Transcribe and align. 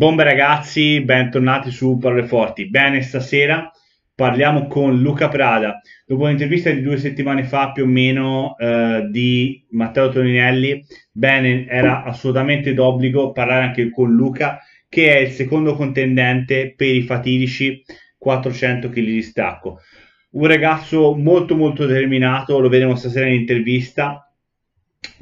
Bombe 0.00 0.24
ragazzi, 0.24 1.02
bentornati 1.02 1.70
su 1.70 1.98
Parole 1.98 2.26
Forti. 2.26 2.70
Bene, 2.70 3.02
stasera 3.02 3.70
parliamo 4.14 4.66
con 4.66 4.98
Luca 4.98 5.28
Prada. 5.28 5.78
Dopo 6.06 6.22
un'intervista 6.22 6.70
di 6.70 6.80
due 6.80 6.96
settimane 6.96 7.44
fa 7.44 7.70
più 7.72 7.82
o 7.82 7.86
meno 7.86 8.56
eh, 8.56 9.06
di 9.10 9.62
Matteo 9.72 10.08
Toninelli, 10.08 10.82
bene, 11.12 11.66
era 11.66 12.02
assolutamente 12.02 12.72
d'obbligo 12.72 13.32
parlare 13.32 13.64
anche 13.64 13.90
con 13.90 14.10
Luca, 14.10 14.58
che 14.88 15.14
è 15.14 15.18
il 15.18 15.32
secondo 15.32 15.74
contendente 15.74 16.72
per 16.74 16.94
i 16.94 17.02
fatidici 17.02 17.84
400 18.16 18.88
kg 18.88 19.04
di 19.04 19.20
stacco. 19.20 19.80
Un 20.30 20.46
ragazzo 20.46 21.14
molto 21.14 21.54
molto 21.54 21.84
determinato, 21.84 22.58
lo 22.58 22.70
vedremo 22.70 22.96
stasera 22.96 23.26
in 23.26 23.34
intervista, 23.34 24.32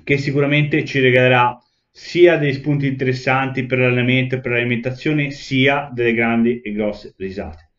che 0.05 0.19
sicuramente 0.19 0.85
ci 0.85 1.01
regalerà 1.01 1.59
sia 1.99 2.37
dei 2.37 2.53
spunti 2.53 2.87
interessanti 2.87 3.67
per 3.67 3.79
l'allenamento 3.79 4.37
e 4.37 4.41
per 4.41 4.53
l'alimentazione, 4.53 5.33
sia 5.33 5.91
delle 5.93 6.15
grandi 6.15 6.61
e 6.61 6.71
grosse 6.71 7.13
risate. 7.17 7.71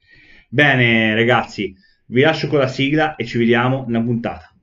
Bene, 0.49 1.15
ragazzi, 1.15 1.73
vi 2.07 2.21
lascio 2.21 2.47
con 2.49 2.59
la 2.59 2.67
sigla 2.67 3.15
e 3.15 3.25
ci 3.25 3.37
vediamo 3.37 3.85
nella 3.87 4.03
puntata. 4.03 4.53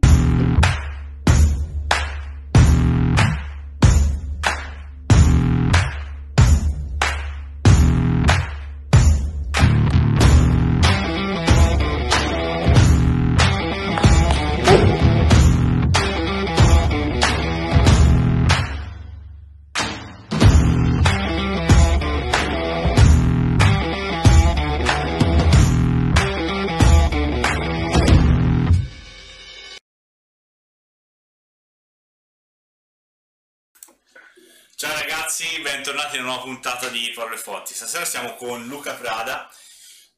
Ragazzi, 34.85 35.59
bentornati 35.63 36.17
in 36.17 36.23
una 36.23 36.33
nuova 36.33 36.45
puntata 36.45 36.89
di 36.89 37.11
Parole 37.15 37.39
Forti. 37.39 37.73
Stasera 37.73 38.05
siamo 38.05 38.35
con 38.35 38.67
Luca 38.67 38.93
Prada 38.93 39.49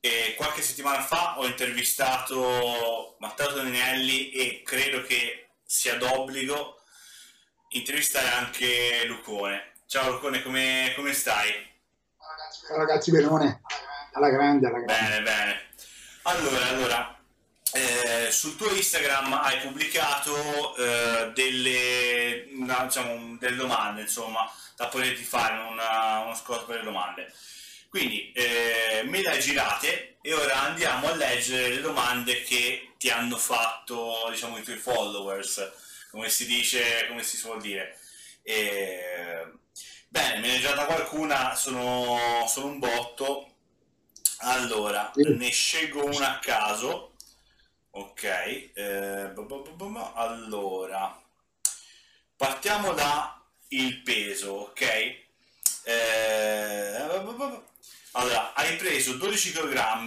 e 0.01 0.35
qualche 0.37 0.63
settimana 0.63 1.01
fa 1.01 1.39
ho 1.39 1.47
intervistato 1.47 3.15
Matteo 3.21 3.53
Toninelli 3.53 4.33
e 4.33 4.63
credo 4.65 5.03
che 5.03 5.51
sia 5.65 5.97
d'obbligo 5.97 6.81
intervistare 7.69 8.31
anche 8.31 9.05
Lucone. 9.07 9.75
Ciao 9.87 10.11
Lucone, 10.11 10.43
come, 10.43 10.93
come 10.97 11.13
stai? 11.13 11.53
Ciao 12.67 12.79
ragazzi, 12.79 13.13
benone, 13.13 13.61
alla 14.13 14.29
grande, 14.29 14.67
alla 14.67 14.81
grande. 14.81 15.09
Bene, 15.09 15.23
bene. 15.23 15.61
Allora, 16.23 16.67
allora, 16.67 17.18
eh, 17.73 18.31
sul 18.31 18.57
tuo 18.57 18.71
Instagram 18.75 19.33
hai 19.35 19.59
pubblicato 19.61 20.77
eh, 20.77 21.31
delle, 21.35 22.47
no, 22.53 22.85
diciamo, 22.85 23.37
delle 23.39 23.57
domande, 23.57 24.03
insomma, 24.03 24.51
da 24.77 24.87
poterti 24.87 25.23
fare 25.23 25.59
una, 25.69 26.21
uno 26.21 26.35
scorso 26.35 26.65
per 26.65 26.79
le 26.79 26.85
domande. 26.85 27.33
Quindi 27.89 28.33
eh, 28.33 29.03
me 29.05 29.23
le 29.23 29.31
hai 29.31 29.41
girate 29.41 30.17
e 30.21 30.35
ora 30.35 30.63
andiamo 30.63 31.09
a 31.09 31.15
leggere 31.17 31.75
le 31.75 31.81
domande 31.81 32.43
che 32.43 32.93
ti 32.99 33.11
hanno 33.11 33.37
fatto 33.39 34.29
diciamo, 34.31 34.59
i 34.59 34.63
tuoi 34.63 34.77
followers, 34.77 35.71
come 36.11 36.29
si 36.29 36.47
dice, 36.47 37.07
come 37.09 37.23
si 37.23 37.37
suol 37.37 37.61
dire. 37.61 37.99
Bene, 40.11 40.41
me 40.41 40.47
ne 40.47 40.57
è 40.57 40.59
girata 40.59 40.87
qualcuna, 40.87 41.55
sono, 41.55 42.47
sono 42.49 42.67
un 42.67 42.79
botto. 42.79 43.53
Allora, 44.39 45.11
ne 45.15 45.51
scelgo 45.51 46.05
una 46.05 46.37
a 46.37 46.39
caso. 46.39 47.08
Ok, 47.91 48.23
eh, 48.75 49.33
allora 50.15 51.21
partiamo 52.37 52.93
da 52.93 53.43
il 53.69 54.03
peso, 54.03 54.53
ok? 54.53 54.83
Eh, 55.85 56.97
allora, 58.13 58.55
hai 58.55 58.77
preso 58.77 59.17
12 59.17 59.53
kg 59.53 60.01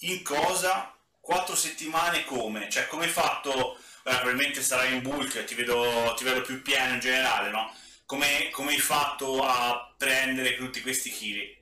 in 0.00 0.22
cosa? 0.22 0.92
4 1.20 1.54
settimane 1.54 2.24
come? 2.24 2.68
Cioè, 2.70 2.86
come 2.86 3.04
hai 3.04 3.10
fatto? 3.10 3.76
Beh, 4.02 4.14
probabilmente 4.14 4.62
sarai 4.62 4.94
in 4.94 5.02
bulk, 5.02 5.44
ti 5.44 5.54
vedo, 5.54 6.14
ti 6.16 6.24
vedo 6.24 6.40
più 6.42 6.62
pieno 6.62 6.94
in 6.94 7.00
generale, 7.00 7.50
no? 7.50 7.70
Come, 8.06 8.48
come 8.52 8.72
hai 8.72 8.78
fatto 8.78 9.42
a 9.44 9.94
prendere 9.96 10.56
tutti 10.56 10.80
questi 10.80 11.10
chili? 11.10 11.56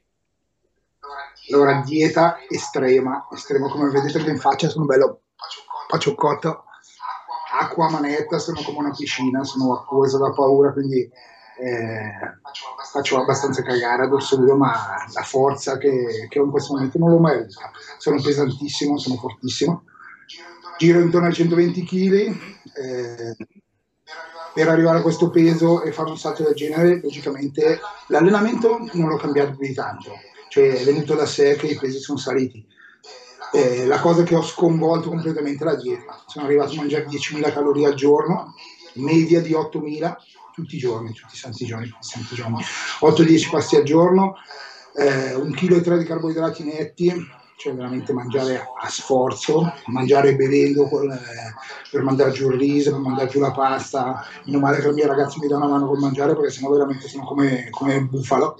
Allora, 1.50 1.82
dieta 1.84 2.38
estrema, 2.48 3.26
estrema, 3.32 3.68
come 3.68 3.90
vedete 3.90 4.30
in 4.30 4.38
faccia 4.38 4.68
sono 4.68 4.84
bello 4.84 5.25
pacioccotto, 5.88 6.64
acqua 7.58 7.90
manetta, 7.90 8.38
sono 8.38 8.60
come 8.62 8.78
una 8.78 8.90
piscina, 8.90 9.44
sono 9.44 9.74
acquosa 9.74 10.18
da 10.18 10.30
paura, 10.30 10.72
quindi 10.72 11.08
eh, 11.58 12.10
faccio 12.92 13.20
abbastanza 13.20 13.62
cagare 13.62 14.04
ad 14.04 14.12
Orsolino, 14.12 14.56
ma 14.56 15.04
la 15.12 15.22
forza 15.22 15.78
che, 15.78 16.26
che, 16.28 16.38
ho 16.38 16.44
in 16.44 16.50
questo 16.50 16.74
momento 16.74 16.98
non 16.98 17.10
l'ho 17.10 17.18
mai 17.18 17.38
avuta. 17.38 17.70
Sono 17.98 18.20
pesantissimo, 18.20 18.98
sono 18.98 19.16
fortissimo. 19.16 19.84
Giro 20.78 21.00
intorno 21.00 21.28
ai 21.28 21.32
120 21.32 21.84
kg. 21.84 22.12
Eh, 22.74 23.36
per 24.56 24.68
arrivare 24.68 24.98
a 24.98 25.02
questo 25.02 25.28
peso 25.28 25.82
e 25.82 25.92
fare 25.92 26.08
un 26.08 26.16
salto 26.16 26.42
del 26.42 26.54
genere, 26.54 27.00
logicamente 27.02 27.78
l'allenamento 28.08 28.88
non 28.94 29.08
l'ho 29.08 29.16
cambiato 29.16 29.54
più 29.54 29.66
di 29.66 29.74
tanto, 29.74 30.12
cioè 30.48 30.78
è 30.78 30.82
venuto 30.82 31.14
da 31.14 31.26
sé 31.26 31.56
che 31.56 31.66
i 31.66 31.76
pesi 31.76 31.98
sono 31.98 32.16
saliti. 32.16 32.66
Eh, 33.52 33.86
la 33.86 34.00
cosa 34.00 34.22
che 34.22 34.34
ho 34.34 34.42
sconvolto 34.42 35.08
completamente 35.08 35.64
la 35.64 35.76
dieta. 35.76 36.22
Sono 36.26 36.46
arrivato 36.46 36.72
a 36.72 36.76
mangiare 36.76 37.06
10.000 37.06 37.52
calorie 37.52 37.86
al 37.86 37.94
giorno, 37.94 38.54
media 38.94 39.40
di 39.40 39.52
8.000 39.52 40.16
tutti 40.56 40.76
i 40.76 40.78
giorni, 40.78 41.12
tutti 41.12 41.34
i 41.34 41.38
santi 41.38 41.66
giorni, 41.66 41.92
giorni. 42.32 42.64
8-10 43.00 43.50
pasti 43.50 43.76
al 43.76 43.82
giorno, 43.82 44.36
eh, 44.94 45.34
un 45.34 45.52
chilo 45.52 45.76
e 45.76 45.82
tre 45.82 45.98
di 45.98 46.04
carboidrati 46.04 46.64
netti, 46.64 47.12
cioè 47.58 47.74
veramente 47.74 48.14
mangiare 48.14 48.66
a 48.80 48.88
sforzo, 48.88 49.70
mangiare 49.86 50.34
bevendo 50.34 50.84
eh, 50.84 51.18
per 51.90 52.02
mandare 52.02 52.30
giù 52.30 52.50
il 52.50 52.58
riso, 52.58 52.90
per 52.92 53.00
mandare 53.00 53.28
giù 53.28 53.38
la 53.38 53.50
pasta. 53.50 54.24
Meno 54.44 54.58
male 54.58 54.78
che 54.78 54.88
i 54.88 54.92
miei 54.92 55.06
ragazzi 55.06 55.38
mi 55.40 55.46
danno 55.46 55.66
una 55.66 55.74
mano 55.74 55.88
col 55.88 55.98
mangiare 55.98 56.34
perché 56.34 56.50
sennò 56.50 56.70
veramente 56.70 57.06
sono 57.06 57.26
come, 57.26 57.68
come 57.70 58.00
bufalo. 58.00 58.56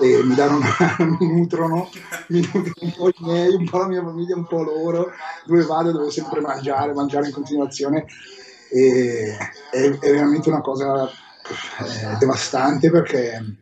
E 0.00 0.22
mi 0.24 0.34
danno 0.34 0.56
una 0.56 0.96
mi 1.18 1.26
nutrono, 1.26 1.90
mi 2.28 2.40
nutrono 2.40 2.72
un 2.80 2.92
po' 2.96 3.08
i 3.08 3.14
miei, 3.18 3.54
un 3.54 3.68
po' 3.68 3.78
la 3.78 3.86
mia 3.86 4.02
famiglia, 4.02 4.34
un 4.34 4.46
po' 4.46 4.62
loro. 4.62 5.12
Dove 5.44 5.64
vado 5.64 5.92
devo 5.92 6.10
sempre 6.10 6.40
mangiare, 6.40 6.94
mangiare 6.94 7.26
in 7.26 7.32
continuazione. 7.32 8.06
E, 8.70 9.36
è, 9.70 9.78
è 9.78 10.10
veramente 10.10 10.48
una 10.48 10.62
cosa 10.62 11.06
eh, 11.06 12.16
devastante 12.18 12.90
perché 12.90 13.58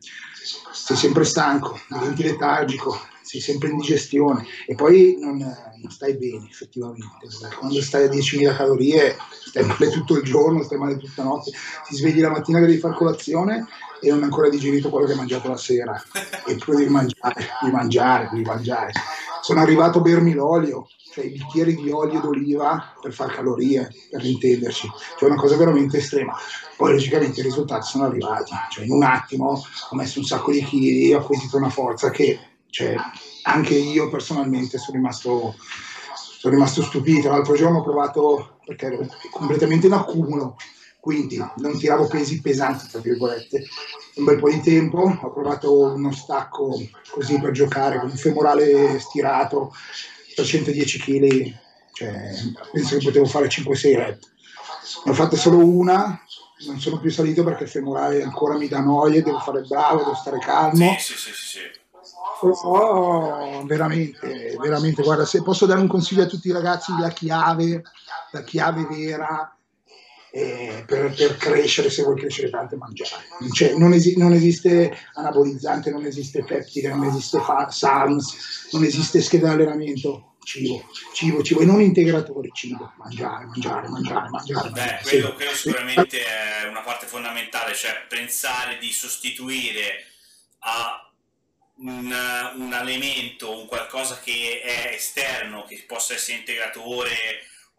sei 0.70 0.96
sempre 0.96 1.24
stanco, 1.24 1.78
diventi 1.88 2.22
letargico, 2.22 2.98
sei 3.22 3.40
sempre 3.40 3.68
in 3.68 3.76
digestione 3.76 4.46
e 4.66 4.74
poi 4.74 5.18
non, 5.20 5.36
non 5.36 5.90
stai 5.90 6.16
bene 6.16 6.48
effettivamente, 6.48 7.26
quando 7.58 7.82
stai 7.82 8.04
a 8.04 8.10
10.000 8.10 8.56
calorie 8.56 9.16
stai 9.44 9.66
male 9.66 9.90
tutto 9.90 10.16
il 10.16 10.22
giorno, 10.22 10.62
stai 10.62 10.78
male 10.78 10.96
tutta 10.96 11.22
la 11.22 11.28
notte, 11.28 11.50
ti 11.86 11.94
svegli 11.94 12.20
la 12.20 12.30
mattina 12.30 12.60
che 12.60 12.66
devi 12.66 12.78
fare 12.78 12.94
colazione 12.94 13.66
e 14.00 14.08
non 14.08 14.18
hai 14.18 14.24
ancora 14.24 14.48
digerito 14.48 14.90
quello 14.90 15.06
che 15.06 15.12
hai 15.12 15.18
mangiato 15.18 15.48
la 15.48 15.56
sera 15.56 16.00
e 16.46 16.56
poi 16.56 16.76
devi 16.76 16.90
mangiare, 16.90 17.46
devi 17.60 17.72
mangiare, 17.74 18.28
devi 18.30 18.44
mangiare. 18.44 18.92
Sono 19.40 19.60
arrivato 19.60 19.98
a 19.98 20.02
bermi 20.02 20.34
l'olio, 20.34 20.88
cioè 21.12 21.24
i 21.24 21.30
bicchieri 21.30 21.74
di 21.74 21.90
olio 21.90 22.20
d'oliva 22.20 22.94
per 23.00 23.12
fare 23.12 23.34
calorie, 23.34 23.88
per 24.10 24.24
intenderci, 24.24 24.90
cioè 25.18 25.28
una 25.30 25.38
cosa 25.38 25.56
veramente 25.56 25.98
estrema. 25.98 26.36
Poi 26.76 26.92
logicamente 26.92 27.40
i 27.40 27.44
risultati 27.44 27.86
sono 27.86 28.04
arrivati, 28.04 28.52
cioè 28.70 28.84
in 28.84 28.92
un 28.92 29.02
attimo 29.02 29.62
ho 29.90 29.96
messo 29.96 30.18
un 30.18 30.24
sacco 30.24 30.52
di 30.52 30.62
chili, 30.62 31.12
ho 31.12 31.20
acquisito 31.20 31.56
una 31.56 31.70
forza 31.70 32.10
che 32.10 32.38
cioè, 32.70 32.94
anche 33.44 33.74
io 33.74 34.08
personalmente 34.08 34.78
sono 34.78 34.98
rimasto, 34.98 35.56
sono 36.14 36.54
rimasto 36.54 36.82
stupito. 36.82 37.28
L'altro 37.28 37.54
giorno 37.54 37.78
ho 37.78 37.82
provato, 37.82 38.58
perché 38.64 38.86
ero 38.86 39.06
completamente 39.30 39.86
in 39.86 39.94
accumulo, 39.94 40.56
quindi 41.08 41.42
non 41.56 41.78
tiravo 41.78 42.06
pesi 42.06 42.38
pesanti, 42.42 42.86
tra 42.86 43.00
virgolette, 43.00 43.64
un 44.16 44.24
bel 44.24 44.38
po' 44.38 44.50
di 44.50 44.60
tempo, 44.60 44.98
ho 44.98 45.32
provato 45.32 45.94
uno 45.94 46.12
stacco 46.12 46.78
così 47.08 47.40
per 47.40 47.52
giocare 47.52 47.98
con 47.98 48.10
un 48.10 48.16
femorale 48.18 48.98
stirato, 48.98 49.72
310 50.34 50.98
kg, 50.98 51.54
cioè, 51.94 52.30
penso 52.72 52.98
che 52.98 53.04
potevo 53.06 53.24
fare 53.24 53.48
5-6 53.48 53.96
rep. 53.96 54.18
Ne 55.06 55.10
ho 55.10 55.14
fatta 55.14 55.36
solo 55.36 55.64
una, 55.64 56.20
non 56.66 56.78
sono 56.78 57.00
più 57.00 57.10
salito 57.10 57.42
perché 57.42 57.62
il 57.62 57.70
femorale 57.70 58.22
ancora 58.22 58.58
mi 58.58 58.68
dà 58.68 58.80
noia, 58.80 59.22
devo 59.22 59.38
fare 59.38 59.62
bravo, 59.62 60.00
devo 60.00 60.14
stare 60.14 60.38
calmo. 60.40 60.94
Sì, 60.98 61.14
sì, 61.14 61.32
sì, 61.32 61.32
sì. 61.32 61.60
Oh, 62.42 63.64
veramente, 63.64 64.58
veramente, 64.60 65.02
guarda, 65.02 65.24
se 65.24 65.42
posso 65.42 65.64
dare 65.64 65.80
un 65.80 65.88
consiglio 65.88 66.24
a 66.24 66.26
tutti 66.26 66.48
i 66.48 66.52
ragazzi, 66.52 66.92
la 67.00 67.08
chiave, 67.08 67.82
la 68.32 68.42
chiave 68.42 68.86
vera 68.90 69.54
eh, 70.30 70.84
per, 70.86 71.12
per, 71.14 71.36
crescere, 71.36 71.90
se 71.90 72.02
vuoi 72.02 72.16
crescere 72.16 72.50
tanto, 72.50 72.76
mangiare. 72.76 73.24
Cioè, 73.52 73.74
non, 73.76 73.92
esi- 73.92 74.16
non, 74.16 74.32
esiste 74.32 74.96
anabolizzante, 75.14 75.90
non 75.90 76.04
esiste 76.04 76.44
peptide, 76.44 76.88
non 76.88 77.04
esiste 77.06 77.40
fa- 77.40 77.70
SARMS, 77.70 78.68
non 78.72 78.84
esiste 78.84 79.20
scheda 79.20 79.48
di 79.48 79.62
allenamento. 79.62 80.24
Cibo, 80.48 80.88
cibo, 81.12 81.42
cibo, 81.42 81.60
e 81.60 81.66
non 81.66 81.82
integratori, 81.82 82.50
cibo, 82.54 82.94
mangiare, 82.96 83.44
mangiare, 83.44 83.86
mangiare, 83.88 84.28
mangiare. 84.30 84.70
Beh, 84.70 84.98
quello, 85.02 85.34
quello 85.34 85.52
sicuramente 85.52 86.24
è 86.24 86.66
una 86.66 86.80
parte 86.80 87.04
fondamentale, 87.04 87.74
cioè 87.74 88.06
pensare 88.08 88.78
di 88.78 88.90
sostituire 88.90 90.06
a 90.60 91.12
un, 91.80 92.10
un, 92.56 92.72
elemento, 92.72 93.58
un 93.58 93.66
qualcosa 93.66 94.20
che 94.24 94.62
è 94.62 94.94
esterno, 94.94 95.64
che 95.64 95.84
possa 95.86 96.14
essere 96.14 96.38
integratore 96.38 97.14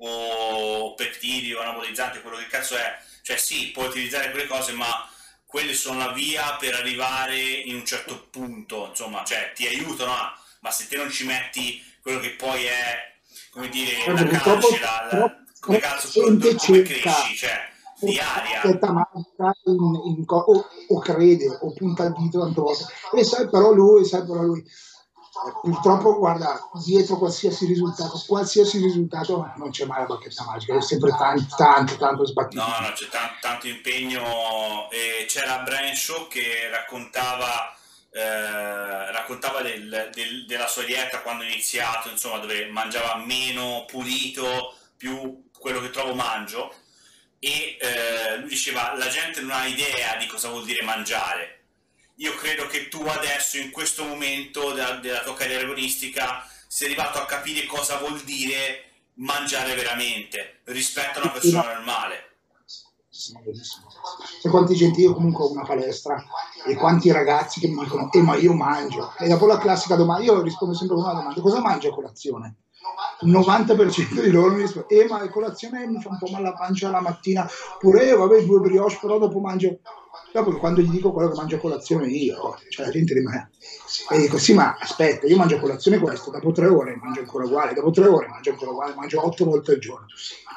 o 0.01 0.93
peptidi 0.95 1.53
o 1.53 1.61
anabolizzante, 1.61 2.21
quello 2.21 2.37
che 2.37 2.47
cazzo 2.47 2.75
è, 2.75 2.97
cioè 3.21 3.37
sì, 3.37 3.71
puoi 3.71 3.87
utilizzare 3.87 4.31
quelle 4.31 4.47
cose, 4.47 4.71
ma 4.73 5.09
quelle 5.45 5.73
sono 5.73 5.99
la 5.99 6.11
via 6.11 6.55
per 6.59 6.75
arrivare 6.75 7.37
in 7.39 7.75
un 7.75 7.85
certo 7.85 8.27
punto, 8.29 8.87
insomma, 8.89 9.23
cioè 9.23 9.51
ti 9.55 9.67
aiutano, 9.67 10.11
a, 10.11 10.39
ma 10.61 10.71
se 10.71 10.87
te 10.87 10.95
non 10.97 11.09
ci 11.09 11.25
metti 11.25 11.83
quello 12.01 12.19
che 12.19 12.31
poi 12.31 12.65
è, 12.65 13.15
come 13.51 13.69
dire, 13.69 14.03
una 14.07 14.25
calcela, 14.25 15.07
la, 15.11 15.43
come 15.59 15.79
cazzo, 15.79 16.21
come 16.21 16.37
cresci, 16.83 17.35
cioè 17.35 17.67
di 17.99 18.17
aria. 18.17 18.61
In, 18.63 20.01
in, 20.05 20.23
o, 20.27 20.65
o, 20.87 20.99
crede 20.99 21.47
o 21.61 21.73
punta 21.73 22.05
il 22.05 22.13
dito 22.13 22.39
tante 22.39 22.61
volte 22.61 22.85
e 23.13 23.23
sai 23.23 23.49
però 23.49 23.71
lui, 23.71 24.05
sai 24.05 24.25
però 24.25 24.41
lui 24.41 24.63
purtroppo 25.61 26.17
guarda 26.17 26.69
dietro 26.85 27.17
qualsiasi 27.17 27.65
risultato 27.65 28.21
qualsiasi 28.27 28.79
risultato 28.79 29.51
non 29.57 29.69
c'è 29.71 29.85
mai 29.85 29.99
la 30.01 30.05
bacchetta 30.05 30.43
magica 30.45 30.75
è 30.75 30.81
sempre 30.81 31.11
tanto 31.11 31.55
tanto 31.55 31.95
tanto 31.97 32.25
sbattuto 32.25 32.61
no 32.61 32.79
no 32.79 32.93
c'è 32.93 33.07
tanto, 33.07 33.35
tanto 33.41 33.67
impegno. 33.67 34.89
E 34.89 35.25
c'era 35.27 35.59
Brian 35.59 35.95
Shaw 35.95 36.27
che 36.27 36.69
raccontava 36.69 37.73
eh, 38.11 39.11
raccontava 39.11 39.61
del, 39.61 40.09
del, 40.13 40.45
della 40.47 40.67
sua 40.67 40.83
dieta 40.83 41.21
quando 41.21 41.43
ha 41.43 41.47
iniziato 41.47 42.09
insomma 42.09 42.39
dove 42.39 42.65
mangiava 42.67 43.17
meno 43.17 43.85
pulito 43.87 44.75
più 44.97 45.49
quello 45.57 45.79
che 45.81 45.89
trovo 45.89 46.13
mangio. 46.13 46.73
E 47.39 47.77
eh, 47.79 48.37
lui 48.37 48.49
diceva 48.49 48.95
la 48.97 49.07
gente 49.07 49.41
non 49.41 49.51
ha 49.51 49.65
idea 49.65 50.15
di 50.17 50.25
cosa 50.27 50.49
vuol 50.49 50.65
dire 50.65 50.83
mangiare 50.83 51.58
io 52.19 52.35
credo 52.35 52.67
che 52.67 52.89
tu 52.89 53.01
adesso, 53.05 53.57
in 53.57 53.71
questo 53.71 54.03
momento 54.03 54.73
della, 54.73 54.95
della 54.95 55.21
tua 55.21 55.35
carriera 55.35 55.63
agonistica, 55.63 56.43
sei 56.67 56.87
arrivato 56.87 57.17
a 57.19 57.25
capire 57.25 57.65
cosa 57.65 57.97
vuol 57.97 58.19
dire 58.21 58.83
mangiare 59.15 59.73
veramente 59.75 60.59
rispetto 60.65 61.19
a 61.19 61.23
una 61.23 61.31
persona 61.31 61.73
normale. 61.73 62.27
E 64.43 64.49
quanti 64.49 64.75
gente 64.75 65.01
io 65.01 65.13
comunque 65.13 65.43
ho 65.43 65.51
una 65.51 65.65
palestra 65.65 66.23
e 66.65 66.75
quanti 66.75 67.11
ragazzi 67.11 67.59
che 67.59 67.67
mi 67.67 67.83
dicono 67.83 68.09
eh 68.11 68.21
ma 68.21 68.35
io 68.35 68.53
mangio 68.53 69.13
e 69.17 69.27
dopo 69.27 69.45
la 69.45 69.57
classica 69.57 69.95
domanda 69.95 70.23
io 70.23 70.41
rispondo 70.41 70.73
sempre 70.73 70.95
con 70.95 71.03
una 71.03 71.15
domanda 71.15 71.41
cosa 71.41 71.59
mangia 71.59 71.89
a 71.89 71.93
colazione? 71.93 72.55
il 73.21 73.31
90% 73.31 74.21
di 74.21 74.31
loro 74.31 74.53
mi 74.53 74.61
risponde 74.61 74.87
eh 74.87 75.05
ma 75.07 75.19
a 75.19 75.29
colazione 75.29 75.85
mi 75.85 76.01
fa 76.01 76.09
un 76.09 76.17
po' 76.17 76.29
male 76.31 76.45
la 76.45 76.53
pancia 76.53 76.89
la 76.89 77.01
mattina 77.01 77.45
pure 77.77 78.05
io 78.05 78.19
vabbè 78.19 78.45
due 78.45 78.59
brioche 78.61 78.99
però 79.01 79.17
dopo 79.17 79.39
mangio 79.39 79.79
Dopo 80.31 80.55
quando 80.57 80.81
gli 80.81 80.89
dico 80.89 81.11
quello 81.11 81.29
che 81.29 81.35
mangio 81.35 81.55
a 81.55 81.59
colazione 81.59 82.07
io, 82.07 82.59
cioè 82.69 82.85
la 82.85 82.91
gente 82.91 83.15
rimane. 83.15 83.49
E 84.11 84.17
dico 84.19 84.37
sì, 84.37 84.53
ma 84.53 84.77
aspetta, 84.79 85.25
io 85.25 85.35
mangio 85.37 85.55
a 85.55 85.59
colazione 85.59 85.97
questo, 85.97 86.29
dopo 86.29 86.51
tre 86.51 86.67
ore 86.67 86.95
mangio 87.01 87.21
ancora 87.21 87.45
uguale, 87.45 87.73
dopo 87.73 87.89
tre 87.89 88.07
ore 88.07 88.27
mangio 88.27 88.51
ancora 88.51 88.71
uguale, 88.71 88.93
mangio 88.93 89.25
otto 89.25 89.45
volte 89.45 89.71
al 89.71 89.79
giorno. 89.79 90.05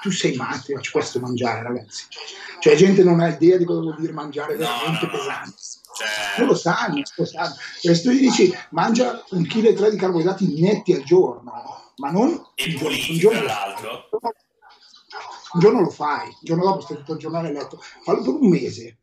Tu 0.02 0.10
sei 0.10 0.36
matto, 0.36 0.74
faccio 0.74 0.90
questo 0.92 1.20
mangiare, 1.20 1.62
ragazzi. 1.62 2.04
Cioè 2.60 2.74
la 2.74 2.78
gente 2.78 3.02
non 3.02 3.20
ha 3.20 3.28
idea 3.28 3.56
di 3.56 3.64
cosa 3.64 3.80
vuol 3.80 3.96
dire 3.98 4.12
mangiare 4.12 4.56
veramente 4.56 5.06
no, 5.06 5.12
no, 5.12 5.18
pesante. 5.18 5.54
Cioè... 5.94 6.38
Non 6.38 6.48
lo 6.48 6.54
sanno, 6.54 7.02
lo 7.16 7.24
sanno. 7.24 7.54
E 7.80 7.94
se 7.94 8.02
tu 8.02 8.10
gli 8.10 8.20
dici 8.20 8.52
mangia 8.70 9.24
un 9.30 9.46
chilo 9.46 9.70
e 9.70 9.74
tre 9.74 9.90
di 9.90 9.96
carboidrati 9.96 10.60
netti 10.60 10.92
al 10.92 11.02
giorno, 11.02 11.52
ma 11.96 12.10
non 12.10 12.40
e 12.54 12.74
puliti, 12.78 13.12
un 13.12 13.18
giorno, 13.18 13.38
tra 13.40 13.48
l'altro. 13.48 14.08
Un 15.54 15.60
giorno 15.60 15.80
lo 15.80 15.90
fai, 15.90 16.28
il 16.28 16.36
giorno 16.42 16.64
dopo 16.64 16.80
stai 16.80 16.98
tutto 16.98 17.12
il 17.12 17.18
giorno 17.18 17.38
a 17.38 17.42
letto, 17.42 17.82
fallo 18.02 18.22
per 18.22 18.32
un 18.32 18.48
mese 18.48 18.98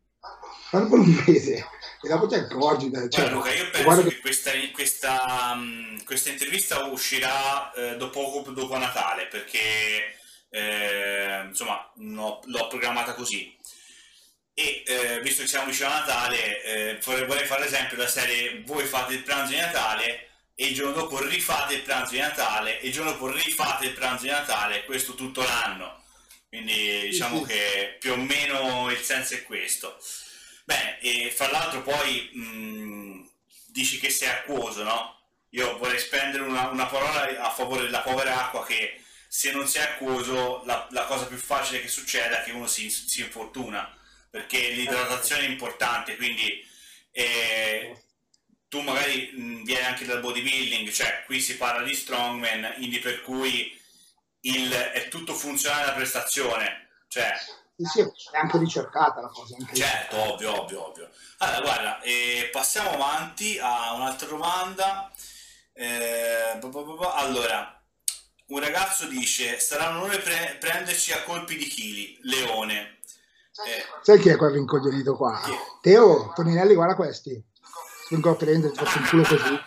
fallo 0.69 0.87
per 0.87 0.99
un 0.99 1.23
mese 1.25 1.67
e 2.01 2.07
dopo 2.07 2.27
ti 2.27 2.35
accorgi. 2.35 2.91
Cioè, 2.91 3.07
guarda, 3.09 3.31
Luca, 3.31 3.53
io 3.53 3.69
penso 3.71 4.03
che, 4.03 4.09
che 4.09 4.19
questa, 4.19 4.51
questa, 4.71 5.51
um, 5.53 6.03
questa, 6.03 6.29
intervista 6.29 6.85
uscirà 6.85 7.71
eh, 7.73 7.97
dopo, 7.97 8.45
dopo 8.49 8.77
Natale 8.77 9.27
perché 9.27 10.15
eh, 10.49 11.45
insomma 11.47 11.91
no, 11.95 12.39
l'ho 12.45 12.67
programmata 12.67 13.13
così. 13.13 13.57
E 14.53 14.83
eh, 14.85 15.21
visto 15.21 15.41
che 15.41 15.47
siamo 15.47 15.67
vicino 15.67 15.89
a 15.89 15.99
Natale, 15.99 16.63
eh, 16.63 16.99
vorrei 17.01 17.45
fare 17.45 17.63
l'esempio 17.63 17.97
della 17.97 18.09
serie: 18.09 18.63
voi 18.65 18.85
fate 18.85 19.13
il 19.13 19.23
pranzo 19.23 19.51
di 19.51 19.59
Natale 19.59 20.27
e 20.55 20.67
il 20.67 20.75
giorno 20.75 20.93
dopo 20.93 21.21
rifate 21.25 21.75
il 21.75 21.81
pranzo 21.81 22.11
di 22.11 22.19
Natale 22.19 22.81
e 22.81 22.87
il 22.87 22.93
giorno 22.93 23.11
dopo 23.11 23.31
rifate 23.31 23.85
il 23.85 23.93
pranzo 23.93 24.23
di 24.23 24.29
Natale, 24.29 24.83
questo 24.85 25.15
tutto 25.15 25.41
l'anno. 25.41 26.03
Quindi 26.49 27.01
diciamo 27.09 27.43
che 27.43 27.97
più 27.99 28.13
o 28.13 28.17
meno 28.17 28.89
il 28.89 28.97
senso 28.97 29.35
è 29.35 29.43
questo. 29.43 29.97
Beh, 30.69 30.99
e 30.99 31.31
fra 31.31 31.49
l'altro 31.49 31.81
poi 31.81 32.29
mh, 32.31 32.41
mm, 32.43 33.21
dici 33.69 33.97
che 33.99 34.11
sei 34.11 34.29
acquoso, 34.29 34.83
no? 34.83 35.19
Io 35.51 35.79
vorrei 35.79 35.97
spendere 35.97 36.43
una, 36.43 36.67
una, 36.67 36.85
parola 36.85 37.41
a 37.41 37.49
favore 37.49 37.85
della 37.85 38.01
povera 38.01 38.45
acqua 38.45 38.63
che 38.63 39.01
se 39.27 39.51
non 39.51 39.67
sei 39.67 39.81
acquoso 39.81 40.61
la, 40.65 40.87
la 40.91 41.05
cosa 41.05 41.25
più 41.25 41.37
facile 41.37 41.81
che 41.81 41.87
succeda 41.87 42.41
è 42.41 42.43
che 42.43 42.51
uno 42.51 42.67
si, 42.67 42.91
si 42.91 43.21
infortuna, 43.21 43.97
perché 44.29 44.69
l'idratazione 44.69 45.45
è 45.47 45.49
importante, 45.49 46.15
quindi 46.17 46.63
eh, 47.13 48.03
tu 48.67 48.81
magari 48.81 49.31
mh, 49.33 49.41
mm, 49.41 49.63
vieni 49.63 49.85
anche 49.85 50.05
dal 50.05 50.19
bodybuilding, 50.19 50.91
cioè 50.91 51.23
qui 51.25 51.41
si 51.41 51.57
parla 51.57 51.81
di 51.81 51.95
strongman, 51.95 52.73
quindi 52.75 52.99
per 52.99 53.23
cui 53.23 53.75
il, 54.41 54.71
è 54.71 55.07
tutto 55.07 55.33
funzionale 55.33 55.87
la 55.87 55.93
prestazione, 55.93 56.89
cioè 57.07 57.33
sì, 57.85 58.01
è 58.31 58.37
anche 58.37 58.57
ricercata 58.57 59.21
la 59.21 59.27
cosa. 59.27 59.55
certo, 59.57 59.73
ricercata. 59.73 60.31
ovvio, 60.31 60.61
ovvio, 60.61 60.87
ovvio. 60.87 61.09
Allora, 61.37 61.61
guarda, 61.61 62.01
eh, 62.01 62.49
passiamo 62.51 62.91
avanti 62.91 63.57
a 63.59 63.93
un'altra 63.93 64.27
domanda. 64.27 65.11
Eh, 65.73 66.59
allora, 67.13 67.81
un 68.47 68.59
ragazzo 68.59 69.05
dice, 69.05 69.59
sarà 69.59 69.89
un 69.89 69.97
onore 69.97 70.19
pre- 70.19 70.57
prenderci 70.59 71.13
a 71.13 71.23
colpi 71.23 71.55
di 71.55 71.67
chili, 71.67 72.17
Leone. 72.23 72.97
Eh, 73.65 73.85
Sai 74.01 74.19
chi 74.19 74.29
è 74.29 74.35
quel 74.37 74.51
rincoglionito 74.51 75.15
qua? 75.15 75.39
Chi? 75.43 75.51
Teo, 75.81 76.31
Toninelli, 76.35 76.73
guarda 76.73 76.95
questi. 76.95 77.41
Vengo 78.09 78.31
a 78.31 78.35
prendere, 78.35 78.73
faccio 78.73 78.97
un 78.97 79.07
culo 79.07 79.23
così. 79.23 79.61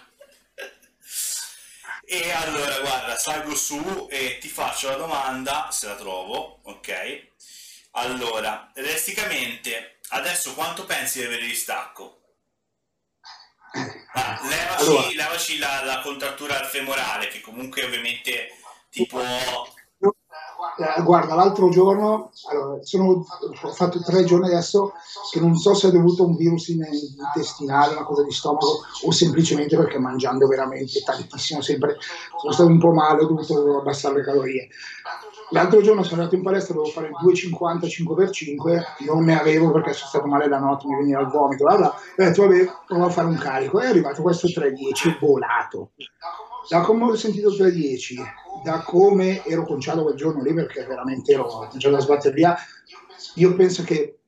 E 2.04 2.31
allora, 2.33 2.81
guarda, 2.81 3.16
salgo 3.16 3.54
su 3.54 4.07
e 4.11 4.38
ti 4.38 4.49
faccio 4.49 4.88
la 4.90 4.97
domanda, 4.97 5.69
se 5.71 5.87
la 5.87 5.95
trovo, 5.95 6.61
ok? 6.64 7.31
Allora, 7.92 8.70
realisticamente, 8.75 9.99
adesso 10.08 10.54
quanto 10.54 10.84
pensi 10.84 11.18
di 11.18 11.26
avere 11.26 11.46
distacco? 11.46 12.20
Ah, 14.12 14.40
levaci, 14.42 14.82
allora. 14.82 15.08
levaci 15.08 15.58
la, 15.58 15.82
la, 15.84 16.00
contrattura 16.00 16.58
al 16.58 16.66
femorale, 16.66 17.28
che 17.28 17.40
comunque 17.40 17.84
ovviamente 17.84 18.50
ti 18.90 19.06
può... 19.06 19.22
Eh, 20.79 21.02
guarda, 21.02 21.35
l'altro 21.35 21.69
giorno, 21.69 22.31
allora, 22.50 22.79
sono, 22.83 23.26
ho 23.62 23.73
fatto 23.73 24.00
tre 24.00 24.25
giorni 24.25 24.47
adesso 24.47 24.93
che 25.31 25.38
non 25.38 25.57
so 25.57 25.75
se 25.75 25.88
è 25.88 25.91
dovuto 25.91 26.23
a 26.23 26.26
un 26.26 26.37
virus 26.37 26.69
intestinale, 26.69 27.95
una 27.95 28.05
cosa 28.05 28.23
di 28.23 28.31
stomaco, 28.31 28.81
o 29.05 29.11
semplicemente 29.11 29.76
perché 29.76 29.99
mangiando 29.99 30.47
veramente 30.47 31.02
tantissimo, 31.02 31.61
sempre 31.61 31.97
sono 32.41 32.52
stato 32.52 32.69
un 32.71 32.79
po' 32.79 32.93
male, 32.93 33.23
ho 33.23 33.26
dovuto 33.26 33.79
abbassare 33.79 34.17
le 34.17 34.23
calorie. 34.23 34.69
L'altro 35.50 35.83
giorno 35.83 36.02
sono 36.02 36.23
andato 36.23 36.37
in 36.37 36.43
palestra, 36.43 36.75
dovevo 36.75 36.93
fare 36.93 37.11
2,50 37.11 37.87
5x5, 37.87 39.05
non 39.05 39.25
ne 39.25 39.38
avevo 39.38 39.71
perché 39.71 39.93
sono 39.93 40.09
stato 40.09 40.26
male 40.26 40.49
la 40.49 40.59
notte, 40.59 40.87
mi 40.87 40.97
veniva 40.97 41.21
il 41.21 41.29
vomito, 41.29 41.64
bla 41.64 41.88
ho 41.88 41.95
detto 42.17 42.47
vabbè, 42.47 42.73
provo 42.87 43.05
a 43.05 43.11
fare 43.11 43.29
un 43.29 43.37
carico. 43.37 43.79
È 43.79 43.87
arrivato 43.87 44.23
questo 44.23 44.47
3,10 44.47 45.19
volato. 45.21 45.91
Da 46.71 46.81
come 46.81 47.05
ho 47.05 47.17
sentito 47.17 47.50
3,10, 47.50 48.14
da 48.62 48.81
come 48.81 49.45
ero 49.45 49.64
conciato 49.64 50.02
quel 50.02 50.16
giorno 50.16 50.42
lì, 50.42 50.54
perché 50.54 50.85
veramente 50.85 51.33
ero 51.33 51.47
cominciato 51.47 51.97
a 51.97 52.00
sbattere 52.00 52.35
via, 52.35 52.57
io 53.35 53.54
penso 53.54 53.83
che 53.83 54.19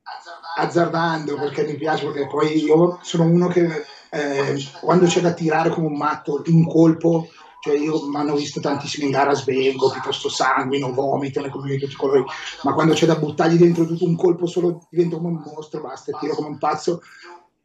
azzardando, 0.57 1.35
perché 1.35 1.65
mi 1.65 1.75
piace, 1.75 2.05
perché 2.05 2.27
poi 2.27 2.63
io 2.63 2.99
sono 3.01 3.23
uno 3.23 3.47
che 3.47 3.85
eh, 4.09 4.67
quando 4.81 5.05
c'è 5.05 5.21
da 5.21 5.33
tirare 5.33 5.69
come 5.69 5.87
un 5.87 5.97
matto 5.97 6.41
in 6.45 6.65
colpo 6.67 7.27
cioè 7.65 7.79
io 7.79 8.07
mi 8.07 8.15
hanno 8.17 8.35
visto 8.35 8.59
tantissimi 8.59 9.05
in 9.05 9.11
gara 9.11 9.33
svengo, 9.33 9.89
piuttosto 9.89 10.29
sanguino, 10.29 10.93
vomito, 10.93 11.41
ne 11.41 11.49
come 11.49 11.75
tutti 11.77 11.95
colori, 11.95 12.23
ma 12.61 12.73
quando 12.73 12.93
c'è 12.93 13.07
da 13.07 13.15
buttargli 13.15 13.57
dentro 13.57 13.87
tutto 13.87 14.05
un 14.05 14.15
colpo 14.15 14.45
solo 14.45 14.85
divento 14.87 15.17
come 15.17 15.29
un 15.29 15.41
mostro, 15.43 15.81
basta, 15.81 16.15
tiro 16.19 16.35
come 16.35 16.49
un 16.49 16.59
pazzo. 16.59 17.01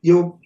Io 0.00 0.39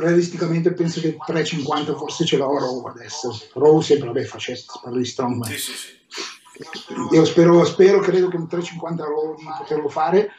realisticamente 0.00 0.72
penso 0.72 1.00
che 1.00 1.16
3,50 1.16 1.96
forse 1.96 2.24
ce 2.24 2.36
l'ho 2.36 2.58
Row 2.58 2.86
adesso. 2.86 3.38
Row 3.54 3.80
sempre, 3.80 4.08
vabbè, 4.08 4.24
facetta, 4.24 4.80
parlo 4.82 4.98
di 4.98 5.04
strongman. 5.04 5.50
Sì, 5.50 5.58
sì, 5.58 5.72
sì. 5.72 7.14
io 7.14 7.24
spero, 7.24 7.64
spero, 7.64 8.00
credo 8.00 8.28
che 8.28 8.36
un 8.36 8.48
350 8.48 9.04
euro 9.04 9.36
di 9.38 9.44
poterlo 9.58 9.88
fare, 9.88 10.30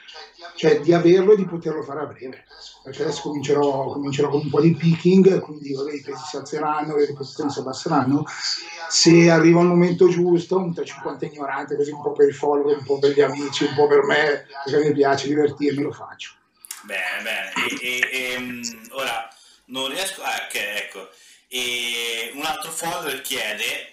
cioè 0.55 0.79
di 0.79 0.93
averlo 0.93 1.33
e 1.33 1.35
di 1.37 1.45
poterlo 1.45 1.81
fare 1.83 2.01
a 2.01 2.05
breve, 2.05 2.43
perché 2.83 3.03
adesso 3.03 3.21
comincerò, 3.21 3.91
comincerò 3.93 4.29
con 4.29 4.41
un 4.41 4.49
po' 4.49 4.61
di 4.61 4.75
picking, 4.75 5.39
quindi 5.39 5.73
vabbè, 5.73 5.93
i 5.93 6.01
pesi 6.01 6.23
si 6.29 6.37
alzeranno, 6.37 6.95
le 6.95 7.05
ripetizioni 7.05 7.49
si 7.49 7.59
abbasseranno, 7.59 8.25
se 8.89 9.29
arriva 9.29 9.61
il 9.61 9.67
momento 9.67 10.09
giusto, 10.09 10.57
un 10.57 10.73
350 10.73 11.25
ignorante, 11.25 11.75
così 11.75 11.91
un 11.91 12.01
po' 12.01 12.11
per 12.11 12.27
i 12.27 12.33
follower, 12.33 12.77
un 12.77 12.83
po' 12.83 12.99
per 12.99 13.11
gli 13.11 13.21
amici, 13.21 13.63
un 13.63 13.73
po' 13.75 13.87
per 13.87 14.03
me, 14.03 14.45
perché 14.65 14.87
mi 14.87 14.93
piace 14.93 15.27
divertirmi, 15.27 15.81
lo 15.81 15.91
faccio. 15.91 16.33
Bene, 16.83 17.21
bene, 17.23 17.51
e, 17.79 17.99
e, 18.11 18.33
e 18.33 18.39
mm, 18.39 18.61
ora 18.91 19.29
non 19.71 19.87
riesco, 19.89 20.21
ah, 20.21 20.45
ok, 20.47 20.55
ecco, 20.55 21.09
e 21.47 22.31
un 22.35 22.43
altro 22.45 22.71
follower 22.71 23.21
chiede 23.21 23.91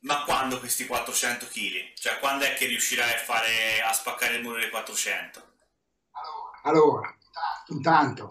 ma 0.00 0.24
quando 0.24 0.58
questi 0.58 0.86
400 0.86 1.46
kg? 1.46 1.92
Cioè, 1.94 2.18
quando 2.20 2.44
è 2.44 2.54
che 2.54 2.66
riuscirai 2.66 3.12
a, 3.12 3.18
fare, 3.18 3.82
a 3.86 3.92
spaccare 3.92 4.36
il 4.36 4.42
muro 4.42 4.58
dei 4.58 4.70
400? 4.70 5.42
Allora, 6.62 7.14
intanto, 7.68 8.28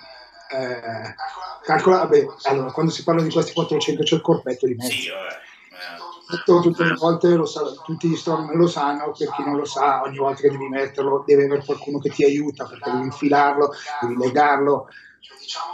eh, 0.51 1.15
calcola, 1.63 1.97
vabbè, 1.97 2.25
allora, 2.43 2.71
quando 2.71 2.91
si 2.91 3.03
parla 3.03 3.21
di 3.21 3.29
questi 3.29 3.53
400 3.53 4.03
c'è 4.03 4.15
il 4.15 4.21
corpetto 4.21 4.65
di 4.65 4.75
mezzo. 4.75 4.91
Sì, 4.91 5.09
vabbè. 5.09 5.27
Eh. 5.31 6.43
Tutte 6.45 6.83
le 6.83 6.93
volte 6.93 7.29
lo 7.29 7.45
sa, 7.45 7.61
tutti 7.83 8.07
gli 8.07 8.15
strongman 8.15 8.55
lo 8.55 8.67
sanno, 8.67 9.11
per 9.17 9.31
chi 9.31 9.43
non 9.43 9.57
lo 9.57 9.65
sa, 9.65 10.01
ogni 10.03 10.17
volta 10.17 10.41
che 10.41 10.51
devi 10.51 10.67
metterlo 10.67 11.23
deve 11.25 11.45
avere 11.45 11.65
qualcuno 11.65 11.97
che 11.97 12.11
ti 12.11 12.23
aiuta 12.23 12.65
perché 12.65 12.91
devi 12.91 13.03
infilarlo, 13.03 13.73
devi 14.01 14.15
legarlo. 14.15 14.89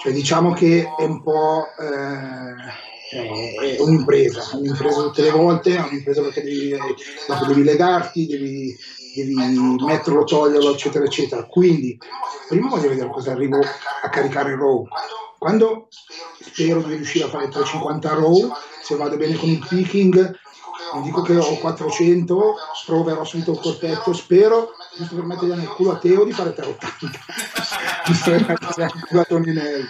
Cioè, 0.02 0.14
diciamo 0.14 0.54
che 0.54 0.88
è 0.98 1.04
un 1.04 1.22
po'. 1.22 1.68
Eh, 1.80 2.94
è 3.12 3.80
un'impresa, 3.80 4.52
è 4.52 4.56
un'impresa 4.56 5.02
tutte 5.02 5.22
le 5.22 5.32
volte, 5.32 5.76
è 5.76 5.80
un'impresa 5.80 6.22
perché 6.22 6.42
devi, 6.42 6.76
devi 7.48 7.64
legarti, 7.64 8.26
devi, 8.26 8.76
devi, 9.16 9.36
metterlo, 9.86 10.24
toglierlo, 10.24 10.72
eccetera, 10.72 11.06
eccetera. 11.06 11.46
Quindi, 11.46 11.98
prima 12.48 12.70
voglio 12.70 12.90
vedere 12.90 13.10
cosa 13.10 13.32
arrivo 13.32 13.60
a 13.60 14.10
caricare 14.10 14.52
il 14.52 14.58
RAW. 14.58 14.88
Quando 15.38 15.88
spero 16.42 16.82
di 16.82 16.96
riuscire 16.96 17.26
a 17.26 17.30
fare 17.30 17.48
350 17.48 18.14
RAW, 18.16 18.52
se 18.82 18.96
vado 18.96 19.18
bene 19.18 19.36
con 19.36 19.50
il 19.50 19.66
picking, 19.68 20.40
non 20.94 21.04
dico 21.04 21.22
che 21.22 21.36
ho 21.36 21.58
400, 21.58 22.56
proverò 22.86 23.24
subito 23.24 23.52
il 23.52 23.60
corpetto, 23.60 24.14
spero, 24.14 24.72
giusto 24.98 25.16
per 25.16 25.26
mettergli 25.26 25.52
nel 25.52 25.68
culo 25.68 25.92
a 25.92 25.98
Teo, 25.98 26.24
di 26.24 26.32
fare 26.32 26.54
380. 26.54 27.20
giusto 28.06 28.32
per 28.32 28.48
mettergli 28.48 28.78
nel 28.78 29.06
culo 29.08 29.22
a 29.22 29.26
Toninelli. 29.26 29.88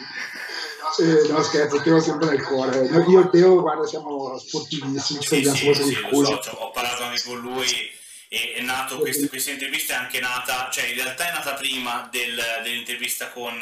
Eh, 0.97 1.27
no 1.27 1.41
scherzo, 1.43 1.81
Teo 1.81 1.99
sempre 1.99 2.29
nel 2.29 2.43
cuore. 2.43 2.85
Io 2.85 3.21
e 3.21 3.29
Teo, 3.29 3.59
guarda, 3.59 3.85
siamo 3.85 4.37
sportivissimi, 4.37 5.19
ci 5.19 5.27
sì, 5.27 5.43
sì, 5.43 5.73
sì, 5.73 5.93
so, 5.93 6.39
cioè, 6.39 6.55
ho 6.57 6.71
parlato 6.71 7.03
anche 7.03 7.21
con 7.23 7.39
lui 7.39 7.93
e 8.29 8.53
è 8.55 8.61
nato, 8.61 8.99
questa, 8.99 9.27
questa, 9.27 9.51
intervista 9.51 9.93
è 9.93 9.97
anche 9.97 10.19
nata, 10.19 10.69
cioè 10.71 10.85
in 10.85 10.95
realtà 10.95 11.27
è 11.27 11.31
nata 11.31 11.53
prima 11.53 12.07
del, 12.11 12.41
dell'intervista 12.63 13.29
con, 13.29 13.61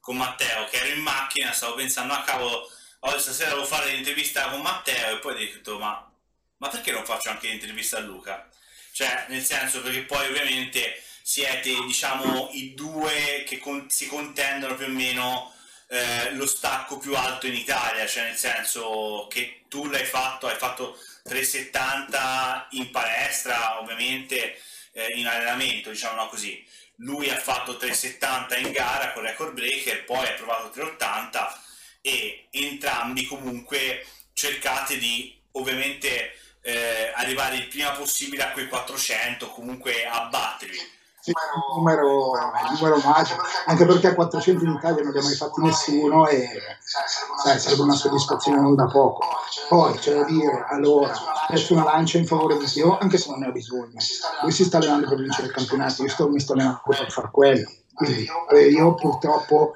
con, 0.00 0.16
Matteo, 0.16 0.66
che 0.70 0.78
ero 0.78 0.94
in 0.94 1.02
macchina, 1.02 1.52
stavo 1.52 1.74
pensando, 1.74 2.14
ah 2.14 2.22
cavolo, 2.22 2.70
oggi 3.00 3.20
stasera 3.20 3.50
devo 3.50 3.64
fare 3.64 3.90
l'intervista 3.90 4.48
con 4.48 4.60
Matteo 4.62 5.16
e 5.16 5.18
poi 5.18 5.34
ho 5.34 5.36
detto, 5.36 5.78
ma, 5.78 6.10
ma 6.56 6.68
perché 6.68 6.90
non 6.90 7.04
faccio 7.04 7.30
anche 7.30 7.48
l'intervista 7.48 7.98
a 7.98 8.00
Luca? 8.00 8.48
Cioè, 8.92 9.26
nel 9.28 9.42
senso, 9.42 9.82
perché 9.82 10.02
poi 10.02 10.26
ovviamente 10.26 11.02
siete, 11.28 11.74
diciamo, 11.84 12.50
i 12.52 12.72
due 12.74 13.42
che 13.48 13.58
con, 13.58 13.90
si 13.90 14.06
contendono 14.06 14.76
più 14.76 14.86
o 14.86 14.90
meno 14.90 15.52
eh, 15.88 16.32
lo 16.34 16.46
stacco 16.46 16.98
più 16.98 17.16
alto 17.16 17.48
in 17.48 17.54
Italia, 17.54 18.06
cioè 18.06 18.26
nel 18.26 18.36
senso 18.36 19.26
che 19.28 19.64
tu 19.68 19.88
l'hai 19.88 20.04
fatto, 20.04 20.46
hai 20.46 20.54
fatto 20.54 20.96
370 21.24 22.68
in 22.70 22.92
palestra, 22.92 23.80
ovviamente 23.80 24.62
eh, 24.92 25.14
in 25.16 25.26
allenamento, 25.26 25.90
diciamo 25.90 26.28
così. 26.28 26.64
Lui 26.98 27.28
ha 27.28 27.36
fatto 27.36 27.76
370 27.76 28.58
in 28.58 28.70
gara 28.70 29.12
con 29.12 29.24
record 29.24 29.52
breaker, 29.52 30.04
poi 30.04 30.28
ha 30.28 30.34
provato 30.34 30.70
380 30.70 31.62
e 32.02 32.46
entrambi 32.52 33.26
comunque 33.26 34.06
cercate 34.32 34.96
di 34.96 35.36
ovviamente 35.52 36.38
eh, 36.62 37.10
arrivare 37.16 37.56
il 37.56 37.66
prima 37.66 37.90
possibile 37.90 38.44
a 38.44 38.52
quei 38.52 38.68
400, 38.68 39.50
comunque 39.50 40.06
abbatterli 40.06 40.94
il 41.30 41.74
numero, 41.74 42.32
il 42.34 42.78
numero 42.78 42.96
magico, 43.04 43.44
anche 43.66 43.84
perché 43.84 44.08
a 44.08 44.14
400 44.14 44.64
in 44.64 44.72
Italia 44.72 45.02
non 45.02 45.16
ha 45.16 45.22
mai 45.22 45.34
fatti 45.34 45.60
nessuno 45.60 46.26
e 46.26 46.48
sai, 47.42 47.58
sarebbe 47.58 47.82
una 47.82 47.94
soddisfazione 47.94 48.60
non 48.60 48.74
da 48.74 48.86
poco. 48.86 49.26
Poi 49.68 49.94
c'è 49.94 50.14
da 50.14 50.24
dire, 50.24 50.64
allora, 50.68 51.12
spesso 51.48 51.72
una 51.74 51.84
lancia 51.84 52.18
in 52.18 52.26
favore 52.26 52.56
di 52.58 52.66
Sio, 52.66 52.98
anche 52.98 53.18
se 53.18 53.30
non 53.30 53.40
ne 53.40 53.46
ha 53.46 53.50
bisogno. 53.50 53.98
Lui 54.42 54.52
si 54.52 54.64
sta 54.64 54.78
allenando 54.78 55.08
per 55.08 55.18
vincere 55.18 55.48
il 55.48 55.52
campionato, 55.52 56.02
io 56.02 56.08
sto, 56.08 56.28
mi 56.28 56.40
sto 56.40 56.52
allenando 56.52 56.80
per 56.86 57.10
far 57.10 57.30
quello. 57.30 57.70
Quindi 57.96 58.28
io 58.70 58.94
purtroppo 58.94 59.74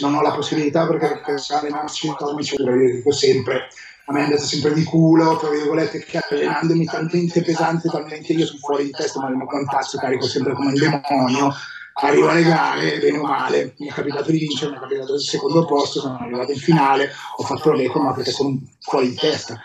non 0.00 0.14
ho 0.14 0.22
la 0.22 0.32
possibilità 0.32 0.86
perché 0.86 1.20
per 1.24 1.42
allenarsi 1.50 2.08
come 2.16 2.42
ci 2.42 2.56
dico 2.56 3.12
sempre 3.12 3.68
a 4.08 4.12
me 4.12 4.20
è 4.20 4.24
andata 4.24 4.42
sempre 4.42 4.72
di 4.72 4.84
culo, 4.84 5.36
tra 5.36 5.50
virgolette, 5.50 6.02
che 6.02 6.18
allenandomi 6.18 6.86
talmente 6.86 7.42
pesante, 7.42 7.90
talmente 7.90 8.32
io 8.32 8.46
sono 8.46 8.58
fuori 8.60 8.84
di 8.84 8.90
testa, 8.90 9.20
ma 9.20 9.28
mio 9.28 9.44
contazzo 9.44 9.98
carico 9.98 10.26
sempre 10.26 10.54
come 10.54 10.68
un 10.68 10.78
demonio, 10.78 11.52
arrivo 11.92 12.30
alle 12.30 12.42
gare, 12.42 12.98
bene 13.00 13.18
o 13.18 13.24
male, 13.24 13.74
mi 13.76 13.88
è 13.88 13.92
capitato 13.92 14.30
di 14.30 14.38
vincere, 14.38 14.70
mi 14.70 14.78
è 14.78 14.80
capitato 14.80 15.12
il 15.12 15.20
secondo 15.20 15.66
posto, 15.66 16.00
sono 16.00 16.16
arrivato 16.18 16.52
in 16.52 16.58
finale, 16.58 17.10
ho 17.36 17.42
fatto 17.42 17.70
l'eco, 17.72 18.00
ma 18.00 18.14
perché 18.14 18.30
sono 18.30 18.58
fuori 18.80 19.10
di 19.10 19.14
testa. 19.14 19.60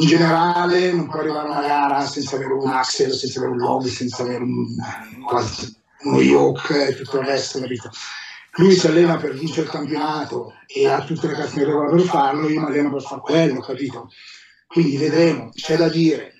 In 0.00 0.08
generale 0.08 0.90
non 0.90 1.06
puoi 1.06 1.20
arrivare 1.20 1.46
a 1.46 1.50
una 1.52 1.60
gara 1.60 2.04
senza 2.06 2.34
avere 2.34 2.54
un 2.54 2.66
axel, 2.66 3.12
senza 3.12 3.38
avere 3.38 3.54
un 3.54 3.60
lobby, 3.60 3.88
senza 3.88 4.24
avere 4.24 4.42
un, 4.42 4.66
uno 6.02 6.20
yoke 6.20 6.88
e 6.88 6.96
tutto 6.96 7.20
il 7.20 7.26
resto, 7.26 7.60
capito? 7.60 7.88
Lui 8.56 8.74
si 8.74 8.86
allena 8.86 9.16
per 9.16 9.34
vincere 9.34 9.62
il 9.62 9.70
campionato 9.70 10.52
e 10.66 10.86
ha 10.86 11.02
tutte 11.02 11.26
le 11.26 11.34
carte 11.34 11.60
in 11.60 11.66
regola 11.66 11.90
per 11.90 12.00
farlo, 12.02 12.48
io 12.48 12.60
mi 12.60 12.66
alleno 12.66 12.92
per 12.92 13.02
fare 13.02 13.20
quello, 13.20 13.60
capito? 13.60 14.10
Quindi 14.66 14.96
vedremo, 14.96 15.50
c'è 15.50 15.76
da 15.76 15.88
dire. 15.88 16.32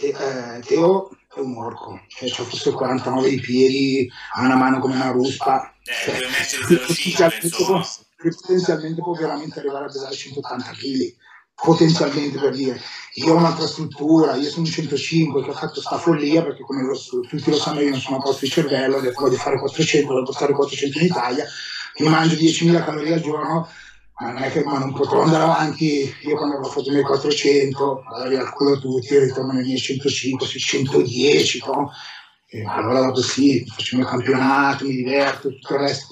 E, 0.00 0.08
eh, 0.08 0.60
Teo 0.64 1.10
è 1.34 1.40
un 1.40 1.56
orco, 1.56 2.00
cioè 2.08 2.28
c'ha 2.30 2.44
forse 2.44 2.70
49 2.70 3.28
di 3.28 3.40
piedi, 3.40 4.08
ha 4.34 4.44
una 4.44 4.56
mano 4.56 4.78
come 4.78 4.94
una 4.94 5.10
ruspa. 5.10 5.74
Eh, 5.82 5.92
cioè, 7.16 7.30
potenzialmente 8.40 9.00
può 9.00 9.14
veramente 9.14 9.58
arrivare 9.58 9.86
a 9.86 9.88
pesare 9.88 10.14
180 10.14 10.70
kg 10.70 11.16
potenzialmente 11.60 12.38
per 12.38 12.54
dire 12.54 12.80
io 13.14 13.32
ho 13.32 13.36
un'altra 13.36 13.66
struttura, 13.66 14.36
io 14.36 14.48
sono 14.48 14.64
un 14.64 14.70
105 14.70 15.42
che 15.42 15.50
ho 15.50 15.54
fatto 15.54 15.80
sta 15.80 15.98
follia 15.98 16.42
perché 16.42 16.62
come 16.62 16.84
lo, 16.84 16.96
tutti 16.96 17.50
lo 17.50 17.56
sanno 17.56 17.80
io 17.80 17.90
non 17.90 17.98
sono 17.98 18.18
a 18.18 18.20
posto 18.20 18.44
di 18.44 18.50
cervello, 18.50 18.96
ho 18.96 19.00
detto 19.00 19.22
voglio 19.22 19.36
fare 19.36 19.58
400, 19.58 20.12
voglio 20.12 20.32
stare 20.32 20.52
400 20.52 20.98
in 20.98 21.04
Italia, 21.06 21.44
mi 21.98 22.08
mangio 22.08 22.36
10.000 22.36 22.84
calorie 22.84 23.14
al 23.14 23.20
giorno, 23.20 23.68
ma 24.20 24.30
non 24.30 24.42
è 24.42 24.52
che 24.52 24.62
ma 24.62 24.78
non 24.78 24.92
potrò 24.92 25.22
andare 25.22 25.42
avanti, 25.42 26.14
io 26.22 26.36
quando 26.36 26.56
avevo 26.56 26.70
fatto 26.70 26.90
i 26.90 26.92
miei 26.92 27.04
400, 27.04 28.04
magari 28.08 28.36
al 28.36 28.52
culo 28.52 28.78
tutti, 28.78 29.18
ritorno 29.18 29.52
nei 29.52 29.64
miei 29.64 29.78
105, 29.78 30.46
sui 30.46 30.60
110, 30.60 31.62
no? 31.66 31.90
Allora 32.68 33.00
dopo 33.00 33.20
sì, 33.20 33.64
faccio 33.66 33.96
il 33.96 34.02
mio 34.02 34.08
campionato, 34.08 34.84
mi 34.84 34.94
diverto, 34.94 35.48
tutto 35.48 35.74
il 35.74 35.80
resto 35.80 36.06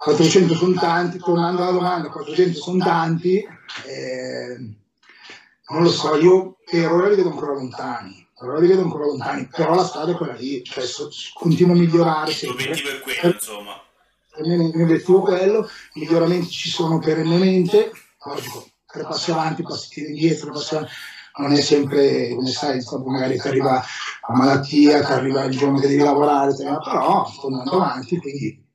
400 0.00 0.54
sono 0.54 0.72
tanti, 0.80 1.18
tornando 1.18 1.60
alla 1.60 1.72
domanda, 1.72 2.08
400 2.08 2.58
sono 2.58 2.82
tanti, 2.82 3.36
eh, 3.36 4.56
non 5.68 5.82
lo 5.82 5.90
so, 5.90 6.16
io 6.16 6.56
per 6.64 6.90
ora 6.90 7.10
li 7.10 7.16
vedo 7.16 7.28
ancora 7.28 7.52
lontani, 7.52 8.26
per 8.34 8.48
ora 8.48 8.60
li 8.60 8.66
vedo 8.66 8.80
ancora 8.80 9.04
lontani, 9.04 9.46
però 9.54 9.74
la 9.74 9.84
strada 9.84 10.12
è 10.12 10.14
quella 10.14 10.32
lì, 10.32 10.64
cioè 10.64 10.86
so, 10.86 11.10
continuo 11.34 11.74
a 11.74 11.78
migliorare. 11.78 12.32
L'obiettivo 12.44 12.88
è 12.88 13.00
quello, 13.00 13.34
insomma. 13.34 13.72
Per 14.30 14.46
me 14.46 14.54
il 14.54 14.72
mio 14.74 14.84
obiettivo 14.84 15.18
è 15.18 15.36
quello, 15.36 15.68
i 15.92 16.00
miglioramenti 16.00 16.48
ci 16.48 16.70
sono 16.70 16.98
perennemente, 16.98 17.90
logico, 18.24 18.68
tre 18.86 19.02
passi 19.02 19.30
avanti, 19.32 19.62
passi 19.62 20.00
indietro, 20.00 20.46
tre 20.46 20.54
passi 20.54 20.74
avanti 20.76 20.92
non 21.36 21.52
è 21.52 21.60
sempre, 21.60 22.34
come 22.34 22.48
sai, 22.48 22.82
magari 23.04 23.38
ti 23.38 23.48
arriva 23.48 23.84
la 24.28 24.34
malattia, 24.34 25.04
ti 25.04 25.12
arriva 25.12 25.44
il 25.44 25.56
giorno 25.56 25.78
che 25.78 25.88
devi 25.88 26.02
lavorare, 26.02 26.54
però 26.54 27.26
sto 27.26 27.46
andando 27.48 27.72
avanti, 27.72 28.16
quindi 28.18 28.68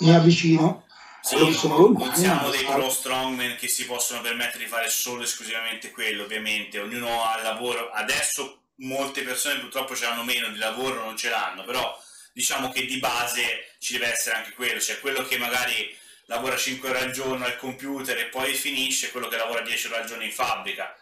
mi 0.00 0.14
avvicino. 0.14 0.86
Sì, 1.22 1.36
non, 1.36 1.92
non 1.92 2.14
siamo 2.14 2.48
dei 2.50 2.64
pro 2.64 2.88
strongman 2.88 3.56
che 3.56 3.68
si 3.68 3.84
possono 3.84 4.22
permettere 4.22 4.64
di 4.64 4.70
fare 4.70 4.88
solo 4.88 5.20
e 5.20 5.24
esclusivamente 5.24 5.90
quello, 5.90 6.24
ovviamente. 6.24 6.78
Ognuno 6.78 7.24
ha 7.24 7.36
il 7.36 7.42
lavoro. 7.42 7.90
Adesso 7.90 8.60
molte 8.76 9.22
persone 9.22 9.60
purtroppo 9.60 9.94
ce 9.94 10.06
l'hanno 10.06 10.24
meno 10.24 10.48
di 10.48 10.58
lavoro, 10.58 11.04
non 11.04 11.16
ce 11.16 11.28
l'hanno, 11.28 11.64
però 11.64 11.98
diciamo 12.32 12.70
che 12.70 12.86
di 12.86 12.98
base 12.98 13.74
ci 13.78 13.92
deve 13.92 14.12
essere 14.12 14.36
anche 14.36 14.52
quello, 14.52 14.80
cioè 14.80 15.00
quello 15.00 15.24
che 15.24 15.36
magari 15.36 15.94
lavora 16.24 16.56
5 16.56 16.88
ore 16.88 17.00
al 17.00 17.10
giorno 17.10 17.44
al 17.44 17.58
computer 17.58 18.16
e 18.16 18.26
poi 18.26 18.54
finisce, 18.54 19.10
quello 19.10 19.28
che 19.28 19.36
lavora 19.36 19.60
10 19.60 19.86
ore 19.88 19.96
al 19.98 20.06
giorno 20.06 20.24
in 20.24 20.32
fabbrica. 20.32 20.94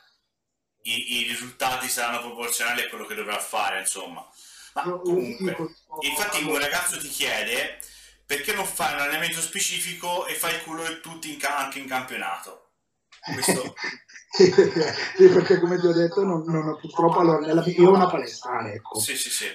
I, 0.82 1.18
i 1.18 1.22
risultati 1.24 1.88
saranno 1.88 2.20
proporzionali 2.20 2.82
a 2.82 2.88
quello 2.88 3.04
che 3.04 3.14
dovrà 3.14 3.38
fare, 3.38 3.80
insomma. 3.80 4.26
Ma 4.74 4.82
comunque, 4.82 5.56
infatti 6.00 6.42
un 6.42 6.58
ragazzo 6.58 6.98
ti 6.98 7.08
chiede 7.08 7.78
perché 8.28 8.52
non 8.52 8.66
fai 8.66 8.92
un 8.92 9.00
allenamento 9.00 9.40
specifico 9.40 10.26
e 10.26 10.34
fai 10.34 10.54
il 10.54 10.62
culo 10.62 10.86
di 10.86 11.00
tutti 11.00 11.32
in 11.32 11.38
ca- 11.38 11.56
anche 11.56 11.78
in 11.78 11.86
campionato? 11.86 12.72
Questo... 13.32 13.74
perché 15.16 15.58
come 15.58 15.80
ti 15.80 15.86
ho 15.86 15.92
detto 15.94 16.22
non, 16.22 16.44
non 16.44 16.78
purtroppo 16.78 17.20
allora, 17.20 17.38
nella, 17.38 17.64
io 17.64 17.88
ho 17.88 17.94
una 17.94 18.10
palestra 18.10 18.70
ecco, 18.70 19.00
sì, 19.00 19.16
sì, 19.16 19.30
sì. 19.30 19.46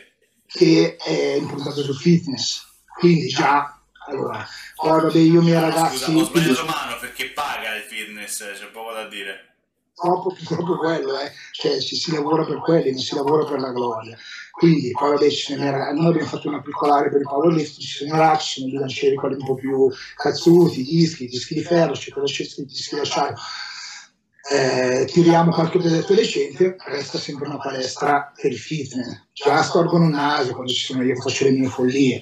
che 0.48 0.96
è 0.96 1.36
impuntata 1.36 1.82
sul 1.82 1.96
fitness 1.96 2.66
quindi 2.98 3.28
già 3.28 3.80
allora 4.08 4.46
poi 4.76 5.02
vabbè 5.02 5.18
io 5.20 5.42
miei 5.44 5.62
ragazzi 5.62 5.98
Scusa, 5.98 6.18
ho 6.18 6.24
sbagliato 6.26 6.66
mano 6.66 6.98
perché 6.98 7.30
paga 7.30 7.76
il 7.76 7.84
fitness 7.84 8.40
c'è 8.40 8.66
poco 8.72 8.92
da 8.94 9.08
dire 9.08 9.53
Purtroppo, 9.96 10.34
purtroppo 10.34 10.78
quello, 10.78 11.20
eh. 11.20 11.32
cioè 11.52 11.80
si, 11.80 11.96
si, 11.96 12.12
lavora 12.12 12.44
per 12.44 12.60
quelli, 12.62 12.92
non 12.92 13.00
si 13.00 13.14
lavora 13.14 13.46
per 13.46 13.60
la 13.60 13.72
gloria. 13.72 14.18
Quindi 14.52 14.92
poi 14.92 15.12
vabbè, 15.12 15.30
ci 15.30 15.54
sono, 15.54 15.64
noi 15.94 16.08
abbiamo 16.08 16.28
fatto 16.28 16.48
una 16.48 16.62
piccola 16.62 16.96
area 16.96 17.12
per 17.12 17.22
i 17.22 17.24
powerlift, 17.24 17.80
ci 17.80 17.88
sono 17.88 18.16
i 18.16 18.18
rack, 18.18 18.42
ci 18.42 18.54
sono 18.54 18.68
i 18.68 18.72
bilancieri 18.72 19.16
quelli 19.16 19.36
un 19.36 19.46
po' 19.46 19.54
più 19.54 19.90
cazzuti, 20.16 20.84
dischi, 20.84 21.28
dischi 21.28 21.54
di 21.54 21.64
ferro, 21.64 21.94
eccetera, 21.94 22.26
eccetera, 22.26 22.62
i 22.64 22.66
dischi 22.66 22.96
d'acciaio. 22.96 23.36
Eh, 24.52 25.06
tiriamo 25.06 25.52
qualche 25.52 25.80
pesetto 25.80 26.14
decente, 26.14 26.76
resta 26.86 27.18
sempre 27.18 27.48
una 27.48 27.58
palestra 27.58 28.32
per 28.36 28.52
il 28.52 28.58
fitness. 28.58 29.28
Già 29.32 29.62
storgono 29.62 30.06
il 30.06 30.12
naso 30.12 30.54
quando 30.54 30.72
ci 30.72 30.86
sono 30.86 31.04
io 31.04 31.14
che 31.14 31.22
faccio 31.22 31.46
le 31.46 31.52
mie 31.52 31.70
follie. 31.70 32.22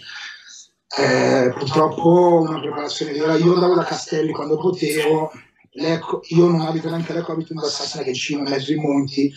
Eh, 0.98 1.54
purtroppo 1.58 2.42
una 2.48 2.60
preparazione. 2.60 3.14
Io 3.14 3.54
andavo 3.54 3.76
da 3.76 3.84
Castelli 3.84 4.34
quando 4.34 4.58
potevo, 4.58 5.32
Lecco, 5.74 6.22
io 6.30 6.48
non 6.48 6.62
abito 6.62 6.90
neanche 6.90 7.14
Lecco, 7.14 7.32
abito 7.32 7.54
in 7.54 7.60
Valsassina 7.60 8.04
che 8.04 8.12
è 8.12 8.34
in 8.34 8.42
mezzo 8.42 8.72
ai 8.72 8.78
monti, 8.78 9.34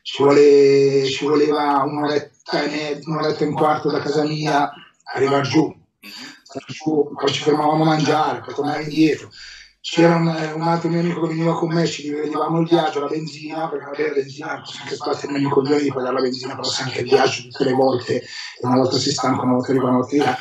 ci, 0.00 0.22
vuole, 0.22 1.04
ci 1.06 1.24
voleva 1.26 1.82
un'oretta 1.86 2.62
e, 2.62 3.00
un'oretta 3.04 3.44
e 3.44 3.48
un 3.48 3.54
quarto 3.54 3.90
da 3.90 4.00
casa 4.00 4.24
mia 4.24 4.70
arrivare 5.12 5.46
giù. 5.46 5.74
giù, 6.68 7.12
poi 7.14 7.32
ci 7.32 7.42
fermavamo 7.42 7.82
a 7.82 7.86
mangiare, 7.86 8.40
poi 8.40 8.54
tornare 8.54 8.84
indietro. 8.84 9.30
C'era 9.80 10.14
un, 10.16 10.26
un, 10.54 10.62
altro 10.62 10.88
mio 10.88 11.00
amico 11.00 11.20
che 11.20 11.34
veniva 11.34 11.54
con 11.54 11.70
me, 11.70 11.84
ci 11.84 12.02
dividevamo 12.02 12.60
il 12.60 12.68
viaggio, 12.68 13.00
la 13.00 13.08
benzina, 13.08 13.68
perché 13.68 13.84
vabbè 13.84 14.08
la 14.08 14.14
benzina 14.14 14.60
posso 14.60 14.78
anche 14.80 14.94
sbattermi 14.94 15.40
i 15.42 15.48
coglioni 15.50 15.82
di 15.82 15.92
pagare 15.92 16.14
la 16.14 16.20
benzina, 16.22 16.54
però 16.54 16.66
se 16.66 16.82
anche 16.82 17.00
il 17.00 17.08
viaggio 17.08 17.42
tutte 17.42 17.64
le 17.64 17.72
volte, 17.72 18.22
una 18.60 18.76
volta 18.76 18.96
si 18.96 19.12
stanca, 19.12 19.42
una 19.42 19.52
volta 19.52 19.70
arriva, 19.70 19.88
una 19.88 19.98
volta 19.98 20.16
là. 20.16 20.38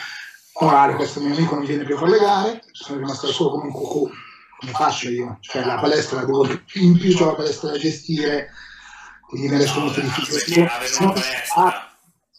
Orale, 0.53 0.95
questo 0.95 1.19
mio 1.19 1.35
amico 1.35 1.55
non 1.55 1.65
viene 1.65 1.83
più 1.83 1.95
a 1.95 1.99
fare 1.99 2.63
sono 2.71 2.99
rimasto 2.99 3.27
solo 3.27 3.49
come 3.49 3.65
un 3.65 3.71
cucù 3.71 4.09
come 4.63 4.71
faccio 4.71 5.09
io? 5.09 5.37
Cioè 5.41 5.65
la 5.65 5.75
palestra 5.75 6.21
la 6.21 6.25
devo, 6.25 6.47
in 6.75 6.97
più 6.97 7.15
ho 7.19 7.25
la 7.25 7.35
palestra 7.35 7.71
da 7.71 7.77
gestire, 7.77 8.49
quindi 9.27 9.49
me 9.49 9.57
ne 9.57 9.65
sono 9.65 9.85
molto 9.85 9.99
difficile. 9.99 10.69
Ah, 11.55 11.91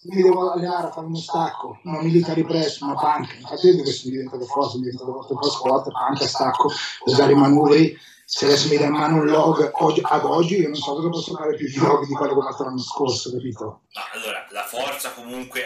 mi 0.04 0.22
devo 0.22 0.52
allenare 0.52 0.88
a 0.88 0.90
fare 0.90 1.06
uno 1.06 1.18
stacco, 1.18 1.80
una 1.84 2.00
military 2.02 2.42
press, 2.44 2.80
una 2.80 2.94
punk, 2.94 3.36
infatti 3.40 3.68
io 3.68 3.82
questo 3.82 4.08
mi 4.08 4.12
diventato 4.12 4.44
forte, 4.46 4.76
è 4.76 4.80
diventato 4.80 5.12
forte 5.12 5.34
pro 5.34 5.50
squat, 5.50 5.90
punk 5.90 6.22
a 6.22 6.26
stacco, 6.26 6.72
usare 7.04 7.32
i 7.32 7.36
manubri, 7.36 7.98
se 8.24 8.46
adesso 8.46 8.68
mi 8.68 8.76
dai 8.76 8.86
in 8.86 8.92
mano 8.92 9.16
un 9.16 9.26
log 9.26 9.70
oggi, 9.80 10.00
ad 10.02 10.24
oggi 10.24 10.60
io 10.60 10.68
non 10.68 10.76
so 10.76 10.94
cosa 10.94 11.08
posso 11.08 11.34
fare 11.34 11.54
più 11.56 11.68
di 11.68 11.76
log 11.76 12.06
di 12.06 12.14
quello 12.14 12.32
che 12.32 12.38
ho 12.38 12.50
fatto 12.50 12.64
l'anno 12.64 12.80
scorso, 12.80 13.30
capito? 13.32 13.64
No, 13.64 14.02
allora, 14.14 14.46
la 14.50 14.64
forza 14.64 15.12
comunque, 15.12 15.62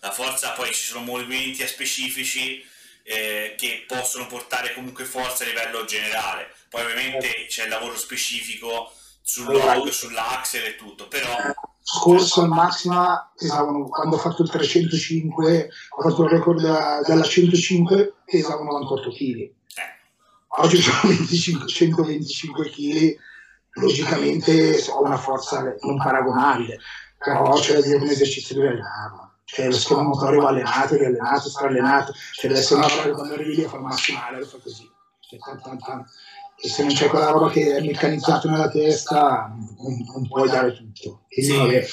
la 0.00 0.10
forza 0.12 0.52
poi 0.52 0.72
ci 0.72 0.84
sono 0.84 1.04
movimenti 1.04 1.66
specifici 1.66 2.64
eh, 3.08 3.54
che 3.56 3.84
possono 3.86 4.26
portare 4.26 4.74
comunque 4.74 5.04
forza 5.04 5.42
a 5.42 5.46
livello 5.46 5.84
generale. 5.86 6.52
Poi 6.68 6.82
ovviamente 6.82 7.46
c'è 7.48 7.64
il 7.64 7.70
lavoro 7.70 7.96
specifico 7.96 8.92
sul 9.22 9.46
log, 9.46 9.88
sull'axel 9.88 10.64
e 10.64 10.76
tutto, 10.76 11.08
però... 11.08 11.26
Scorso 11.82 12.42
al 12.42 12.48
Maxima 12.48 13.32
pesavano, 13.34 13.88
quando 13.88 14.16
ho 14.16 14.18
fatto 14.18 14.42
il 14.42 14.50
305, 14.50 15.70
ho 15.96 16.02
fatto 16.02 16.24
il 16.24 16.30
record 16.30 16.60
da, 16.60 17.00
dalla 17.00 17.24
105, 17.24 18.14
pesavano 18.26 18.72
98 18.72 19.10
kg. 19.10 19.38
Eh. 19.38 19.52
Oggi 20.58 20.82
sono 20.82 21.00
25, 21.04 21.66
125 21.66 22.70
kg, 22.70 23.16
logicamente 23.80 24.84
ho 24.90 25.02
una 25.02 25.16
forza 25.16 25.62
non 25.80 25.96
paragonabile, 25.96 26.78
però 27.16 27.58
c'è 27.58 27.80
dire 27.80 27.96
un 27.96 28.08
esercizio 28.08 28.54
di 28.60 28.66
allenarlo 28.66 29.27
cioè 29.50 29.66
lo 29.66 29.78
schema 29.78 30.02
motorio 30.02 30.42
va 30.42 30.48
allenato, 30.48 30.94
riallenato, 30.94 31.48
strallenato, 31.48 32.12
cioè 32.34 32.50
deve 32.50 32.60
essere 32.60 32.80
una 32.80 32.88
roba 32.88 33.02
che 33.02 33.10
quando 33.12 33.34
arrivi 33.34 33.54
lì 33.56 33.64
a 33.64 33.68
fare 33.68 33.82
massimale 33.82 34.38
lo 34.40 34.44
fa 34.44 34.58
così. 34.62 34.90
Cioè, 35.20 35.38
tan, 35.38 35.62
tan, 35.62 35.78
tan. 35.78 36.04
E 36.60 36.68
se 36.68 36.82
non 36.82 36.92
c'è 36.92 37.08
quella 37.08 37.30
roba 37.30 37.48
che 37.48 37.76
è 37.76 37.80
meccanizzata 37.80 38.50
nella 38.50 38.68
testa, 38.68 39.50
non, 39.78 40.04
non 40.12 40.28
puoi 40.28 40.50
dare 40.50 40.74
tutto. 40.74 41.24
Quindi, 41.28 41.56
vabbè. 41.56 41.86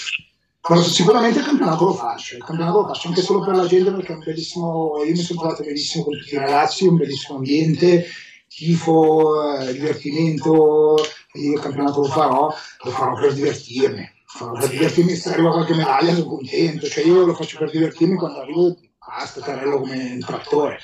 Però 0.60 0.82
sicuramente 0.82 1.40
il 1.40 1.46
campionato 1.46 1.86
lo 1.86 1.94
faccio, 1.94 2.36
il 2.36 2.44
campionato 2.44 2.82
lo 2.82 2.88
faccio 2.88 3.08
anche 3.08 3.22
solo 3.22 3.46
per 3.46 3.56
la 3.56 3.68
gente 3.68 3.92
perché 3.92 4.12
è 4.12 4.16
un 4.16 4.24
bellissimo, 4.26 5.04
io 5.04 5.12
mi 5.12 5.18
sono 5.18 5.40
trovato 5.40 5.64
benissimo 5.64 6.04
con 6.04 6.18
tutti 6.18 6.34
i 6.34 6.40
ragazzi, 6.40 6.88
un 6.88 6.98
bellissimo 6.98 7.38
ambiente, 7.38 8.06
tifo, 8.50 9.60
eh, 9.60 9.72
divertimento, 9.72 10.98
quindi 11.32 11.54
il 11.54 11.60
campionato 11.62 12.02
lo 12.02 12.08
farò, 12.08 12.54
lo 12.84 12.92
farò 12.92 13.14
per 13.14 13.34
divertirmi 13.34 14.15
per 14.38 14.70
divertirmi 14.70 15.16
se 15.16 15.30
arriva 15.30 15.52
qualche 15.52 15.74
medaglia 15.74 16.14
sono 16.14 16.28
contento, 16.28 16.88
cioè 16.88 17.06
io 17.06 17.26
lo 17.26 17.34
faccio 17.34 17.58
per 17.58 17.72
divertirmi 17.72 18.16
quando 18.16 18.42
arrivo 18.42 18.78
basta, 18.98 19.42
tarello 19.42 19.80
come 19.80 20.12
un 20.14 20.20
trattore, 20.20 20.80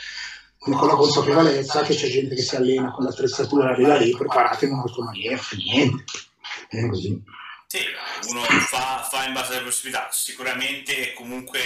con 0.57 0.87
la 0.87 0.95
consapevolezza 0.95 1.81
che 1.81 1.95
c'è 1.95 2.07
gente 2.07 2.35
che 2.35 2.43
si 2.43 2.55
allena 2.55 2.91
con 2.91 3.03
l'attrezzatura, 3.03 3.69
arriva 3.69 3.97
lì 3.97 4.15
preparata 4.15 4.65
in 4.65 4.73
un'altra 4.73 5.03
maniera, 5.03 5.37
fa 5.37 5.55
niente, 5.55 6.03
è 6.69 6.87
così. 6.87 7.23
Sì, 7.67 7.79
uno 8.29 8.41
fa, 8.41 9.07
fa 9.09 9.25
in 9.25 9.33
base 9.33 9.53
alle 9.55 9.63
possibilità, 9.63 10.09
sicuramente 10.11 11.13
comunque 11.13 11.59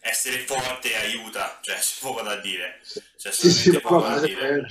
essere 0.00 0.38
forte 0.38 0.96
aiuta, 0.96 1.58
cioè 1.60 1.76
c'è 1.76 2.00
poco 2.00 2.22
da 2.22 2.36
dire. 2.36 2.80
C'è 3.16 3.30
sì, 3.32 3.50
sì, 3.50 3.78
poco 3.80 4.00
da 4.00 4.20
dire. 4.20 4.66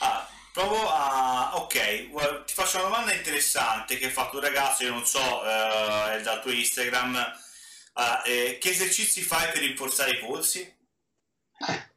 Ah, 0.00 0.26
Provo 0.52 0.88
a... 0.88 1.52
Ok, 1.54 2.44
ti 2.44 2.54
faccio 2.54 2.78
una 2.78 2.88
domanda 2.88 3.14
interessante 3.14 3.96
che 3.98 4.06
ha 4.06 4.10
fatto 4.10 4.36
un 4.36 4.42
ragazzo, 4.42 4.82
io 4.82 4.90
non 4.90 5.04
so, 5.04 5.44
eh, 5.44 6.18
è 6.18 6.22
dal 6.22 6.40
tuo 6.42 6.50
Instagram. 6.50 7.16
Eh, 8.26 8.58
che 8.60 8.70
esercizi 8.70 9.22
fai 9.22 9.50
per 9.52 9.62
rinforzare 9.62 10.10
i 10.10 10.18
polsi? 10.18 10.60
Eh, 10.60 11.90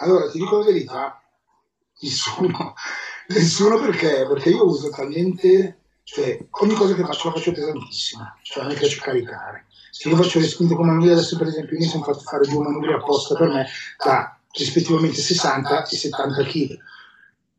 allora, 0.00 0.30
ti 0.30 0.38
dico 0.38 0.58
la 0.58 0.64
verità, 0.64 1.22
nessuno. 2.00 2.74
Nessuno 3.28 3.78
perché? 3.84 4.26
Perché 4.26 4.50
io 4.50 4.64
uso 4.64 4.88
talmente... 4.90 5.74
Cioè, 6.08 6.38
ogni 6.62 6.74
cosa 6.74 6.94
che 6.94 7.04
faccio 7.04 7.28
la 7.28 7.34
faccio 7.34 7.52
pesantissima, 7.52 8.38
cioè 8.40 8.64
me 8.64 8.72
piace 8.72 8.98
caricare. 8.98 9.66
Se 9.90 10.08
io 10.08 10.16
faccio 10.16 10.38
le 10.38 10.48
spinte 10.48 10.74
come 10.74 10.88
manubri, 10.88 11.12
adesso 11.12 11.36
per 11.36 11.48
esempio 11.48 11.76
mi 11.76 11.84
sono 11.84 12.02
fatto 12.02 12.20
fare 12.20 12.46
due 12.46 12.62
manubri 12.62 12.94
apposta 12.94 13.34
per 13.34 13.48
me 13.48 13.68
da 14.02 14.34
rispettivamente 14.52 15.20
60 15.20 15.86
e 15.86 15.96
70 15.96 16.44
kg 16.44 16.78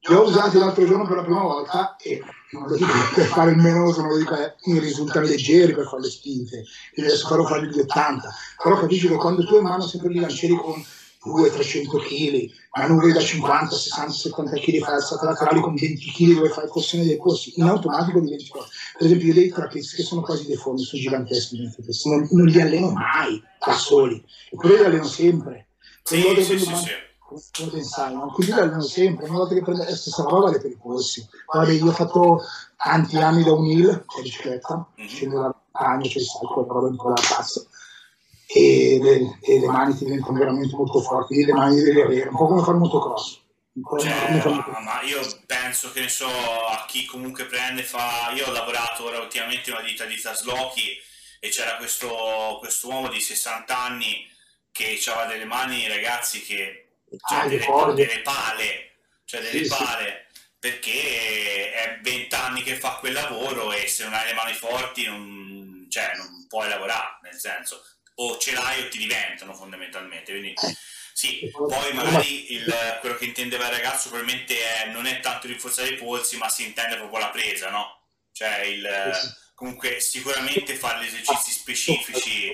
li 0.02 0.16
ho 0.16 0.24
usati 0.24 0.58
l'altro 0.58 0.86
giorno 0.86 1.06
per 1.06 1.18
la 1.18 1.24
prima 1.24 1.42
volta 1.42 1.96
e 1.98 2.22
non 2.52 2.68
lo 2.68 2.76
dico 2.76 2.92
per 3.14 3.26
fare 3.26 3.52
il 3.52 3.58
menoso, 3.58 4.02
non 4.02 4.12
lo 4.12 4.18
dico, 4.18 4.36
eh, 4.36 4.56
mi 4.66 4.80
risultano 4.80 5.26
leggeri 5.26 5.74
per 5.74 5.86
fare 5.86 6.02
le 6.02 6.10
spinte, 6.10 6.64
quindi 6.94 7.12
adesso 7.12 7.28
farò 7.28 7.46
fare 7.46 7.68
gli 7.68 7.80
80, 7.80 8.34
però 8.64 8.80
capisci 8.80 9.08
che 9.08 9.16
quando 9.16 9.46
tu 9.46 9.54
hai 9.54 9.60
in 9.60 9.66
mano 9.66 9.86
sempre 9.86 10.12
gli 10.12 10.20
lancieri 10.20 10.56
con 10.56 10.84
200-300 11.22 11.84
kg, 12.00 12.50
manubri 12.78 13.12
da 13.12 13.20
50, 13.20 13.76
60, 13.76 14.12
70 14.12 14.52
kg, 14.58 14.80
fai 14.80 14.94
alzate 14.94 15.26
laterali 15.26 15.60
con 15.60 15.76
20 15.76 16.12
kg 16.12 16.34
dove 16.36 16.50
fai 16.50 16.68
corsione 16.70 17.04
dei 17.04 17.18
corsi, 17.18 17.54
in 17.58 17.64
automatico 17.64 18.22
diventi 18.22 18.46
forte. 18.46 18.70
Per 18.98 19.06
esempio 19.06 19.28
io 19.28 19.34
dei 19.34 19.50
trapezi 19.50 19.98
che 19.98 20.04
sono 20.04 20.22
quasi 20.22 20.48
deformi, 20.48 20.82
sono 20.82 21.02
giganteschi, 21.02 21.70
non, 22.06 22.28
non 22.32 22.46
li 22.46 22.62
alleno 22.62 22.92
mai 22.92 23.44
da 23.64 23.74
soli, 23.74 24.24
eppure 24.50 24.78
li 24.78 24.84
alleno 24.86 25.06
sempre. 25.06 25.68
Sì, 26.04 26.22
sì, 26.38 26.58
sì, 26.58 26.66
sì 26.66 27.08
come 27.30 27.70
pensare, 27.70 28.14
no? 28.14 28.32
così 28.32 28.50
l'alleno 28.50 28.82
sempre, 28.82 29.26
ogni 29.26 29.36
volta 29.36 29.54
che 29.54 29.62
prende 29.62 29.86
la 29.86 29.96
stessa 29.96 30.24
roba 30.24 30.46
vale 30.46 30.60
per 30.60 30.72
i 30.72 30.78
polsi. 30.78 31.28
Guarda, 31.46 31.72
io 31.72 31.86
ho 31.86 31.92
fatto 31.92 32.42
tanti 32.76 33.18
anni 33.18 33.44
da 33.44 33.52
un 33.52 33.66
hill, 33.66 34.06
cioè 34.08 34.22
bicicletta, 34.22 34.88
mhm. 34.96 35.08
scendo 35.08 35.36
dalla 35.36 35.56
montagna, 35.72 36.10
c'è 36.10 36.20
il 36.20 36.26
salto, 36.26 36.66
la 36.66 36.74
roba 36.74 36.88
in 36.88 36.98
quella 36.98 37.16
passa, 37.16 37.62
e 38.48 39.00
le, 39.02 39.40
e 39.42 39.60
le 39.60 39.68
mani 39.68 39.96
ti 39.96 40.06
diventano 40.06 40.38
veramente 40.38 40.76
molto 40.76 41.02
forti, 41.02 41.46
le 41.46 41.54
mani 41.54 41.82
devi 41.82 42.02
avere, 42.02 42.30
un 42.30 42.36
po' 42.36 42.48
come 42.48 42.62
fare 42.62 42.74
un 42.74 42.80
motocross. 42.80 43.42
Cioè, 44.00 44.44
ma, 44.44 44.80
ma 44.82 45.02
io 45.04 45.22
penso 45.46 45.92
che 45.92 46.02
ne 46.02 46.10
so 46.10 46.28
a 46.28 46.84
chi 46.86 47.06
comunque 47.06 47.46
prende 47.46 47.84
fa 47.84 48.30
io 48.36 48.48
ho 48.48 48.52
lavorato 48.52 49.06
ora 49.06 49.20
ultimamente 49.20 49.70
in 49.70 49.78
una 49.78 49.86
ditta 49.86 50.04
di 50.04 50.20
traslochi 50.20 50.98
e 51.40 51.48
c'era 51.48 51.78
questo 51.78 52.10
uomo 52.90 53.08
di 53.08 53.22
60 53.22 53.78
anni 53.78 54.28
che 54.72 55.00
aveva 55.08 55.32
delle 55.32 55.46
mani 55.46 55.88
ragazzi 55.88 56.42
che 56.42 56.89
cioè 57.28 57.40
ah, 57.40 57.48
delle, 57.48 57.94
delle, 57.96 58.22
pale, 58.22 58.92
cioè 59.26 59.42
delle 59.42 59.64
sì, 59.64 59.70
pale, 59.70 60.28
sì. 60.32 60.42
perché 60.60 61.74
è 61.74 62.00
vent'anni 62.02 62.64
che 62.64 62.76
fa 62.76 62.96
quel 62.96 63.14
lavoro 63.14 63.72
e 63.72 63.88
se 63.88 64.04
non 64.04 64.14
hai 64.14 64.28
le 64.28 64.34
mani 64.34 64.54
forti 64.54 65.06
non, 65.06 65.88
cioè, 65.90 66.14
non 66.16 66.46
puoi 66.48 66.70
lavorare, 66.70 67.20
nel 67.24 67.36
senso, 67.36 67.84
o 68.16 68.38
ce 68.38 68.54
l'hai 68.54 68.84
o 68.84 68.90
ti 68.90 68.98
diventano 68.98 69.54
fondamentalmente. 69.54 70.32
Quindi, 70.32 70.54
eh. 70.54 70.78
sì, 71.14 71.50
poi 71.52 71.94
magari 71.94 72.54
il, 72.54 72.98
quello 73.00 73.16
che 73.16 73.26
intendeva 73.26 73.66
il 73.66 73.76
ragazzo 73.76 74.10
probabilmente 74.10 74.56
è, 74.56 74.92
non 74.92 75.06
è 75.06 75.20
tanto 75.20 75.48
rinforzare 75.48 75.90
i 75.90 75.96
polsi, 75.96 76.38
ma 76.38 76.50
si 76.50 76.66
intende 76.66 76.98
proprio 76.98 77.20
la 77.20 77.30
presa, 77.30 77.70
no? 77.70 78.08
Cioè, 78.32 78.60
il, 78.60 78.88
comunque 79.54 80.00
sicuramente 80.00 80.76
fare 80.76 81.04
gli 81.04 81.08
esercizi 81.08 81.52
specifici 81.52 82.54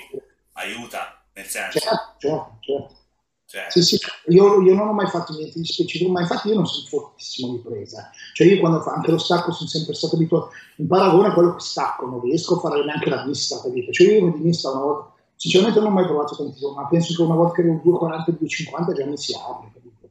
aiuta, 0.54 1.24
nel 1.34 1.48
senso. 1.48 1.80
Certo, 1.80 2.16
certo, 2.20 2.58
certo. 2.62 3.05
Cioè... 3.56 3.68
Sì, 3.70 3.82
sì, 3.82 3.98
io, 4.28 4.62
io, 4.62 4.76
non 4.76 4.90
ho 4.90 4.92
mai 4.92 5.08
fatto 5.08 5.34
niente 5.34 5.58
di 5.58 5.66
specifico, 5.66 6.12
ma 6.12 6.20
infatti 6.20 6.50
io 6.50 6.56
non 6.56 6.66
sono 6.66 6.88
fortissimo 6.88 7.54
di 7.54 7.60
presa. 7.60 8.10
Cioè 8.34 8.48
io 8.48 8.60
quando 8.60 8.82
fa 8.82 8.92
anche 8.92 9.12
lo 9.12 9.18
stacco 9.18 9.54
sono 9.54 9.70
sempre 9.70 9.94
stato 9.94 10.16
abituato, 10.16 10.50
in 10.78 10.88
paragone 10.88 11.30
a 11.30 11.34
quello 11.34 11.54
che 11.54 11.62
stacco, 11.62 12.06
non 12.06 12.20
riesco 12.20 12.58
a 12.58 12.60
fare 12.60 12.84
neanche 12.84 13.10
la 13.10 13.24
vista, 13.24 13.62
capito? 13.62 13.94
Cioè 13.94 14.12
io 14.12 14.32
di 14.32 14.42
vista 14.42 14.72
una 14.72 14.82
volta, 14.82 15.14
sinceramente 15.38 15.80
non 15.80 15.90
ho 15.90 15.94
mai 15.94 16.06
provato 16.06 16.36
tantissimo, 16.36 16.74
ma 16.74 16.88
penso 16.88 17.16
che 17.16 17.22
una 17.22 17.36
volta 17.36 17.54
che 17.54 17.62
ero 17.62 17.82
2,40 17.86 18.38
2,50 18.42 18.94
già 18.94 19.06
mi 19.06 19.18
si 19.18 19.34
apre, 19.34 19.72
capito? 19.74 20.10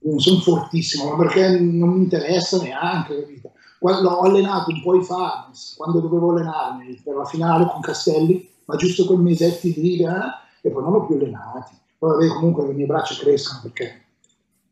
Io 0.00 0.10
non 0.10 0.20
sono 0.20 0.40
fortissimo, 0.40 1.08
ma 1.08 1.16
perché 1.16 1.58
non 1.58 1.88
mi 1.88 2.02
interessa 2.02 2.60
neanche, 2.60 3.20
capito? 3.22 3.52
Quando 3.78 4.10
ho 4.10 4.20
allenato 4.20 4.70
un 4.70 4.82
po' 4.82 4.96
i 4.96 5.02
fans, 5.02 5.76
quando 5.78 6.00
dovevo 6.00 6.32
allenarmi 6.32 7.00
per 7.02 7.14
la 7.14 7.24
finale 7.24 7.64
con 7.72 7.80
Castelli, 7.80 8.46
ma 8.66 8.76
giusto 8.76 9.06
quei 9.06 9.16
mesetti 9.16 9.72
lì, 9.80 10.02
eh, 10.02 10.58
e 10.60 10.70
poi 10.70 10.82
non 10.82 10.92
l'ho 10.92 11.06
più 11.06 11.16
allenati 11.16 11.79
poi 12.00 12.28
comunque 12.28 12.66
le 12.66 12.72
mie 12.72 12.86
braccia 12.86 13.14
crescono 13.14 13.60
perché 13.60 14.06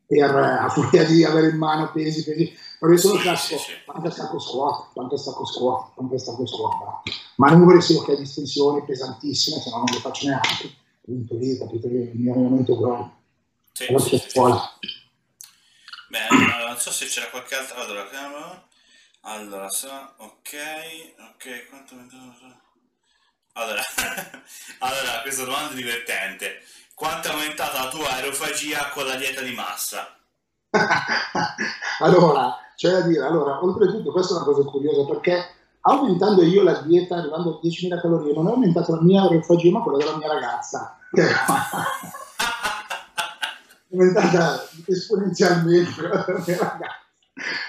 per, 0.07 0.35
a 0.35 0.67
furia 0.69 1.05
di 1.05 1.23
avere 1.23 1.49
in 1.49 1.57
mano 1.57 1.91
pesi, 1.91 2.23
pesi, 2.23 2.57
vorrei 2.79 2.97
solo 2.97 3.19
casco, 3.19 3.55
panca 3.85 4.09
stacco 4.09 4.39
squat, 4.39 4.93
panca 4.95 5.15
stacco 5.15 5.45
squat, 5.45 5.91
panca 5.93 6.17
stacco 6.17 6.47
squat, 6.47 7.01
ma 7.35 7.51
non 7.51 7.65
vorrei 7.65 7.83
solo 7.83 8.01
che 8.01 8.13
ha 8.13 8.15
distensioni 8.15 8.83
pesantissime, 8.83 9.61
se 9.61 9.69
no 9.69 9.77
non 9.77 9.85
le 9.91 9.99
faccio 9.99 10.27
neanche, 10.27 10.73
quindi 11.01 11.37
lì 11.37 11.57
capite 11.59 11.87
che 11.87 11.95
il 11.95 12.17
mio 12.17 12.33
allenamento 12.33 12.73
è 12.73 12.77
quello. 12.77 13.17
Sì, 13.73 13.85
allora, 13.85 14.03
sì, 14.03 14.17
sì. 14.17 14.39
Beh, 16.09 16.65
non 16.65 16.77
so 16.77 16.91
se 16.91 17.05
c'era 17.05 17.29
qualche 17.29 17.53
altra, 17.53 17.75
allora, 17.75 18.09
allora, 19.21 19.67
ok, 20.17 20.55
ok, 21.35 21.69
quanto 21.69 21.93
allora, 23.53 23.81
allora, 24.79 25.21
questa 25.21 25.43
domanda 25.43 25.73
è 25.73 25.75
divertente 25.75 26.63
quanto 26.99 27.29
è 27.29 27.31
aumentata 27.31 27.85
la 27.85 27.89
tua 27.89 28.09
aerofagia 28.09 28.89
con 28.93 29.05
la 29.05 29.15
dieta 29.15 29.39
di 29.39 29.53
massa? 29.53 30.17
allora, 32.01 32.57
c'è 32.75 32.91
da 32.91 32.99
dire, 33.07 33.25
allora, 33.25 33.63
oltretutto 33.63 34.11
questa 34.11 34.33
è 34.33 34.35
una 34.35 34.45
cosa 34.45 34.69
curiosa 34.69 35.05
perché 35.05 35.45
aumentando 35.79 36.43
io 36.43 36.61
la 36.61 36.81
dieta, 36.81 37.15
arrivando 37.15 37.51
a 37.51 37.59
10.000 37.65 38.01
calorie, 38.01 38.33
non 38.33 38.49
è 38.49 38.51
aumentata 38.51 38.95
la 38.95 39.01
mia 39.01 39.21
aerofagia 39.21 39.71
ma 39.71 39.81
quella 39.81 39.97
della 39.97 40.17
mia 40.17 40.27
ragazza. 40.27 40.97
Che 41.09 41.21
è 41.23 41.33
aumentata 43.93 44.67
esponenzialmente 44.85 46.01
della 46.01 46.25
mia 46.45 46.57
ragazza. 46.57 47.08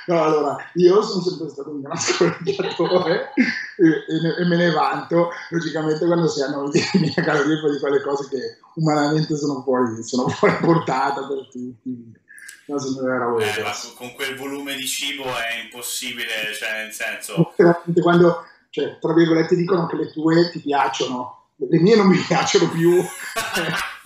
No, 0.07 0.23
allora, 0.23 0.57
io 0.75 1.03
sono 1.03 1.23
sempre 1.23 1.49
stato 1.49 1.71
un 1.71 1.81
gran 1.83 1.97
scorreggiatore 1.97 3.33
e, 3.77 4.43
e, 4.43 4.45
me 4.47 4.57
ne 4.57 4.71
vanto, 4.71 5.31
logicamente 5.51 6.07
quando 6.07 6.29
si 6.29 6.43
hanno 6.43 6.69
le 6.69 6.91
mie 6.95 7.15
calorie 7.15 7.61
poi 7.61 7.73
di 7.73 7.79
quelle 7.79 8.03
cose 8.03 8.29
che 8.29 8.59
umanamente 8.75 9.37
sono 9.37 9.63
fuori, 9.63 10.03
sono 10.03 10.29
fuori 10.29 10.57
portata 10.61 11.27
per 11.27 11.49
tutti. 11.51 12.19
No, 12.67 12.77
eh, 12.77 13.63
ma 13.63 13.73
con 13.97 14.15
quel 14.15 14.37
volume 14.37 14.77
di 14.77 14.87
cibo 14.87 15.25
è 15.25 15.61
impossibile, 15.65 16.55
cioè 16.57 16.85
nel 16.85 16.93
senso... 16.93 17.53
Quando, 18.01 18.45
cioè, 18.71 18.99
tra 19.01 19.13
virgolette, 19.13 19.57
dicono 19.57 19.87
che 19.87 19.97
le 19.97 20.13
tue 20.13 20.51
ti 20.51 20.61
piacciono, 20.61 21.49
le 21.57 21.81
mie 21.81 21.97
non 21.97 22.07
mi 22.07 22.19
piacciono 22.19 22.71
più. 22.71 23.03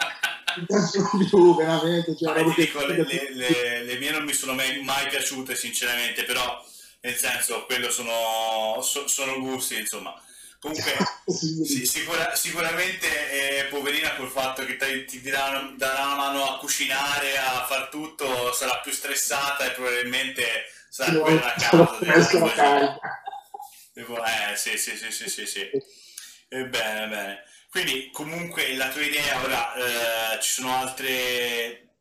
più 1.28 1.56
veramente. 1.56 2.16
Cioè, 2.16 2.44
dico, 2.54 2.84
le, 2.86 3.04
le, 3.32 3.82
le, 3.82 3.98
mie 3.98 4.10
non 4.10 4.24
mi 4.24 4.32
sono 4.32 4.54
mai, 4.54 4.82
mai, 4.82 5.08
piaciute, 5.08 5.54
sinceramente, 5.54 6.24
però 6.24 6.64
nel 7.00 7.16
senso, 7.16 7.64
quello 7.66 7.90
sono, 7.90 8.80
so, 8.82 9.06
sono 9.06 9.38
gusti, 9.40 9.78
insomma. 9.78 10.14
Comunque, 10.58 10.96
sì, 11.26 11.84
sicura, 11.84 12.34
sicuramente, 12.34 13.06
eh, 13.30 13.64
poverina, 13.64 14.14
col 14.14 14.30
fatto 14.30 14.64
che 14.64 14.76
ti, 14.76 15.20
ti 15.20 15.30
daranno, 15.30 15.74
darà 15.76 16.06
una 16.06 16.16
mano 16.16 16.48
a 16.48 16.58
cucinare, 16.58 17.36
a 17.36 17.66
far 17.66 17.88
tutto, 17.88 18.52
sarà 18.52 18.80
più 18.82 18.92
stressata 18.92 19.66
e 19.66 19.70
probabilmente 19.72 20.44
sarà 20.88 21.10
sì, 21.10 21.18
quella 21.18 21.54
a 21.54 21.58
casa. 21.60 22.98
Devo, 23.92 24.16
eh, 24.24 24.56
sì, 24.56 24.76
sì, 24.78 24.96
sì, 24.96 25.10
sì, 25.10 25.28
sì, 25.28 25.46
sì. 25.46 25.70
Bene, 26.48 26.68
bene. 27.08 27.44
Quindi 27.74 28.10
comunque 28.12 28.76
la 28.76 28.88
tua 28.90 29.02
idea 29.02 29.42
ora 29.42 29.74
eh, 29.74 30.40
ci 30.40 30.52
sono 30.52 30.76
altre 30.76 31.96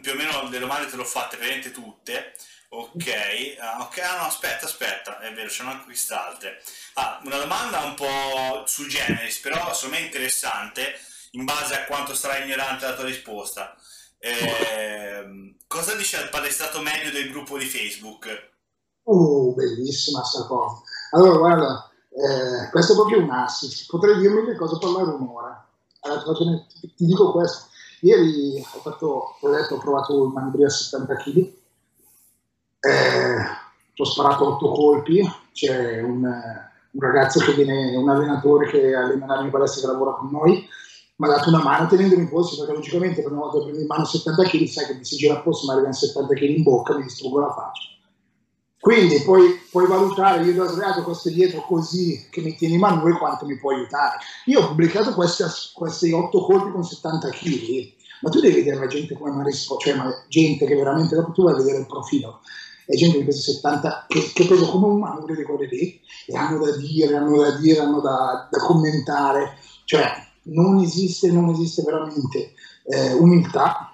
più 0.00 0.12
o 0.12 0.14
meno 0.14 0.48
le 0.48 0.60
domande 0.60 0.88
te 0.88 0.94
le 0.94 1.02
ho 1.02 1.04
fatte 1.04 1.36
praticamente 1.36 1.72
tutte. 1.72 2.36
Ok, 2.68 3.56
ah, 3.58 3.80
ok, 3.80 3.98
ah, 3.98 4.16
no, 4.18 4.26
aspetta, 4.26 4.66
aspetta, 4.66 5.18
è 5.18 5.32
vero, 5.34 5.48
ce 5.48 5.64
n'ho 5.64 5.70
anche 5.70 5.86
quest'altre. 5.86 6.62
Ah, 6.94 7.20
una 7.24 7.38
domanda 7.38 7.80
un 7.80 7.94
po' 7.94 8.62
su 8.66 8.86
generis, 8.86 9.40
però 9.40 9.74
secondo 9.74 9.96
me 9.96 10.04
interessante 10.04 10.94
in 11.32 11.44
base 11.44 11.74
a 11.74 11.84
quanto 11.86 12.14
sarà 12.14 12.38
ignorante 12.38 12.86
la 12.86 12.94
tua 12.94 13.06
risposta. 13.06 13.74
Eh, 14.20 15.56
cosa 15.66 15.96
dice 15.96 16.18
al 16.18 16.28
palestrato 16.28 16.80
medio 16.80 17.10
del 17.10 17.28
gruppo 17.28 17.58
di 17.58 17.66
Facebook? 17.66 18.52
Uh, 19.02 19.52
bellissima 19.52 20.22
sta 20.22 20.46
cosa. 20.46 20.80
Allora, 21.10 21.38
guarda, 21.38 21.90
eh, 22.10 22.70
questo 22.70 22.92
è 22.92 22.96
proprio 22.96 23.20
un 23.20 23.30
assist. 23.30 23.88
Potrei 23.88 24.18
dirmi 24.18 24.44
che 24.44 24.56
cosa 24.56 24.78
parlare 24.78 25.10
un'ora. 25.10 25.66
Allora, 26.00 26.22
ti, 26.22 26.92
ti 26.94 27.04
dico 27.06 27.32
questo. 27.32 27.66
Ieri 28.00 28.58
ho, 28.58 28.78
fatto, 28.80 29.36
ho, 29.40 29.50
detto, 29.50 29.74
ho 29.74 29.78
provato 29.78 30.24
il 30.24 30.32
manubrio 30.32 30.66
a 30.66 30.70
70 30.70 31.16
kg, 31.16 31.36
eh, 32.80 33.36
ho 33.96 34.04
sparato 34.04 34.54
8 34.54 34.70
colpi, 34.70 35.28
c'è 35.52 36.00
un, 36.02 36.22
un, 36.22 37.00
ragazzo 37.00 37.40
che 37.40 37.54
viene, 37.54 37.96
un 37.96 38.08
allenatore 38.08 38.68
che 38.68 38.94
allena 38.94 39.34
la 39.34 39.42
mia 39.42 39.50
palestra 39.50 39.80
che 39.80 39.86
lavora 39.88 40.12
con 40.12 40.30
noi, 40.30 40.68
mi 41.16 41.26
ha 41.26 41.30
dato 41.30 41.48
una 41.48 41.62
mano 41.62 41.88
tenendomi 41.88 42.22
in 42.22 42.28
polso 42.28 42.56
perché 42.56 42.72
logicamente 42.72 43.22
per 43.22 43.32
una 43.32 43.40
volta 43.40 43.58
che 43.58 43.64
prendi 43.64 43.80
in 43.80 43.88
mano 43.88 44.04
70 44.04 44.42
kg 44.44 44.64
sai 44.66 44.86
che 44.86 44.94
mi 44.94 45.04
si 45.04 45.16
gira 45.16 45.34
a 45.34 45.40
posto 45.40 45.66
ma 45.66 45.72
arrivano 45.72 45.92
70 45.92 46.32
kg 46.32 46.42
in 46.42 46.62
bocca 46.62 46.96
mi 46.96 47.02
distruggo 47.02 47.40
la 47.40 47.52
faccia 47.52 47.97
quindi 48.80 49.20
puoi, 49.22 49.60
puoi 49.70 49.88
valutare, 49.88 50.44
io 50.44 50.64
ho 50.64 50.68
sbagliato 50.68 51.02
questo 51.02 51.30
dietro 51.30 51.62
così 51.62 52.28
che 52.30 52.40
mi 52.40 52.54
tieni 52.54 52.74
in 52.74 52.80
mano, 52.80 53.02
lui 53.02 53.18
quanto 53.18 53.44
mi 53.44 53.58
può 53.58 53.72
aiutare. 53.72 54.18
Io 54.46 54.60
ho 54.60 54.68
pubblicato 54.68 55.14
questi, 55.14 55.42
questi 55.74 56.12
8 56.12 56.40
colpi 56.44 56.70
con 56.70 56.84
70 56.84 57.28
kg, 57.28 57.92
ma 58.22 58.30
tu 58.30 58.40
devi 58.40 58.54
vedere 58.54 58.78
la 58.78 58.86
gente 58.86 59.14
come 59.14 59.32
mi 59.32 59.44
risponde, 59.44 59.84
cioè 59.84 59.94
ma 59.96 60.24
gente 60.28 60.64
che 60.64 60.74
veramente, 60.76 61.16
dopo 61.16 61.32
tu 61.32 61.42
vai 61.42 61.54
a 61.54 61.56
vedere 61.56 61.78
il 61.78 61.86
profilo, 61.86 62.40
è 62.86 62.94
gente 62.94 63.18
che 63.18 63.24
pesa 63.24 63.52
70, 63.52 64.06
che, 64.08 64.30
che 64.32 64.46
pesa 64.46 64.66
come 64.66 64.86
un 64.86 65.00
manubrio 65.00 65.34
di 65.34 65.42
quelli 65.42 65.66
lì, 65.68 66.00
e 66.26 66.36
hanno 66.36 66.64
da 66.64 66.76
dire, 66.76 67.16
hanno 67.16 67.36
da 67.36 67.56
dire, 67.58 67.80
hanno 67.80 68.00
da, 68.00 68.48
da 68.48 68.58
commentare, 68.58 69.58
cioè 69.84 70.08
non 70.44 70.78
esiste, 70.78 71.32
non 71.32 71.48
esiste 71.48 71.82
veramente 71.82 72.52
eh, 72.84 73.12
umiltà 73.14 73.92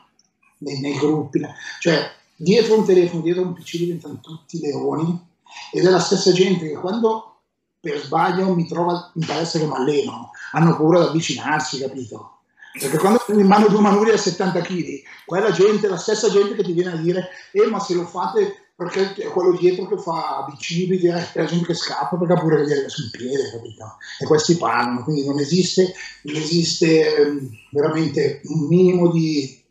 nei, 0.59 0.79
nei 0.81 0.97
gruppi, 0.99 1.41
cioè 1.81 2.23
dietro 2.37 2.79
un 2.79 2.85
telefono, 2.85 3.23
dietro 3.23 3.43
un 3.43 3.55
PC 3.55 3.79
diventano 3.79 4.21
tutti 4.21 4.61
leoni 4.61 5.33
ed 5.73 5.87
è 5.87 5.91
la 5.91 6.01
stessa 6.01 6.33
gente 6.33 6.69
che 6.69 6.75
quando 6.75 7.35
per 7.81 8.01
sbaglio 8.01 8.55
mi 8.55 8.67
trova 8.67 9.13
in 9.15 9.27
palestra 9.27 9.61
che 9.61 9.67
mi 9.67 9.75
alleno, 9.75 10.31
hanno 10.53 10.77
paura 10.77 11.01
di 11.01 11.07
avvicinarsi, 11.09 11.79
capito? 11.79 12.39
Perché 12.73 12.99
quando 12.99 13.23
prendi 13.25 13.43
in 13.43 13.49
mano 13.49 13.69
due 13.69 13.81
manubri 13.81 14.11
a 14.11 14.17
70 14.17 14.61
kg, 14.63 15.03
quella 15.27 15.53
gente, 15.53 15.87
la 15.87 15.99
stessa 15.99 16.31
gente 16.31 16.55
che 16.57 16.65
ti 16.65 16.73
viene 16.73 16.93
a 16.93 16.97
dire, 16.97 17.29
eh 17.53 17.67
ma 17.67 17.79
se 17.79 17.95
lo 17.95 18.05
fate 18.07 18.71
perché 18.75 19.15
è 19.15 19.27
quello 19.27 19.57
dietro 19.57 19.87
che 19.87 19.97
fa 19.99 20.45
bicipiti, 20.51 21.07
è 21.07 21.31
la 21.35 21.45
gente 21.45 21.67
che 21.67 21.75
scappa 21.75 22.17
perché 22.17 22.33
ha 22.33 22.41
pure 22.41 22.65
che 22.65 22.83
gli 22.83 22.89
sul 22.89 23.11
piede, 23.11 23.51
capito? 23.53 23.99
E 24.19 24.25
questi 24.25 24.57
parlano, 24.57 25.05
quindi 25.05 25.25
non 25.25 25.39
esiste, 25.39 25.95
non 26.23 26.35
esiste 26.35 27.15
um, 27.19 27.51
veramente 27.71 28.41
un 28.45 28.67
minimo 28.67 29.13
di 29.13 29.63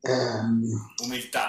um, 0.00 0.88
umiltà 1.04 1.46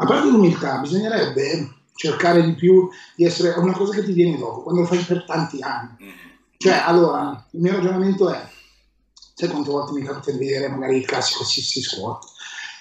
a 0.00 0.06
parte 0.06 0.28
l'umiltà, 0.28 0.78
bisognerebbe 0.78 1.74
cercare 1.94 2.42
di 2.42 2.54
più 2.54 2.88
di 3.14 3.24
essere 3.24 3.50
una 3.58 3.72
cosa 3.72 3.92
che 3.92 4.02
ti 4.02 4.12
viene 4.12 4.38
dopo, 4.38 4.62
quando 4.62 4.80
lo 4.80 4.86
fai 4.86 4.98
per 5.00 5.24
tanti 5.26 5.60
anni. 5.60 5.90
Mm. 6.02 6.08
Cioè, 6.56 6.82
allora, 6.86 7.46
il 7.50 7.60
mio 7.60 7.72
ragionamento 7.72 8.30
è, 8.30 8.48
sai 9.34 9.48
quante 9.50 9.70
volte 9.70 9.92
mi 9.92 10.02
capita 10.02 10.30
di 10.30 10.38
vedere 10.38 10.68
magari 10.68 10.96
il 10.96 11.04
classico 11.04 11.44
sissi 11.44 11.82
squat, 11.82 12.24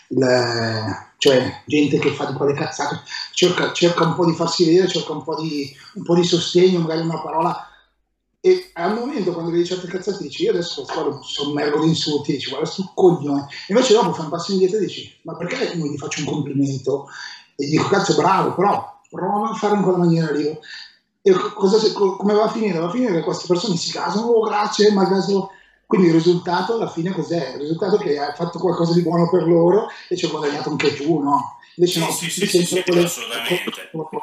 il, 0.10 1.08
cioè 1.18 1.62
gente 1.66 2.00
che 2.00 2.12
fa 2.12 2.26
di 2.26 2.34
quelle 2.38 2.54
cazzate, 2.54 3.02
cerca, 3.34 3.74
cerca, 3.74 4.06
un 4.06 4.16
po' 4.16 4.26
di 4.26 4.34
farsi 4.34 4.66
vedere, 4.66 4.88
cerca 4.88 5.12
un 5.12 5.24
po' 5.24 5.42
di, 5.42 5.76
un 5.96 6.04
po' 6.04 6.16
di 6.16 6.24
sostegno, 6.24 6.80
magari 6.80 7.02
una 7.02 7.22
parola 7.22 7.69
e 8.42 8.70
al 8.74 8.94
momento 8.94 9.34
quando 9.34 9.52
vedi 9.52 9.66
certe 9.66 9.88
cazzate 9.88 10.24
dici 10.24 10.44
io 10.44 10.52
adesso 10.52 10.84
qua 10.84 11.20
sommergo 11.22 11.82
di 11.82 11.90
insulti 11.90 12.34
dici 12.34 12.50
guarda 12.50 12.68
sto 12.68 12.90
coglione 12.96 13.48
invece 13.68 13.94
dopo 13.94 14.14
fai 14.14 14.26
un 14.26 14.32
passo 14.32 14.54
indietro 14.54 14.78
e 14.78 14.82
dici 14.82 15.20
ma 15.24 15.36
perché 15.36 15.76
non 15.76 15.88
gli 15.88 15.98
faccio 15.98 16.22
un 16.22 16.28
complimento 16.28 17.08
e 17.56 17.66
gli 17.66 17.72
dico 17.72 17.90
cazzo 17.90 18.16
bravo 18.16 18.56
però 18.56 19.02
prova 19.10 19.50
a 19.50 19.54
fare 19.56 19.76
in 19.76 19.82
quella 19.82 19.98
maniera 19.98 20.32
lì 20.32 20.58
e 21.22 21.34
cosa, 21.54 21.78
come 21.92 22.34
va 22.34 22.44
a 22.44 22.50
finire? 22.50 22.80
va 22.80 22.88
a 22.88 22.92
finire 22.92 23.14
che 23.16 23.24
queste 23.24 23.46
persone 23.46 23.76
si 23.76 23.92
casano 23.92 24.28
oh 24.28 24.46
grazie 24.46 24.90
ma 24.94 25.06
caso 25.06 25.50
quindi 25.86 26.08
il 26.08 26.14
risultato 26.14 26.76
alla 26.76 26.88
fine 26.88 27.12
cos'è? 27.12 27.56
il 27.56 27.60
risultato 27.60 27.98
è 27.98 28.00
che 28.00 28.20
hai 28.20 28.34
fatto 28.36 28.58
qualcosa 28.58 28.94
di 28.94 29.02
buono 29.02 29.30
per 29.30 29.46
loro 29.46 29.88
e 30.08 30.16
ci 30.16 30.26
hai 30.26 30.32
guadagnato 30.32 30.70
anche 30.70 30.96
tu 30.96 31.20
no? 31.20 31.59
Invece 31.80 32.00
no, 32.02 32.12
sì, 32.12 32.30
sì, 32.30 32.46
sì, 32.46 32.66
sì, 32.66 32.84
quelle, 32.84 33.06
assolutamente. 33.06 33.72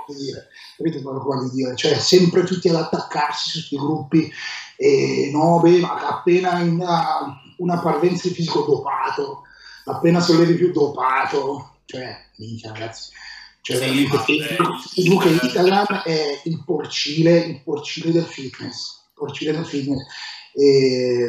Dire? 0.08 0.48
Capite 0.76 1.00
cosa 1.00 1.18
voglio 1.20 1.48
dire? 1.48 1.74
Cioè, 1.74 1.98
sempre 1.98 2.44
tutti 2.44 2.68
ad 2.68 2.74
attaccarsi 2.74 3.48
su 3.48 3.58
questi 3.58 3.76
gruppi, 3.78 4.30
e 4.76 5.30
no, 5.32 5.58
beh, 5.60 5.78
ma 5.78 6.06
appena 6.06 6.60
una, 6.60 7.40
una 7.56 7.78
parvenza 7.78 8.28
fisico 8.28 8.60
dopato, 8.60 9.44
appena 9.86 10.20
sollevi 10.20 10.52
più 10.52 10.70
dopato, 10.70 11.78
cioè, 11.86 12.14
minchia 12.36 12.72
ragazzi, 12.72 13.10
cioè, 13.62 13.78
sì, 13.78 14.06
Facebook 14.06 15.24
e 15.24 15.30
Instagram 15.30 16.02
è 16.04 16.40
il 16.44 16.62
porcile, 16.62 17.38
il 17.38 17.62
porcile 17.62 18.12
del 18.12 18.26
fitness, 18.26 19.00
porcile 19.14 19.52
del 19.52 19.64
fitness. 19.64 20.04
E, 20.52 21.26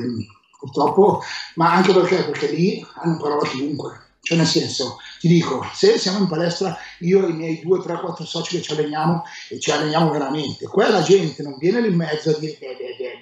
purtroppo, 0.59 1.21
ma 1.55 1.71
anche 1.71 1.93
perché, 1.93 2.25
perché 2.25 2.51
lì 2.51 2.85
hanno 2.95 3.17
parola 3.17 3.47
chiunque. 3.47 4.01
Cioè, 4.27 4.35
nel 4.35 4.45
senso, 4.45 4.97
ti 5.21 5.29
dico, 5.29 5.65
se 5.73 5.97
siamo 5.97 6.17
in 6.17 6.27
palestra, 6.27 6.77
io 6.99 7.25
e 7.25 7.29
i 7.29 7.33
miei 7.33 7.61
2, 7.63 7.81
3, 7.81 7.97
4 8.01 8.25
soci 8.25 8.57
che 8.57 8.61
ci 8.61 8.73
alleniamo 8.73 9.23
e 9.47 9.57
ci 9.57 9.71
alleniamo 9.71 10.11
veramente, 10.11 10.67
quella 10.67 11.01
gente 11.01 11.43
non 11.43 11.55
viene 11.57 11.79
lì 11.79 11.87
in 11.87 11.95
mezzo 11.95 12.31
a 12.31 12.37
dire 12.37 12.57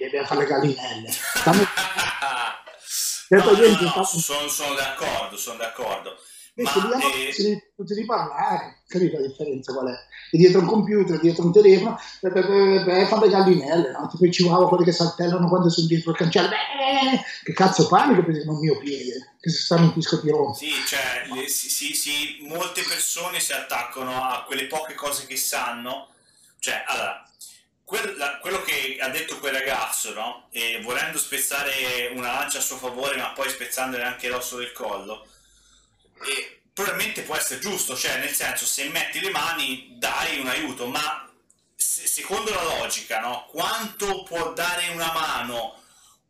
deve 0.00 0.26
fare 0.26 0.40
le 0.40 0.46
gallinelle. 0.46 1.08
Stanno... 1.08 1.62
no, 3.30 3.38
no, 3.38 3.92
no, 3.94 4.04
sono, 4.04 4.48
sono 4.48 4.74
d'accordo, 4.74 5.36
sono 5.36 5.58
d'accordo. 5.58 6.16
Invece 6.58 6.78
ma, 6.78 6.96
lì 6.96 7.52
eh... 7.52 7.72
potevi 7.76 8.06
parlare, 8.06 8.78
capito 8.86 9.18
la 9.18 9.26
differenza 9.26 9.74
qual 9.74 9.88
è? 9.88 9.98
E 10.30 10.38
dietro 10.38 10.60
un 10.60 10.66
computer, 10.66 11.20
dietro 11.20 11.44
un 11.44 11.52
telefono, 11.52 12.00
beh, 12.20 12.30
beh, 12.30 12.84
beh, 12.84 13.06
fanno 13.06 13.24
le 13.24 13.30
gallinelle, 13.30 13.90
no? 13.90 14.08
tipo 14.08 14.24
i 14.24 14.30
chihuahua 14.30 14.66
quelli 14.66 14.84
che 14.84 14.92
saltellano 14.92 15.48
quando 15.48 15.68
sono 15.68 15.86
dietro 15.86 16.12
il 16.12 16.16
cancello, 16.16 16.48
che 17.44 17.52
cazzo 17.52 17.86
panico 17.88 18.24
per 18.24 18.36
il 18.36 18.48
mio 18.48 18.78
piede, 18.78 19.34
che 19.38 19.50
si 19.50 19.62
stanno 19.62 19.84
in 19.84 19.92
pisco 19.92 20.18
di 20.22 20.30
Roma. 20.30 20.54
Sì, 20.54 20.70
cioè, 20.86 21.28
le, 21.30 21.46
sì, 21.46 21.68
sì, 21.68 21.92
sì, 21.92 22.38
molte 22.48 22.82
persone 22.88 23.38
si 23.38 23.52
attaccano 23.52 24.24
a 24.24 24.44
quelle 24.46 24.66
poche 24.66 24.94
cose 24.94 25.26
che 25.26 25.36
sanno, 25.36 26.08
cioè, 26.58 26.84
allora, 26.86 27.22
quella, 27.84 28.38
quello 28.38 28.62
che 28.62 28.96
ha 28.98 29.10
detto 29.10 29.38
quel 29.38 29.52
ragazzo, 29.52 30.14
no? 30.14 30.48
E 30.50 30.80
volendo 30.82 31.18
spezzare 31.18 32.10
una 32.14 32.32
lancia 32.32 32.58
a 32.58 32.62
suo 32.62 32.76
favore, 32.76 33.16
ma 33.18 33.32
poi 33.32 33.50
spezzandole 33.50 34.02
anche 34.02 34.28
l'osso 34.28 34.56
del 34.56 34.72
collo, 34.72 35.26
e 36.24 36.62
probabilmente 36.72 37.22
può 37.22 37.36
essere 37.36 37.60
giusto, 37.60 37.96
cioè 37.96 38.18
nel 38.18 38.34
senso 38.34 38.66
se 38.66 38.88
metti 38.88 39.20
le 39.20 39.30
mani 39.30 39.94
dai 39.98 40.40
un 40.40 40.46
aiuto, 40.46 40.86
ma 40.86 41.30
se, 41.74 42.06
secondo 42.06 42.52
la 42.52 42.78
logica, 42.78 43.20
no? 43.20 43.46
quanto 43.50 44.22
può 44.24 44.52
dare 44.52 44.88
una 44.88 45.12
mano 45.12 45.82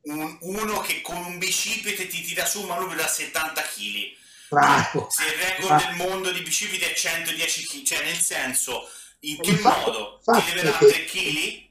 un, 0.03 0.38
uno 0.40 0.81
che 0.81 1.01
con 1.01 1.16
un 1.16 1.38
bicipite 1.38 2.07
ti 2.07 2.22
tira 2.22 2.46
su 2.46 2.61
un 2.61 2.68
manubrio 2.68 2.96
da 2.96 3.09
70 3.09 3.61
kg? 3.62 4.16
Bravo. 4.49 5.09
Se 5.11 5.25
il 5.25 5.33
record 5.33 5.85
del 5.85 5.96
mondo 5.96 6.31
di 6.31 6.40
bicipiti 6.40 6.85
è 6.85 6.94
110 6.94 7.66
kg, 7.66 7.83
cioè 7.83 8.05
nel 8.05 8.20
senso, 8.20 8.88
in 9.20 9.40
che 9.40 9.51
infatti, 9.51 9.90
modo? 9.90 10.20
Ti 10.25 10.42
deve 10.44 10.62
dare 10.62 10.87
3 10.87 11.05
kg? 11.05 11.66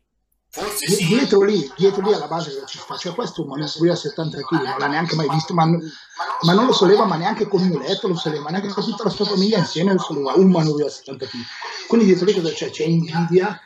Forse 0.55 0.87
sì. 0.87 1.05
Dietro 1.07 1.41
lì, 1.41 1.69
dietro 1.75 2.01
lì 2.01 2.13
alla 2.13 2.27
base 2.27 2.63
ci 2.65 2.77
sta, 2.77 2.95
cioè 2.95 3.13
questo 3.13 3.41
un 3.41 3.49
manubrio 3.49 3.91
a 3.91 3.95
70 3.97 4.37
kg, 4.37 4.61
non 4.61 4.75
l'ha 4.77 4.87
neanche 4.87 5.15
mai 5.15 5.27
visto, 5.29 5.53
ma, 5.53 5.65
ma, 5.65 6.53
non 6.53 6.65
lo 6.65 6.71
solleva, 6.71 7.03
ma 7.03 7.17
neanche 7.17 7.45
con 7.49 7.59
un 7.59 7.67
muletto 7.67 8.07
lo 8.07 8.15
solleva, 8.15 8.43
ma 8.43 8.51
neanche 8.51 8.69
con 8.69 8.85
tutta 8.85 9.03
la 9.03 9.09
sua 9.09 9.25
famiglia 9.25 9.57
insieme 9.57 9.91
lo 9.91 9.99
solleva, 9.99 10.31
un 10.35 10.49
manubrio 10.49 10.85
a 10.85 10.89
70 10.89 11.25
kg. 11.25 11.39
Quindi 11.89 12.05
dietro 12.05 12.23
lì 12.23 12.33
cosa 12.33 12.53
c'è? 12.53 12.69
C'è 12.69 12.85
invidia 12.85 13.59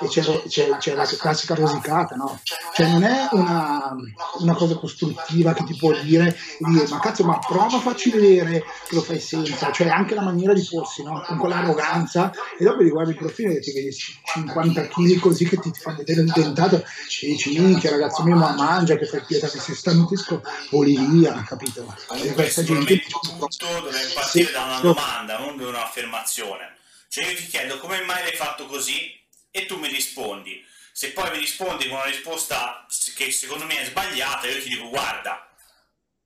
e 0.00 0.08
c'è, 0.08 0.22
c'è, 0.48 0.76
c'è, 0.78 0.94
la 0.94 1.04
classica 1.04 1.54
rosicata, 1.54 2.14
no? 2.14 2.40
Cioè 2.72 2.88
non 2.88 3.04
è 3.04 3.28
una, 3.32 3.94
una, 4.38 4.54
cosa 4.54 4.74
costruttiva 4.76 5.52
che 5.52 5.64
ti 5.64 5.76
può 5.76 5.92
dire, 6.00 6.34
dire, 6.58 6.88
ma 6.88 6.98
cazzo, 6.98 7.24
ma 7.24 7.38
prova 7.38 7.76
a 7.76 7.80
farci 7.80 8.10
vedere 8.10 8.64
che 8.88 8.94
lo 8.94 9.02
fai 9.02 9.20
senza, 9.20 9.70
cioè 9.72 9.88
anche 9.88 10.14
la 10.14 10.22
maniera 10.22 10.54
di 10.54 10.66
porsi, 10.68 11.02
no? 11.02 11.22
Con 11.26 11.36
quell'arroganza, 11.36 12.32
e 12.58 12.64
dopo 12.64 12.82
ti 12.82 12.88
guardi 12.88 13.10
il 13.10 13.18
profilo 13.18 13.52
e 13.52 13.60
ti 13.60 13.72
vedi 13.72 13.92
50 13.92 14.88
kg 14.88 15.18
così 15.18 15.46
che 15.46 15.58
ti, 15.58 15.70
ti 15.70 15.78
fa 15.78 15.92
vedere 15.92 16.22
il 16.22 16.32
dentato, 16.32 16.76
e 16.76 17.26
dici, 17.26 17.58
minchia 17.58 17.90
ragazzo 17.90 18.22
mio, 18.22 18.36
ma 18.36 18.54
mangia 18.54 18.96
che 18.96 19.04
fai 19.04 19.22
pietra 19.26 19.48
che 19.48 19.58
sei 19.58 19.74
starnutisco, 19.74 20.42
voli 20.70 20.96
via, 20.96 21.44
capito? 21.46 21.94
E 22.14 22.32
questa 22.32 22.62
gente... 22.62 22.98
Tutto 23.06 23.66
deve 23.84 24.12
partire 24.14 24.52
da 24.52 24.64
una 24.64 24.80
domanda, 24.80 25.38
non 25.38 25.56
da 25.58 25.68
un'affermazione. 25.68 26.76
Cioè 27.08 27.24
io 27.26 27.36
ti 27.36 27.46
chiedo 27.46 27.78
come 27.78 28.00
mai 28.02 28.22
l'hai 28.22 28.34
fatto 28.34 28.66
così 28.66 29.24
e 29.56 29.64
tu 29.64 29.78
mi 29.78 29.88
rispondi. 29.88 30.62
Se 30.92 31.12
poi 31.12 31.30
mi 31.30 31.38
rispondi 31.38 31.88
con 31.88 31.96
una 31.96 32.06
risposta 32.06 32.86
che 33.14 33.30
secondo 33.30 33.64
me 33.64 33.80
è 33.80 33.86
sbagliata, 33.86 34.46
io 34.46 34.62
ti 34.62 34.68
dico 34.68 34.88
guarda, 34.88 35.48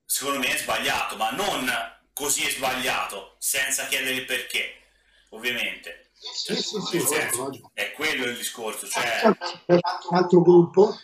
secondo 0.05 0.41
me 0.41 0.49
è 0.49 0.59
sbagliato, 0.59 1.17
ma 1.17 1.31
non 1.31 1.71
così 2.13 2.45
è 2.45 2.51
sbagliato, 2.51 3.37
senza 3.39 3.87
chiedere 3.87 4.17
il 4.17 4.25
perché, 4.25 4.83
ovviamente. 5.31 6.11
Cioè, 6.21 6.57
sì, 6.57 6.63
sì, 6.63 6.81
sì, 6.81 7.01
senso, 7.01 7.51
è 7.73 7.93
quello 7.93 8.27
il 8.27 8.37
discorso. 8.37 8.87
Cioè... 8.87 9.23
Un 9.67 9.81
altro 10.11 10.43
gruppo 10.43 10.99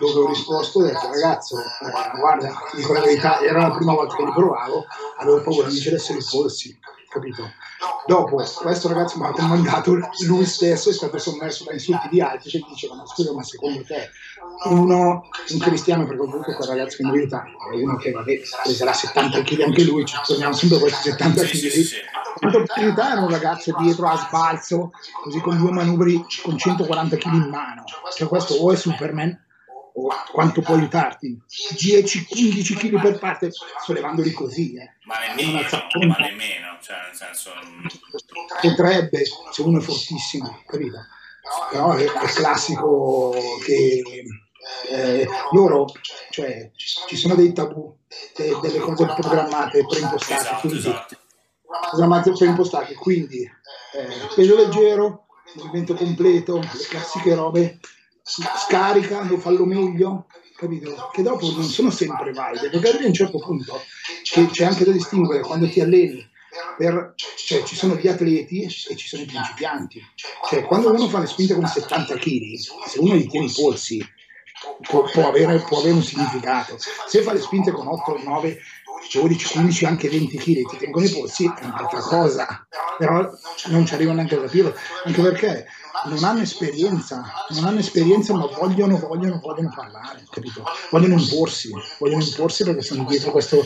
dove 0.00 0.20
ho 0.20 0.28
risposto 0.28 0.78
ho 0.78 0.82
detto 0.84 1.08
ragazzo, 1.08 1.58
eh, 1.58 2.18
guarda, 2.18 2.58
dico 2.74 2.92
la 2.92 3.00
verità, 3.00 3.40
era 3.40 3.68
la 3.68 3.74
prima 3.74 3.92
volta 3.92 4.16
che 4.16 4.24
li 4.24 4.32
provavo, 4.32 4.86
avevo 5.18 5.42
paura 5.42 5.68
di 5.68 5.78
essere 5.94 6.18
i 6.20 6.24
polsi, 6.28 6.78
capito? 7.12 7.52
Dopo, 8.06 8.36
questo 8.36 8.88
ragazzo 8.88 9.18
mi 9.18 9.26
ha 9.26 9.30
comandato, 9.30 9.98
lui 10.26 10.44
stesso 10.44 10.90
è 10.90 10.92
stato 10.92 11.18
sommerso 11.18 11.64
da 11.64 11.72
insulti 11.72 12.08
di 12.08 12.20
altri, 12.20 12.50
cioè 12.50 12.62
diceva, 12.68 12.96
ma 12.96 13.06
scusa, 13.06 13.32
ma 13.32 13.42
secondo 13.42 13.82
te 13.84 14.10
uno, 14.64 15.28
un 15.50 15.58
cristiano, 15.58 16.06
perché 16.06 16.18
comunque 16.18 16.54
quel 16.54 16.68
ragazzo 16.68 16.96
che 16.96 17.02
in 17.02 17.10
verità 17.10 17.44
è 17.44 17.76
uno 17.76 17.96
che 17.96 18.10
vabbè, 18.10 18.40
peserà 18.64 18.92
70 18.92 19.42
kg 19.42 19.60
anche 19.60 19.84
lui, 19.84 20.04
ci 20.04 20.16
torniamo 20.24 20.54
sempre 20.54 20.78
a 20.78 20.80
questi 20.80 21.10
70 21.10 21.42
kg, 21.42 21.60
in 22.40 22.66
verità 22.76 23.12
era 23.12 23.20
un 23.20 23.30
ragazzo 23.30 23.74
dietro 23.78 24.08
a 24.08 24.16
sbalzo, 24.16 24.90
così 25.22 25.40
con 25.40 25.56
due 25.56 25.70
manubri 25.70 26.24
con 26.42 26.58
140 26.58 27.16
kg 27.16 27.32
in 27.32 27.48
mano, 27.50 27.84
cioè 28.16 28.26
questo 28.26 28.54
o 28.54 28.72
è 28.72 28.76
Superman 28.76 29.38
o 29.94 30.08
quanto 30.30 30.62
può 30.62 30.74
aiutarti 30.74 31.40
10-15 31.48 32.76
kg 32.76 33.00
per 33.00 33.18
parte 33.18 33.50
sollevandoli 33.84 34.32
così 34.32 34.74
eh. 34.74 34.94
ma 35.04 35.14
nemmeno, 35.34 35.60
ma 35.60 36.16
nemmeno 36.18 36.78
cioè 36.80 36.96
nel 37.06 37.14
senso 37.14 37.50
potrebbe 38.60 39.22
se 39.50 39.62
uno 39.62 39.78
è 39.78 39.82
fortissimo 39.82 40.62
capito 40.66 40.98
però 41.70 41.92
è, 41.92 42.04
è 42.04 42.26
classico 42.28 43.34
che 43.64 44.02
eh, 44.90 45.28
loro 45.50 45.86
cioè 46.30 46.70
ci 46.74 47.16
sono 47.16 47.34
dei 47.34 47.52
tabù 47.52 47.96
de, 48.36 48.58
delle 48.60 48.78
cose 48.78 49.04
programmate 49.06 49.84
preimpostate 49.84 50.40
esatto, 50.40 50.60
quindi, 50.60 50.78
esatto. 50.78 51.16
programmate 51.90 52.32
preimpostate 52.32 52.94
quindi 52.94 53.42
eh, 53.42 54.34
peso 54.34 54.56
leggero 54.56 55.26
movimento 55.54 55.94
completo 55.94 56.58
le 56.58 56.86
classiche 56.88 57.34
robe 57.34 57.78
scarica, 58.22 59.22
lo 59.24 59.38
fallo 59.38 59.64
meglio, 59.64 60.26
capito? 60.56 61.10
Che 61.12 61.22
dopo 61.22 61.50
non 61.50 61.64
sono 61.64 61.90
sempre 61.90 62.32
valide, 62.32 62.70
perché 62.70 62.88
arriva 62.88 63.04
a 63.04 63.08
un 63.08 63.14
certo 63.14 63.38
punto 63.38 63.80
che 64.22 64.46
c'è 64.46 64.64
anche 64.64 64.84
da 64.84 64.92
distinguere 64.92 65.42
quando 65.42 65.68
ti 65.68 65.80
alleni. 65.80 66.30
Per, 66.76 67.14
cioè, 67.36 67.62
ci 67.62 67.74
sono 67.74 67.94
gli 67.94 68.08
atleti 68.08 68.62
e 68.62 68.68
ci 68.68 69.08
sono 69.08 69.22
i 69.22 69.26
principianti. 69.26 70.00
Cioè, 70.48 70.64
quando 70.64 70.92
uno 70.92 71.08
fa 71.08 71.18
le 71.20 71.26
spinte 71.26 71.54
con 71.54 71.66
70 71.66 72.14
kg, 72.16 72.54
se 72.86 72.98
uno 72.98 73.14
gli 73.14 73.26
tiene 73.26 73.46
i 73.46 73.52
polsi, 73.54 74.06
può, 74.82 75.02
può, 75.10 75.28
avere, 75.28 75.58
può 75.60 75.78
avere 75.78 75.94
un 75.94 76.02
significato. 76.02 76.76
Se 76.78 77.22
fa 77.22 77.32
le 77.32 77.40
spinte 77.40 77.70
con 77.70 77.86
8, 77.86 78.22
9, 78.22 78.58
12, 79.10 79.52
15, 79.52 79.84
anche 79.84 80.08
20 80.08 80.36
kg 80.36 80.68
ti 80.70 80.76
tengono 80.78 81.04
i 81.04 81.10
polsi 81.10 81.44
è 81.44 81.64
un'altra 81.64 82.00
cosa, 82.00 82.66
però 82.98 83.30
non 83.66 83.86
ci 83.86 83.94
arrivano 83.94 84.16
neanche 84.16 84.36
a 84.36 84.40
capirlo, 84.40 84.74
anche 85.04 85.22
perché 85.22 85.66
non 86.04 86.24
hanno 86.24 86.40
esperienza, 86.40 87.22
non 87.50 87.64
hanno 87.64 87.78
esperienza 87.78 88.34
ma 88.34 88.46
vogliono, 88.46 88.98
vogliono, 88.98 89.38
vogliono 89.40 89.72
parlare, 89.74 90.24
capito? 90.30 90.64
Vogliono 90.90 91.14
imporsi, 91.14 91.70
vogliono 91.98 92.22
imporsi 92.22 92.64
perché 92.64 92.82
sono 92.82 93.04
dietro 93.04 93.30
questo 93.30 93.64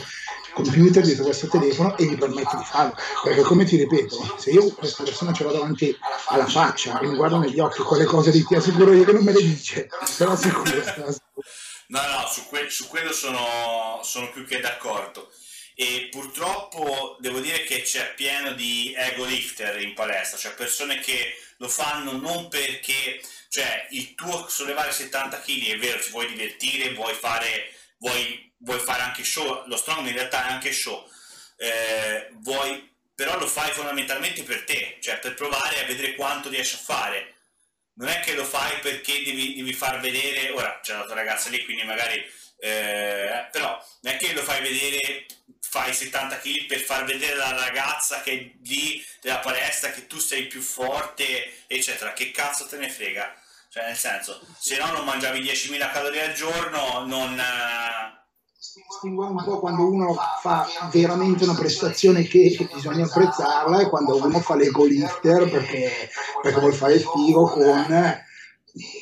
computer, 0.52 1.04
dietro 1.04 1.24
questo 1.24 1.48
telefono 1.48 1.96
e 1.96 2.04
gli 2.04 2.16
permette 2.16 2.56
di 2.56 2.64
farlo. 2.64 2.94
Perché 3.22 3.42
come 3.42 3.64
ti 3.64 3.76
ripeto, 3.76 4.36
se 4.38 4.50
io 4.50 4.72
questa 4.72 5.04
persona 5.04 5.32
ce 5.32 5.44
l'ho 5.44 5.52
davanti 5.52 5.94
alla 6.28 6.46
faccia 6.46 6.98
e 6.98 7.06
mi 7.06 7.16
guardo 7.16 7.38
negli 7.38 7.60
occhi, 7.60 7.82
quelle 7.82 8.04
cose 8.04 8.30
lì 8.30 8.42
ti 8.42 8.54
assicuro 8.54 8.92
io 8.92 9.04
che 9.04 9.12
non 9.12 9.22
me 9.22 9.32
le 9.32 9.42
dice, 9.42 9.88
però 10.16 10.34
sicuro. 10.34 10.70
No, 11.88 12.00
no, 12.08 12.26
su, 12.26 12.46
que- 12.46 12.70
su 12.70 12.88
quello 12.88 13.12
sono, 13.12 14.00
sono 14.02 14.30
più 14.30 14.44
che 14.44 14.60
d'accordo 14.60 15.30
e 15.78 16.08
purtroppo 16.10 17.18
devo 17.20 17.38
dire 17.38 17.62
che 17.64 17.82
c'è 17.82 18.14
pieno 18.14 18.52
di 18.52 18.94
ego 18.96 19.26
lifter 19.26 19.78
in 19.82 19.92
palestra, 19.92 20.38
cioè 20.38 20.54
persone 20.54 21.00
che 21.00 21.38
lo 21.58 21.68
fanno 21.68 22.12
non 22.12 22.48
perché, 22.48 23.20
cioè 23.50 23.86
il 23.90 24.14
tuo 24.14 24.48
sollevare 24.48 24.90
70 24.90 25.38
kg 25.40 25.66
è 25.72 25.78
vero, 25.78 26.00
ti 26.00 26.08
vuoi 26.10 26.28
divertire, 26.28 26.94
vuoi 26.94 27.12
fare, 27.12 27.74
vuoi, 27.98 28.50
vuoi 28.58 28.78
fare 28.80 29.02
anche 29.02 29.22
show, 29.22 29.64
lo 29.66 29.76
strong 29.76 30.06
in 30.06 30.14
realtà 30.14 30.48
è 30.48 30.52
anche 30.52 30.72
show, 30.72 31.06
eh, 31.58 32.30
vuoi, 32.36 32.90
però 33.14 33.38
lo 33.38 33.46
fai 33.46 33.70
fondamentalmente 33.72 34.44
per 34.44 34.64
te, 34.64 34.96
cioè 35.02 35.18
per 35.18 35.34
provare 35.34 35.82
a 35.82 35.86
vedere 35.86 36.14
quanto 36.14 36.48
riesci 36.48 36.76
a 36.76 36.78
fare. 36.78 37.34
Non 37.96 38.08
è 38.08 38.20
che 38.20 38.34
lo 38.34 38.44
fai 38.44 38.78
perché 38.80 39.22
devi, 39.24 39.56
devi 39.56 39.72
far 39.72 40.00
vedere, 40.00 40.50
ora 40.50 40.80
c'è 40.82 40.94
la 40.94 41.04
tua 41.04 41.14
ragazza 41.14 41.48
lì, 41.48 41.64
quindi 41.64 41.84
magari, 41.84 42.24
eh, 42.58 43.48
però 43.50 43.82
non 44.02 44.14
è 44.14 44.16
che 44.16 44.32
lo 44.32 44.42
fai 44.42 44.62
vedere 44.62 45.26
fai 45.68 45.92
70 45.92 46.38
kg 46.38 46.66
per 46.66 46.80
far 46.80 47.04
vedere 47.04 47.34
alla 47.34 47.64
ragazza 47.64 48.22
che 48.22 48.32
è 48.32 48.66
lì 48.66 49.04
della 49.20 49.38
palestra 49.38 49.90
che 49.90 50.06
tu 50.06 50.18
sei 50.18 50.46
più 50.46 50.60
forte, 50.62 51.66
eccetera. 51.66 52.12
Che 52.12 52.30
cazzo 52.30 52.66
te 52.66 52.78
ne 52.78 52.88
frega? 52.88 53.34
Cioè, 53.68 53.84
nel 53.84 53.96
senso, 53.96 54.40
se 54.58 54.78
no 54.78 54.90
non 54.92 55.04
mangiavi 55.04 55.40
10.000 55.40 55.92
calorie 55.92 56.24
al 56.24 56.32
giorno, 56.32 57.04
non... 57.04 57.36
distinguere 58.74 59.30
un 59.32 59.44
po' 59.44 59.60
quando 59.60 59.88
uno 59.88 60.14
fa 60.40 60.66
veramente 60.90 61.44
una 61.44 61.54
prestazione 61.54 62.22
che 62.24 62.68
bisogna 62.72 63.04
apprezzarla 63.04 63.80
e 63.80 63.88
quando 63.88 64.16
uno 64.16 64.40
fa 64.40 64.54
l'ego 64.56 64.84
lifter 64.84 65.50
perché, 65.50 66.10
perché 66.42 66.60
vuole 66.60 66.74
fare 66.74 66.94
il 66.94 67.00
figo 67.02 67.46
con 67.48 68.24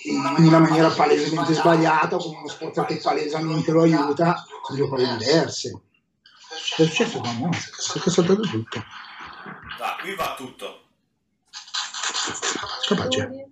in 0.04 0.46
una 0.46 0.60
maniera 0.60 0.88
palesemente 0.88 1.54
sbagliata, 1.54 2.16
con 2.16 2.36
uno 2.36 2.48
sport 2.48 2.84
che 2.86 2.96
palesemente 2.96 3.72
lo 3.72 3.82
aiuta, 3.82 4.44
sono 4.64 4.78
due 4.78 4.88
cose 4.88 5.16
diverse. 5.16 5.80
È 6.76 6.84
successo 6.84 7.20
con 7.20 7.36
me, 7.38 7.48
perché 7.48 8.08
è 8.08 8.12
saltato 8.12 8.40
tutto. 8.42 8.84
Va, 9.78 9.96
qui 10.00 10.14
va 10.14 10.34
tutto. 10.36 10.82
Capace. 12.86 13.48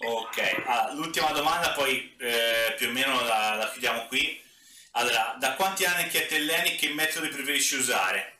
Ok, 0.00 0.62
ah, 0.66 0.92
l'ultima 0.94 1.32
domanda, 1.32 1.72
poi 1.72 2.14
eh, 2.18 2.74
più 2.76 2.88
o 2.88 2.92
meno 2.92 3.20
la, 3.24 3.56
la, 3.56 3.70
chiudiamo 3.70 4.06
qui. 4.06 4.40
Allora, 4.92 5.36
da 5.40 5.54
quanti 5.54 5.84
anni 5.84 6.08
che 6.08 6.26
te 6.26 6.36
alleni 6.36 6.76
che 6.76 6.88
metodi 6.90 7.28
preferisci 7.28 7.76
usare? 7.76 8.38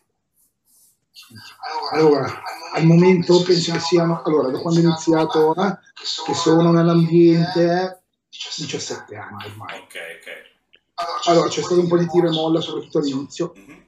Allora, 1.92 2.42
al 2.74 2.84
momento 2.84 3.42
penso 3.42 3.72
che 3.72 3.80
siano, 3.80 4.22
allora, 4.22 4.50
da 4.50 4.58
quando 4.60 4.80
ho 4.80 4.82
iniziato, 4.84 5.54
eh, 5.56 5.78
che 6.24 6.34
sono 6.34 6.70
nell'ambiente, 6.70 8.02
17 8.28 9.16
anni 9.16 9.44
ormai. 9.46 9.78
Ok, 9.78 9.94
ok. 10.20 11.26
Allora, 11.26 11.48
c'è 11.48 11.62
stato 11.62 11.80
un 11.80 11.88
po' 11.88 11.98
di 11.98 12.08
tiro 12.08 12.28
e 12.28 12.32
molla, 12.32 12.60
soprattutto 12.60 12.98
all'inizio. 12.98 13.52
Mm-hmm. 13.56 13.80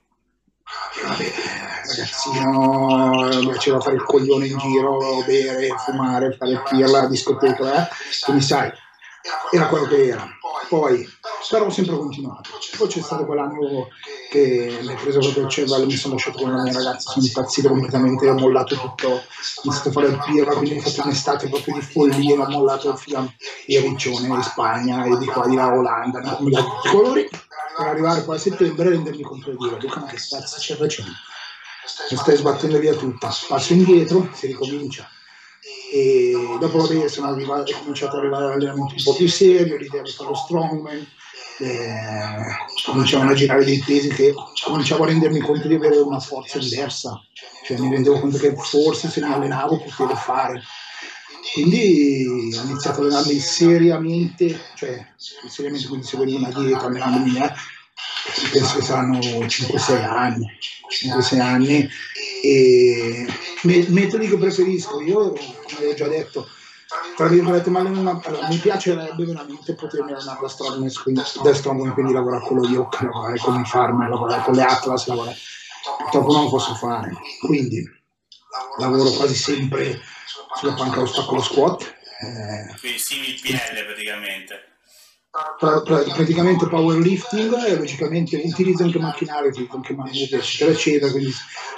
Ragazzino, 1.87 3.29
mi 3.41 3.49
piaceva 3.51 3.81
fare 3.81 3.97
il 3.97 4.05
coglione 4.05 4.47
in 4.47 4.59
giro, 4.59 5.23
bere, 5.27 5.69
fumare, 5.79 6.33
fare 6.33 6.53
il 6.53 6.63
pirla, 6.69 7.07
discoteca, 7.07 7.85
eh? 7.85 7.89
quindi 8.25 8.43
sai, 8.43 8.71
era 9.51 9.67
quello 9.67 9.87
che 9.87 10.09
era. 10.09 10.29
Poi, 10.69 11.05
però 11.49 11.67
ho 11.67 11.71
sempre 11.71 11.97
continuato. 11.97 12.51
Poi 12.77 12.87
c'è 12.87 13.01
stato 13.01 13.25
quell'anno 13.27 13.89
che 14.31 14.79
mi 14.83 14.93
ha 14.93 14.97
preso 14.97 15.19
proprio 15.19 15.43
il 15.45 15.51
cervello, 15.51 15.85
mi 15.85 15.97
sono 15.97 16.15
lasciato 16.15 16.39
con 16.39 16.55
la 16.55 16.63
mia 16.63 16.73
ragazza, 16.73 17.11
sono 17.11 17.27
impazzito 17.27 17.69
completamente, 17.69 18.29
ho 18.29 18.35
mollato 18.35 18.77
tutto, 18.77 19.09
ho 19.09 19.21
iniziato 19.65 19.89
a 19.89 19.93
fare 19.93 20.07
il 20.07 20.23
pirla, 20.25 20.55
quindi 20.55 20.79
ho 20.79 20.81
fatto 20.81 21.09
un'estate 21.09 21.49
proprio 21.49 21.75
di 21.75 21.83
follia, 21.83 22.41
ho 22.41 22.49
mollato 22.49 22.95
fino 22.95 23.19
a 23.19 23.33
Riccione 23.67 24.29
in 24.29 24.43
Spagna 24.43 25.05
e 25.05 25.19
di 25.19 25.27
qua 25.27 25.49
di 25.49 25.57
là 25.57 25.73
Olanda, 25.73 26.21
no? 26.21 26.37
come 26.37 26.51
i 26.51 26.89
colori, 26.89 27.29
per 27.81 27.93
arrivare 27.93 28.25
qua 28.25 28.35
a 28.35 28.39
settembre 28.39 28.87
e 28.87 28.91
rendermi 28.91 29.23
conto 29.23 29.51
di 29.51 29.57
dire, 29.57 29.77
ma 29.97 30.07
che 30.07 30.17
cazzo 30.17 30.57
c'è 30.59 30.77
facendo? 30.77 31.13
Mi 32.11 32.17
stai 32.17 32.37
sbattendo 32.37 32.79
via 32.79 32.95
tutta, 32.95 33.35
passo 33.49 33.73
indietro, 33.73 34.29
si 34.35 34.47
ricomincia 34.47 35.09
e 35.93 36.57
dopo 36.61 36.87
sono 37.09 37.29
arrivato, 37.29 37.73
ho 37.73 37.79
cominciato 37.81 38.17
ad 38.17 38.23
arrivare 38.23 38.45
all'allenamento 38.45 38.95
un 38.97 39.03
po' 39.03 39.15
più 39.15 39.29
serio, 39.29 39.77
l'idea 39.77 40.03
di 40.03 40.11
fare 40.11 40.29
lo 40.29 40.35
strongman, 40.37 41.07
eh, 41.59 42.45
cominciavano 42.85 43.31
a 43.31 43.35
girare 43.35 43.65
dei 43.65 43.83
pesi 43.85 44.09
che 44.09 44.33
cominciavo 44.65 45.03
a 45.03 45.07
rendermi 45.09 45.41
conto 45.41 45.67
di 45.67 45.75
avere 45.75 45.99
una 45.99 46.21
forza 46.21 46.59
diversa, 46.59 47.21
cioè 47.65 47.79
mi 47.79 47.91
rendevo 47.91 48.21
conto 48.21 48.39
che 48.39 48.55
forse 48.55 49.09
se 49.09 49.21
mi 49.21 49.33
allenavo 49.33 49.79
potevo 49.79 50.15
fare. 50.15 50.63
Quindi 51.53 52.55
ho 52.57 52.63
iniziato 52.63 53.01
a 53.01 53.05
allenarmi 53.05 53.39
seriamente, 53.39 54.61
cioè 54.77 55.07
seriamente 55.49 55.89
quindi 55.89 56.07
seguendo 56.07 56.37
una 56.37 56.51
dieta, 56.53 56.87
allenandomi, 56.87 57.37
eh, 57.39 57.53
penso 58.53 58.77
che 58.77 58.83
saranno 58.83 59.19
5-6 59.19 60.05
anni, 60.05 60.47
5-6 60.89 61.41
anni. 61.41 61.89
E 62.43 63.27
metodi 63.63 64.29
che 64.29 64.39
preferisco, 64.39 65.01
io 65.01 65.33
come 65.33 65.87
ho 65.91 65.95
già 65.95 66.09
detto, 66.09 66.49
tra 67.17 67.27
virgolette, 67.27 67.71
ma 67.71 67.81
una, 67.81 68.21
allora, 68.25 68.49
mi 68.49 68.57
piacerebbe 68.57 69.25
veramente 69.25 69.75
potermi 69.75 70.13
allenare 70.13 70.39
da 70.41 70.49
strongman, 70.49 70.91
quindi, 71.03 71.23
da 71.43 71.55
strongman, 71.55 71.93
quindi 71.93 72.13
lavorare 72.13 72.45
con 72.47 72.59
lo 72.59 72.69
yoke, 72.69 73.05
lavorare 73.05 73.39
con 73.39 73.61
i 73.61 73.65
farm, 73.65 74.09
lavorare 74.09 74.43
con 74.43 74.55
le 74.55 74.63
atlas, 74.63 75.07
lavorare. 75.07 75.37
purtroppo 75.99 76.33
non 76.33 76.45
lo 76.45 76.51
posso 76.51 76.75
fare, 76.75 77.13
quindi 77.41 77.87
lavoro 78.79 79.11
quasi 79.11 79.35
sempre 79.35 80.01
sulla 80.57 80.75
panca 80.75 81.01
ostacolo 81.01 81.43
squat. 81.43 81.95
Eh, 82.21 82.77
quindi 82.79 82.99
simil 82.99 83.41
PL 83.41 83.85
praticamente 83.87 84.71
pra, 85.59 85.81
pra, 85.83 86.03
praticamente 86.03 86.67
powerlifting 86.67 87.55
e 87.67 87.77
logicamente 87.77 88.37
utilizzo 88.45 88.83
anche 88.83 88.99
macchinari, 88.99 89.49
utilizzo 89.49 89.77
anche 89.77 89.95
manubri 89.95 90.29
eccetera 90.35 90.73
eccetera, 90.73 91.11
quindi 91.11 91.33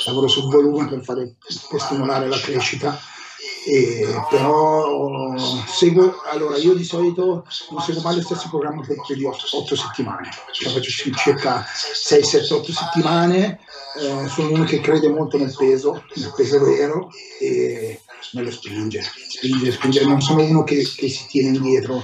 lavoro 0.07 0.27
sul 0.27 0.51
volume 0.51 0.89
per, 0.89 1.03
fare, 1.03 1.37
per 1.69 1.81
stimolare 1.81 2.27
la 2.29 2.41
crescita. 2.41 2.99
E, 3.65 4.07
però 4.29 5.37
seguo 5.67 6.21
allora 6.31 6.57
io 6.57 6.75
di 6.75 6.85
solito 6.85 7.47
non 7.71 7.81
seguo 7.81 8.03
mai 8.03 8.17
lo 8.17 8.23
stesso 8.23 8.49
programma 8.49 8.83
per 8.85 8.97
di 9.15 9.25
8, 9.25 9.77
settimane. 9.77 10.29
Cioè 10.51 10.73
faccio 10.73 10.91
circa 10.91 11.65
6 11.67 12.25
7 12.25 12.55
8 12.55 12.73
settimane 12.73 13.61
eh, 13.95 14.29
sono 14.29 14.53
uno 14.53 14.65
che 14.65 14.81
crede 14.81 15.09
molto 15.09 15.37
nel 15.37 15.55
peso 15.57 16.05
nel 16.15 16.33
peso 16.35 16.59
vero 16.65 17.11
e 17.39 18.01
me 18.33 18.43
lo 18.43 18.51
spinge 18.51 19.03
spinge 19.29 19.73
spinge 19.73 20.05
non 20.05 20.21
sono 20.23 20.43
uno 20.43 20.65
che, 20.65 20.83
che 20.97 21.09
si 21.09 21.27
tiene 21.27 21.57
indietro 21.57 22.03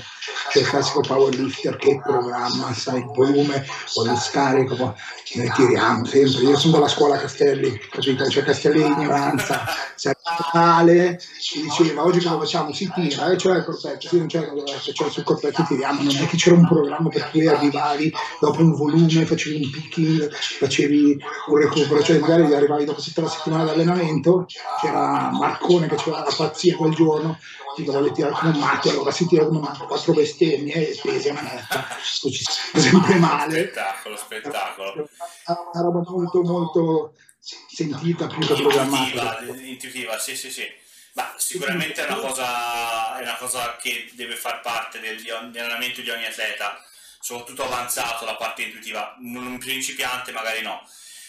c'è 0.51 0.61
il 0.61 0.69
classico 0.69 1.01
powerlifter 1.01 1.77
che 1.77 2.01
programma, 2.03 2.73
sai, 2.73 3.01
il 3.01 3.11
volume, 3.15 3.67
poi 3.95 4.07
lo 4.07 4.17
scarico, 4.17 4.77
noi 4.77 5.51
tiriamo 5.55 6.05
sempre. 6.05 6.43
Io 6.43 6.57
sono 6.57 6.75
dalla 6.75 6.89
scuola 6.89 7.19
Castelli, 7.19 7.79
capito? 7.91 8.29
Cioè 8.29 8.45
Castelli 8.45 8.81
ignoranza, 8.81 9.65
sei 9.95 10.15
male, 10.53 11.21
ci 11.41 11.63
diceva 11.63 12.05
oggi 12.05 12.21
cosa 12.21 12.39
facciamo? 12.39 12.73
Si 12.73 12.91
tira, 12.95 13.31
e 13.31 13.35
eh? 13.35 13.39
cioè 13.39 13.57
il 13.57 13.65
corpetto, 13.65 14.09
sì, 14.09 14.19
non 14.19 14.27
c'è 14.27 14.49
cioè, 14.93 15.11
sul 15.11 15.23
corpetto 15.23 15.65
tiriamo, 15.67 16.03
non 16.03 16.17
è 16.17 16.27
che 16.27 16.37
c'era 16.37 16.57
un 16.57 16.67
programma 16.67 17.09
per 17.09 17.31
cui 17.31 17.47
arrivavi 17.47 18.13
dopo 18.41 18.61
un 18.61 18.75
volume, 18.75 19.27
facevi 19.27 19.65
un 19.65 19.71
picking, 19.71 20.31
facevi 20.33 21.19
un 21.49 21.57
recupero, 21.59 22.03
cioè 22.03 22.19
magari 22.19 22.55
arrivavi 22.55 22.85
dopo 22.85 23.03
la 23.17 23.29
settimana 23.29 23.65
di 23.65 23.71
allenamento, 23.71 24.47
c'era 24.81 25.31
Marcone 25.33 25.89
che 25.89 25.97
c'era 25.97 26.19
la 26.21 26.35
pazzia 26.35 26.77
quel 26.77 26.95
giorno, 26.95 27.39
ti 27.85 27.91
vuole 27.91 28.13
tirare 28.13 28.33
come 28.35 28.53
un 28.53 28.59
matto, 28.59 28.91
allora 28.91 29.11
si 29.11 29.27
tira 29.27 29.45
come 29.45 29.59
un 29.59 29.65
matto, 29.65 29.87
quattro 29.87 30.13
bestemmie 30.13 30.91
e 30.91 31.01
pesi 31.03 31.29
una 31.29 31.43
manetta, 31.43 31.87
ci 32.03 32.45
sta 32.45 32.79
sempre 32.79 33.15
male. 33.17 33.63
Spettacolo, 33.63 34.17
spettacolo. 34.17 35.09
Una 35.47 35.83
roba 35.83 36.03
molto, 36.05 36.43
molto 36.43 37.15
sentita, 37.39 38.27
più 38.27 38.39
che 38.47 38.55
programmata. 38.55 39.41
Intuitiva, 39.43 40.19
sì, 40.19 40.37
sì, 40.37 40.51
sì. 40.51 40.67
Ma 41.15 41.35
sicuramente 41.37 42.07
è 42.07 42.11
una, 42.11 42.21
cosa, 42.21 43.19
è 43.19 43.23
una 43.23 43.37
cosa 43.37 43.77
che 43.77 44.11
deve 44.13 44.37
far 44.37 44.61
parte 44.61 45.01
del, 45.01 45.21
dell'allenamento 45.21 46.01
di 46.01 46.11
ogni 46.11 46.27
atleta, 46.27 46.81
soprattutto 47.21 47.65
avanzato 47.65 48.25
la 48.25 48.37
parte 48.37 48.63
intuitiva, 48.63 49.17
un 49.21 49.59
principiante 49.59 50.31
magari 50.33 50.63
no. 50.63 50.81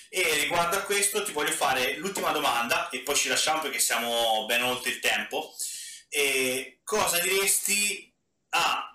E 0.10 0.42
riguardo 0.42 0.76
a 0.76 0.82
questo 0.82 1.24
ti 1.24 1.32
voglio 1.32 1.52
fare 1.52 1.98
l'ultima 1.98 2.32
domanda 2.32 2.90
e 2.90 3.00
poi 3.00 3.16
ci 3.16 3.30
lasciamo 3.30 3.62
perché 3.62 3.80
siamo 3.80 4.46
ben 4.48 4.64
oltre 4.64 4.92
il 4.92 5.00
tempo. 5.00 5.54
E 6.10 6.80
cosa 6.84 7.20
diresti 7.20 8.12
a 8.50 8.90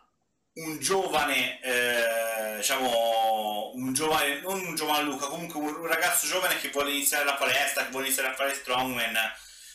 un 0.54 0.78
giovane, 0.78 1.60
eh, 1.62 2.56
diciamo, 2.56 3.72
un 3.74 3.92
giovane, 3.92 4.40
non 4.40 4.64
un 4.66 4.74
giovane 4.74 5.04
Luca, 5.04 5.26
comunque 5.26 5.60
un 5.60 5.86
ragazzo 5.86 6.26
giovane 6.26 6.58
che 6.58 6.70
vuole 6.70 6.90
iniziare 6.90 7.24
la 7.24 7.34
palestra, 7.34 7.84
che 7.84 7.90
vuole 7.90 8.06
iniziare 8.06 8.30
a 8.30 8.34
fare 8.34 8.54
strongman, 8.54 9.16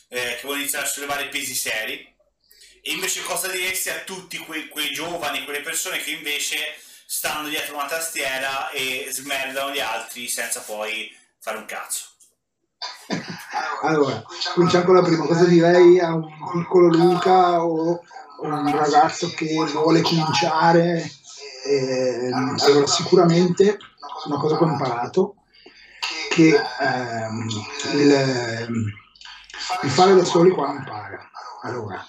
eh, 0.08 0.36
che 0.36 0.40
vuole 0.42 0.60
iniziare 0.60 0.86
a 0.86 0.88
sollevare 0.88 1.28
pesi 1.28 1.54
seri. 1.54 2.14
E 2.82 2.92
invece 2.92 3.22
cosa 3.22 3.48
diresti 3.48 3.90
a 3.90 4.00
tutti 4.00 4.38
quei, 4.38 4.68
quei 4.68 4.90
giovani, 4.92 5.44
quelle 5.44 5.60
persone 5.60 6.02
che 6.02 6.10
invece 6.12 6.78
stanno 7.06 7.48
dietro 7.48 7.74
una 7.74 7.86
tastiera 7.86 8.70
e 8.70 9.08
smerdano 9.10 9.72
gli 9.72 9.80
altri 9.80 10.28
senza 10.28 10.62
poi 10.62 11.14
fare 11.38 11.58
un 11.58 11.66
cazzo? 11.66 12.06
Allora, 13.82 14.22
cominciamo 14.54 14.84
con 14.84 14.94
la 14.94 15.02
prima. 15.02 15.26
Cosa 15.26 15.44
direi 15.44 15.98
a 15.98 16.14
un 16.14 16.26
piccolo 16.52 16.88
Luca 16.88 17.64
o 17.64 18.00
un 18.42 18.76
ragazzo 18.76 19.30
che 19.30 19.54
vuole 19.72 20.02
cominciare? 20.02 21.10
Eh, 21.64 22.30
allora, 22.32 22.86
sicuramente 22.86 23.78
una 24.26 24.38
cosa 24.38 24.56
che 24.56 24.64
ho 24.64 24.68
imparato 24.68 25.34
che 26.30 26.54
ehm, 26.80 27.48
il, 27.94 28.94
il, 29.82 29.90
fare 29.90 30.14
da 30.14 30.24
soli 30.24 30.50
qua 30.50 30.68
non 30.68 30.84
paga. 30.84 31.28
Allora, 31.62 32.06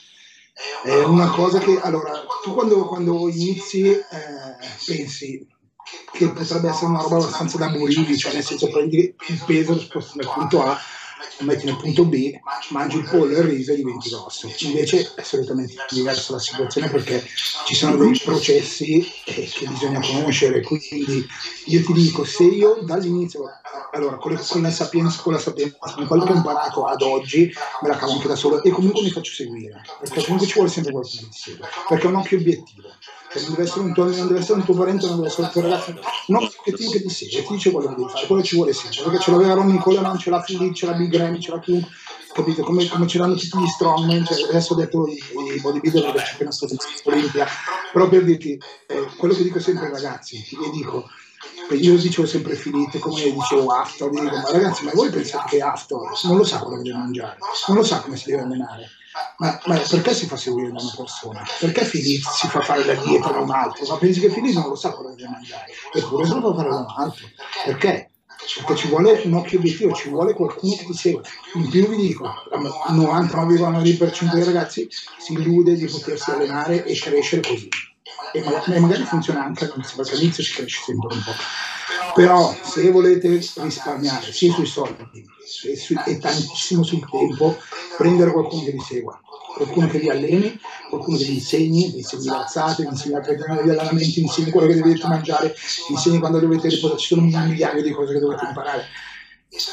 è 0.84 1.04
una 1.04 1.30
cosa 1.30 1.60
che 1.60 1.80
allora, 1.82 2.12
tu 2.44 2.54
quando, 2.54 2.86
quando 2.86 3.28
inizi 3.30 3.90
eh, 3.90 4.04
pensi 4.86 5.48
che 6.12 6.30
potrebbe 6.30 6.70
essere 6.70 6.86
una 6.86 7.02
roba 7.02 7.18
abbastanza 7.18 7.58
da 7.58 7.70
morire, 7.70 8.16
cioè 8.16 8.34
nel 8.34 8.44
senso 8.44 8.70
prendi 8.70 9.16
il 9.28 9.44
peso, 9.46 9.74
lo 9.74 9.80
sposti 9.80 10.20
dal 10.20 10.32
punto 10.32 10.64
A 10.64 10.80
lo 11.38 11.46
metti 11.46 11.66
nel 11.66 11.78
punto 11.78 12.06
B, 12.06 12.32
mangi 12.70 12.98
il 12.98 13.08
pollo 13.10 13.36
e 13.36 13.40
il 13.40 13.44
riso 13.44 13.72
e 13.72 13.76
diventi 13.76 14.10
grosso. 14.10 14.52
Invece 14.60 15.14
è 15.16 15.22
assolutamente 15.22 15.76
diversa 15.90 16.34
la 16.34 16.40
situazione 16.40 16.90
perché 16.90 17.24
ci 17.66 17.76
sono 17.76 17.96
dei 17.98 18.20
processi 18.24 19.06
eh, 19.26 19.50
che 19.52 19.68
bisogna 19.68 20.00
conoscere. 20.00 20.62
Quindi 20.62 21.26
io 21.66 21.84
ti 21.84 21.94
dico, 21.94 22.24
se 22.24 22.44
io 22.44 22.80
dall'inizio, 22.84 23.44
allora 23.92 24.18
con, 24.18 24.34
le, 24.34 24.42
con 24.48 24.62
la 24.62 24.72
sapienza, 24.72 25.22
con 25.22 25.34
la 25.34 25.40
sapienza, 25.40 25.78
con 25.96 26.08
quello 26.08 26.24
che 26.26 26.32
ho 26.32 26.36
imparato 26.36 26.86
ad 26.86 27.02
oggi, 27.02 27.52
me 27.82 27.88
la 27.88 27.98
cavo 27.98 28.14
anche 28.14 28.28
da 28.28 28.36
solo 28.36 28.62
e 28.62 28.70
comunque 28.70 29.02
mi 29.02 29.12
faccio 29.12 29.34
seguire, 29.34 29.82
perché 30.00 30.24
comunque 30.24 30.48
ci 30.48 30.54
vuole 30.54 30.70
sempre 30.70 30.92
qualcuno 30.92 31.24
di 31.24 31.30
serio, 31.32 31.68
perché 31.88 32.08
ho 32.08 32.10
un 32.10 32.16
occhio 32.16 32.38
obiettivo 32.38 32.90
cioè, 33.32 33.42
non, 33.44 33.52
deve 33.52 33.64
essere 33.64 33.80
un 33.82 33.94
tuo, 33.94 34.04
non 34.04 34.28
deve 34.28 34.40
essere 34.40 34.60
un 34.60 34.66
tuo 34.66 34.74
parente, 34.74 35.06
non 35.06 35.16
deve 35.16 35.28
essere 35.28 35.44
un 35.44 35.52
tuo 35.52 35.62
ragazzo, 35.62 36.00
no, 36.28 36.40
che 36.64 36.74
ti, 36.74 36.90
che 36.90 37.02
ti 37.02 37.10
segue, 37.10 37.44
ti 37.44 37.54
dice 37.54 37.72
quello 37.72 37.88
che 37.88 37.96
devi 37.96 38.10
fare, 38.10 38.28
quello 38.28 38.44
ci 38.44 38.56
vuole 38.56 38.74
sempre, 38.74 39.04
perché 39.04 39.20
ce 39.20 39.32
l'aveva 39.32 39.54
Ron 39.54 39.68
Nicola, 39.68 40.18
ce 40.18 40.30
l'ha 40.30 40.42
Philip, 40.42 40.74
ce 40.74 40.86
l'ha 40.86 40.94
Big 40.94 41.16
Ramy, 41.16 41.40
ce 41.40 41.52
l'ha 41.52 41.60
chiunque, 41.60 41.90
capito? 42.34 42.64
Come, 42.64 42.88
come 42.90 43.08
ce 43.08 43.18
l'hanno 43.18 43.36
tutti 43.36 43.58
gli 43.58 43.68
strongman, 43.68 44.26
cioè, 44.26 44.50
adesso 44.50 44.74
ho 44.74 44.76
detto 44.76 45.08
i, 45.08 45.14
i 45.56 45.62
bodybuilder 45.62 46.12
perché 46.12 46.24
c'è 46.24 46.34
appena 46.34 46.52
stato 46.52 46.74
in 46.74 46.80
Olimpia, 47.06 47.48
però 47.94 48.10
per 48.10 48.24
dirti, 48.26 48.62
eh, 48.88 49.08
quello 49.16 49.34
che 49.34 49.44
dico 49.44 49.60
sempre 49.60 49.86
ai 49.86 49.92
ragazzi, 49.92 50.38
gli 50.38 50.70
dico, 50.74 51.08
io 51.70 51.98
dicevo 51.98 52.28
sempre 52.28 52.56
finite 52.56 53.00
come 53.00 53.22
dicevo 53.32 53.68
After, 53.70 54.10
dico, 54.10 54.24
ma 54.24 54.44
ragazzi, 54.52 54.84
ma 54.84 54.92
voi 54.94 55.10
pensate 55.10 55.56
che 55.56 55.62
After 55.62 55.98
non 56.24 56.36
lo 56.36 56.44
sa 56.44 56.60
quello 56.60 56.78
che 56.78 56.84
deve 56.90 56.98
mangiare, 56.98 57.38
non 57.68 57.78
lo 57.78 57.84
sa 57.84 58.02
come 58.02 58.18
si 58.18 58.30
deve 58.30 58.42
allenare. 58.42 58.90
Ma, 59.38 59.60
ma, 59.66 59.78
perché 59.78 60.14
si 60.14 60.26
fa 60.26 60.38
seguire 60.38 60.72
da 60.72 60.82
una 60.82 60.94
persona? 60.96 61.44
Perché 61.60 61.84
Filippo 61.84 62.30
si 62.30 62.48
fa 62.48 62.62
fare 62.62 62.86
la 62.86 62.94
dieta 62.94 63.30
da 63.30 63.40
un 63.40 63.52
altro? 63.52 63.86
Ma 63.88 63.98
pensi 63.98 64.20
che 64.20 64.30
Filippo 64.30 64.60
non 64.60 64.70
lo 64.70 64.76
sa 64.76 64.92
che 64.92 65.16
deve 65.16 65.30
mangiare? 65.30 65.66
Eppure 65.94 66.26
se 66.26 66.34
lo 66.34 66.42
fa 66.42 66.56
fare 66.56 66.70
da 66.70 66.78
un 66.78 66.94
altro. 66.96 67.28
Perché? 67.66 68.10
Perché 68.56 68.76
ci 68.76 68.88
vuole 68.88 69.22
un 69.24 69.34
occhio 69.34 69.60
obiettivo, 69.60 69.94
ci 69.94 70.10
vuole 70.10 70.34
qualcuno 70.34 70.76
che 70.76 70.86
ti 70.86 70.94
segue. 70.94 71.22
In 71.56 71.70
più 71.70 71.88
vi 71.88 71.98
dico, 71.98 72.26
il 72.26 72.96
99,9% 72.96 74.34
dei 74.34 74.44
ragazzi 74.44 74.88
si 75.18 75.34
illude 75.34 75.76
di 75.76 75.86
potersi 75.86 76.32
allenare 76.32 76.84
e 76.86 76.96
crescere 76.96 77.42
così 77.42 77.70
e 78.34 78.80
magari, 78.80 79.04
funziona 79.04 79.44
anche 79.44 79.66
all'inizio, 79.66 79.98
perché 79.98 80.14
all'inizio 80.14 80.44
si 80.44 80.54
cresce 80.54 80.82
sempre 80.86 81.14
un 81.14 81.24
po'. 81.24 81.34
Però 82.14 82.56
se 82.62 82.90
volete 82.92 83.30
risparmiare 83.30 84.32
sia 84.32 84.54
sui 84.54 84.66
soldi 84.66 85.26
e, 85.66 85.78
su, 85.78 85.96
e 86.06 86.18
tantissimo 86.18 86.84
sul 86.84 87.08
tempo, 87.10 87.58
prendere 87.98 88.32
qualcuno 88.32 88.64
che 88.64 88.72
vi 88.72 88.80
segua, 88.80 89.20
qualcuno 89.56 89.88
che 89.88 90.00
vi 90.00 90.10
alleni, 90.10 90.60
qualcuno 90.90 91.18
che 91.18 91.26
vi 91.26 91.36
insegni, 91.36 91.92
vi 91.92 91.98
insegni 91.98 92.26
le 92.26 92.36
alzate, 92.36 92.84
vi 92.84 92.90
insegni 92.90 93.14
la 93.14 93.22
preghiera 93.22 93.56
degli 93.56 93.70
allenamenti, 93.70 94.16
vi 94.16 94.22
insegni 94.22 94.52
quello 94.52 94.68
che 94.68 94.80
dovete 94.80 95.08
mangiare, 95.08 95.56
vi 95.88 95.94
insegni 95.94 96.20
quando 96.20 96.40
dovete 96.40 96.70
riposare, 96.70 97.00
ci 97.00 97.08
sono 97.08 97.22
un 97.22 97.28
migliaio 97.28 97.82
di 97.82 97.92
cose 97.92 98.14
che 98.14 98.20
dovete 98.20 98.46
imparare. 98.46 98.86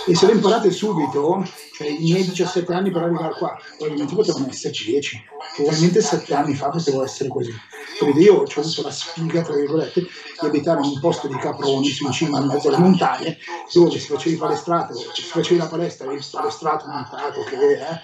E 0.09 0.15
se 0.17 0.27
le 0.27 0.33
imparate 0.33 0.73
subito, 0.73 1.47
cioè 1.75 1.87
i 1.87 1.99
miei 1.99 2.25
17 2.25 2.73
anni 2.73 2.91
per 2.91 3.03
arrivare 3.03 3.35
qua, 3.35 3.57
probabilmente 3.77 4.15
potevano 4.15 4.49
esserci 4.49 4.87
10, 4.87 5.25
probabilmente 5.55 6.03
7 6.03 6.35
anni 6.35 6.55
fa 6.55 6.69
potevo 6.69 7.05
essere 7.05 7.29
così. 7.29 7.53
Quindi 7.99 8.23
io 8.23 8.35
ho 8.37 8.43
avuto 8.43 8.83
la 8.83 8.91
sfiga, 8.91 9.43
tra 9.43 9.55
virgolette, 9.55 10.01
di 10.01 10.47
abitare 10.47 10.81
in 10.81 10.93
un 10.93 11.01
posto 11.01 11.27
di 11.27 11.37
caproni 11.37 11.89
su 11.89 12.07
in 12.07 12.13
cima 12.13 12.39
in 12.39 12.47
mezzo 12.47 12.69
alle 12.69 12.79
montagne, 12.79 13.39
dove 13.73 13.91
si 13.91 14.07
facevi 14.07 14.37
palestrato, 14.37 14.95
si 14.95 15.23
facevi 15.23 15.59
la 15.59 15.67
palestra, 15.67 16.07
avevi 16.07 16.25
palestrato 16.31 16.87
montato, 16.87 17.43
che 17.45 17.73
eh, 17.73 18.01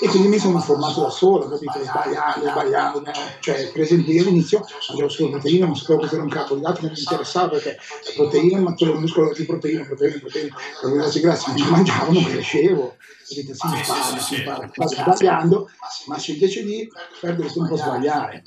e 0.00 0.08
quindi 0.08 0.28
mi 0.28 0.38
sono 0.38 0.56
informato 0.56 1.02
da 1.02 1.10
solo, 1.10 1.48
capito? 1.48 1.82
Sbagliando, 1.82 2.48
sbagliando. 2.48 3.02
Cioè, 3.40 3.70
per 3.70 3.82
esempio, 3.82 4.12
io 4.12 4.22
all'inizio 4.22 4.64
mangiavo 4.88 5.08
solo 5.08 5.30
proteine, 5.30 5.66
non 5.66 5.76
sapevo 5.76 6.00
cos'era 6.00 6.22
un 6.22 6.28
capo 6.28 6.54
di 6.54 6.62
latte, 6.62 6.80
non 6.82 6.92
mi 6.92 6.98
interessava 6.98 7.48
perché 7.48 7.78
proteine, 8.14 8.60
ma 8.60 8.74
il 8.76 8.98
muscolo 8.98 9.32
di 9.32 9.44
proteine, 9.44 9.84
proteine, 9.84 10.18
proteine, 10.18 10.50
carboidrati 10.80 11.20
grassi, 11.20 11.52
non 11.56 11.68
mangiavo, 11.68 12.12
non 12.12 12.24
crescevo. 12.24 12.96
Capito? 13.28 13.54
Si 13.54 13.66
impara, 13.66 14.18
si 14.18 14.34
impara, 14.36 14.70
sbagliando, 14.72 15.68
ma 16.06 16.18
se 16.18 16.32
invece 16.32 16.64
di 16.64 16.88
perdere 17.20 17.52
tempo 17.52 17.74
a 17.74 17.76
sbagliare, 17.76 18.42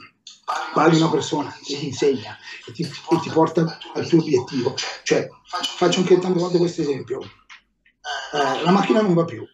parli 0.74 0.98
una 0.98 1.10
persona 1.10 1.56
che 1.64 1.78
ti 1.78 1.86
insegna 1.88 2.38
e 2.66 2.72
ti, 2.72 2.84
e 2.84 3.20
ti 3.22 3.30
porta 3.30 3.78
al 3.94 4.08
tuo 4.08 4.20
obiettivo. 4.20 4.76
Cioè, 5.04 5.28
faccio 5.76 6.00
anche 6.00 6.20
tante 6.20 6.40
volte 6.40 6.58
questo 6.58 6.82
esempio. 6.82 7.22
Eh, 7.22 8.64
la 8.64 8.72
macchina 8.72 9.02
non 9.02 9.14
va 9.14 9.26
più 9.26 9.46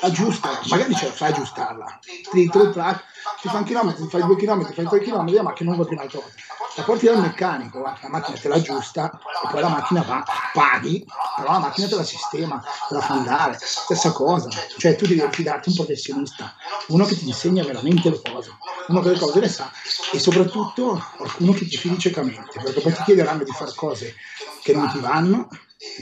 aggiusta, 0.00 0.60
magari 0.68 0.94
ce 0.94 1.06
la 1.06 1.12
fai 1.12 1.30
aggiustarla, 1.30 1.98
ti, 2.00 2.22
ti, 2.30 2.50
ti 2.50 3.48
fa 3.48 3.58
un 3.58 3.64
chilometro, 3.64 4.04
ti 4.04 4.10
fai 4.10 4.22
due 4.22 4.36
chilometri, 4.36 4.74
fai 4.74 4.86
tre 4.86 5.00
chilometri, 5.00 5.34
la 5.34 5.42
macchina 5.42 5.70
non 5.70 5.78
va 5.78 5.84
più 5.84 5.96
un'altra 5.96 6.20
volta. 6.20 6.36
La 6.76 6.84
porti 6.84 7.06
dal 7.06 7.20
meccanico, 7.20 7.80
la 7.80 7.98
macchina 8.08 8.38
te 8.38 8.46
l'aggiusta 8.46 9.10
e 9.44 9.48
poi 9.50 9.60
la 9.60 9.68
macchina 9.68 10.02
va, 10.02 10.24
paghi, 10.52 11.04
però 11.36 11.52
la 11.52 11.58
macchina 11.58 11.88
te 11.88 11.96
la 11.96 12.04
sistema, 12.04 12.62
te 12.88 12.94
la 12.94 13.00
fa 13.00 13.14
andare, 13.14 13.58
stessa 13.60 14.12
cosa, 14.12 14.48
cioè 14.76 14.94
tu 14.94 15.06
devi 15.06 15.20
affidarti 15.20 15.70
un 15.70 15.74
professionista, 15.74 16.54
uno 16.88 17.04
che 17.04 17.16
ti 17.16 17.26
insegna 17.26 17.64
veramente 17.64 18.10
le 18.10 18.20
cose, 18.22 18.50
uno 18.88 19.00
che 19.00 19.08
le 19.10 19.18
cose 19.18 19.40
le 19.40 19.48
sa 19.48 19.70
e 20.12 20.20
soprattutto 20.20 21.04
qualcuno 21.16 21.52
che 21.52 21.66
ti 21.66 21.76
fidi 21.76 21.98
ciecamente, 21.98 22.60
perché 22.62 22.80
poi 22.80 22.92
ti 22.92 23.02
chiederanno 23.02 23.42
di 23.42 23.52
fare 23.52 23.72
cose 23.74 24.14
che 24.62 24.72
non 24.72 24.88
ti 24.90 25.00
vanno 25.00 25.48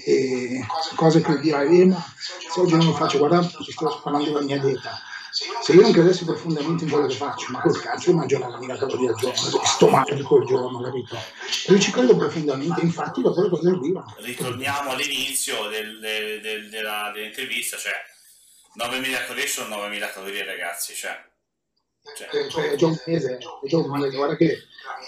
e 0.04 0.66
cose 0.94 1.20
che 1.20 1.38
dirai, 1.38 1.82
eh, 1.82 1.94
se 2.50 2.60
oggi 2.60 2.76
non 2.76 2.86
lo 2.86 2.94
faccio, 2.94 3.18
guarda, 3.18 3.40
ti 3.46 3.72
sto 3.72 4.00
parlando 4.02 4.30
della 4.30 4.42
mia 4.42 4.58
dieta. 4.58 4.98
Se 5.62 5.72
io 5.72 5.82
non 5.82 5.92
credessi 5.92 6.24
profondamente 6.24 6.84
in 6.84 6.90
quello 6.90 7.06
che 7.06 7.14
faccio, 7.14 7.52
ma 7.52 7.60
col 7.60 7.78
cazzo 7.78 8.08
io 8.08 8.16
mangio 8.16 8.38
una 8.38 8.58
mia 8.58 8.78
calorie 8.78 9.10
al 9.10 9.16
giorno, 9.16 9.64
sto 9.64 9.88
male 9.88 10.22
quel 10.22 10.46
giorno, 10.46 10.80
capito? 10.80 11.18
Io 11.68 11.78
ci 11.78 11.90
credo 11.90 12.16
profondamente, 12.16 12.80
infatti 12.80 13.20
dopo 13.20 13.42
le 13.42 13.50
cose 13.50 13.68
arrivano. 13.68 14.14
Ritorniamo 14.16 14.90
all'inizio 14.92 15.68
del, 15.68 16.00
del, 16.00 16.40
del, 16.40 16.70
della, 16.70 17.10
dell'intervista, 17.12 17.76
cioè 17.76 17.92
9.000 18.78 19.26
calorie 19.26 19.46
sono 19.46 19.76
9.000 19.76 20.12
calorie 20.12 20.44
ragazzi, 20.44 20.94
cioè 20.94 21.22
cioè, 22.14 22.28
cioè, 22.30 22.48
cioè, 22.48 22.70
è 22.70 22.76
già 22.76 22.86
un 22.86 22.98
mese, 23.06 23.38
è 23.38 23.76
mese, 23.88 24.16
guarda 24.16 24.36
che 24.36 24.58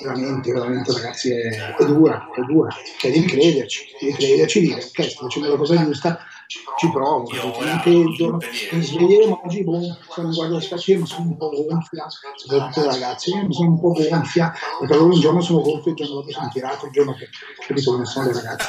veramente, 0.02 0.52
veramente 0.52 0.92
ragazzi 0.92 1.30
è, 1.30 1.74
è 1.76 1.84
dura, 1.84 2.28
è 2.34 2.40
dura, 2.42 2.70
cioè 2.98 3.10
devi 3.10 3.26
crederci, 3.26 3.86
devi 4.00 4.12
crederci, 4.12 4.60
dire 4.60 4.82
ok 4.82 5.10
sto 5.10 5.22
facendo 5.24 5.50
la 5.50 5.56
cosa 5.56 5.84
giusta, 5.84 6.18
ci 6.46 6.90
provo, 6.90 7.28
anche 7.60 7.90
il 7.90 8.14
giorno 8.14 8.38
mi 8.72 8.82
sveglieremo 8.82 9.40
oggi, 9.44 9.64
boh, 9.64 9.80
se 9.80 10.22
non 10.22 10.32
guardo 10.32 10.54
lo 10.54 10.60
specchio 10.60 11.06
sono 11.06 11.28
un 11.28 11.36
po' 11.36 11.50
gonfia, 11.50 12.06
soprattutto 12.36 12.80
le 12.80 12.86
ragazze, 12.86 13.30
io 13.30 13.52
sono 13.52 13.68
un 13.68 13.80
po' 13.80 13.92
gonfia, 13.92 14.52
perché 14.78 14.94
allora 14.94 15.14
un 15.14 15.20
giorno 15.20 15.40
sono 15.40 15.60
gonfio, 15.60 15.90
il 15.90 15.96
giorno 15.96 16.14
dopo 16.14 16.30
sono 16.30 16.50
tirato, 16.52 16.86
il 16.86 16.92
giorno 16.92 17.14
che 17.14 17.28
capito 17.66 17.92
come 17.92 18.04
sono 18.04 18.26
le 18.26 18.32
ragazze. 18.32 18.68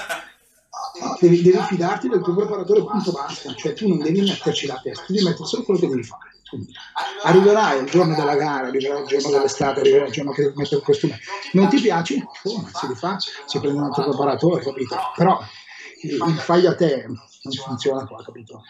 Devi, 1.20 1.42
devi 1.42 1.58
fidarti 1.58 2.10
del 2.10 2.22
tuo 2.22 2.36
preparatore, 2.36 2.84
punto 2.84 3.12
basta, 3.12 3.54
cioè 3.54 3.74
tu 3.74 3.88
non 3.88 4.00
devi 4.00 4.22
metterci 4.22 4.68
la 4.68 4.80
testa, 4.82 5.06
devi 5.08 5.24
mettere 5.24 5.46
solo 5.46 5.64
quello 5.64 5.80
che 5.80 5.88
devi 5.88 6.04
fare 6.04 6.29
Arriverà 7.24 7.74
il 7.74 7.90
giorno 7.90 8.16
della 8.16 8.36
gara, 8.36 8.68
arriverà 8.68 9.00
il 9.00 9.06
giorno 9.06 9.30
dell'estate, 9.30 9.82
arriverà 9.82 10.06
il 10.06 10.12
giorno 10.12 10.32
che 10.32 10.52
mettere 10.56 10.78
il 10.78 10.84
costume. 10.84 11.20
Non 11.54 11.70
ti 11.70 11.80
piace? 11.80 12.16
Oh, 12.44 12.70
si 12.74 12.88
rifà, 12.88 13.18
si 13.20 13.60
prende 13.60 13.78
un 13.78 13.86
altro 13.86 14.04
preparatore, 14.10 14.64
capito? 14.64 14.98
Però 15.16 15.40
il, 16.02 16.40
fai 16.40 16.66
a 16.66 16.76
te 16.76 17.06
non 17.06 17.54
funziona 17.54 18.06
qua, 18.06 18.24
capito? 18.24 18.64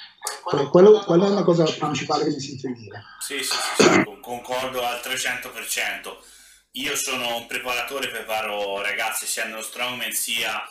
Quello, 0.72 1.00
quella 1.06 1.28
è 1.28 1.30
una 1.30 1.44
cosa 1.44 1.64
principale 1.64 2.26
che 2.26 2.32
mi 2.32 2.40
sento 2.40 2.68
di 2.68 2.74
dire. 2.74 3.04
Sì, 3.20 3.44
sì, 3.44 3.56
sì, 3.78 4.04
concordo 4.22 4.84
al 4.84 5.00
300%. 5.04 6.18
Io 6.74 6.96
sono 6.96 7.38
un 7.38 7.48
preparatore, 7.48 8.10
preparo 8.10 8.82
ragazzi 8.82 9.26
sia 9.26 9.46
nello 9.46 9.62
strongman 9.62 10.12
sia 10.12 10.62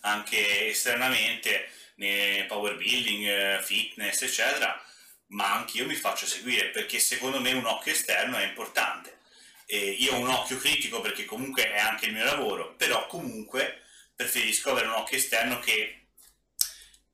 anche 0.00 0.68
esternamente, 0.68 1.68
nel 1.96 2.46
power 2.46 2.76
building, 2.76 3.26
eh, 3.26 3.58
fitness, 3.62 4.22
eccetera 4.22 4.80
ma 5.28 5.52
anche 5.54 5.78
io 5.78 5.86
mi 5.86 5.94
faccio 5.94 6.26
seguire 6.26 6.68
perché 6.70 6.98
secondo 6.98 7.40
me 7.40 7.52
un 7.52 7.66
occhio 7.66 7.92
esterno 7.92 8.36
è 8.36 8.44
importante. 8.44 9.16
E 9.66 9.90
io 9.90 10.14
ho 10.14 10.18
un 10.18 10.28
occhio 10.28 10.56
critico 10.56 11.00
perché 11.00 11.24
comunque 11.24 11.70
è 11.70 11.78
anche 11.78 12.06
il 12.06 12.14
mio 12.14 12.24
lavoro, 12.24 12.74
però 12.76 13.06
comunque 13.06 13.82
preferisco 14.14 14.70
avere 14.70 14.86
un 14.86 14.94
occhio 14.94 15.18
esterno 15.18 15.58
che 15.58 16.06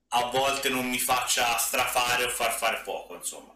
a 0.09 0.31
volte 0.31 0.69
non 0.69 0.89
mi 0.89 0.99
faccia 0.99 1.57
strafare 1.59 2.25
o 2.25 2.29
far 2.29 2.57
fare 2.57 2.83
poco, 2.85 3.15
insomma. 3.15 3.53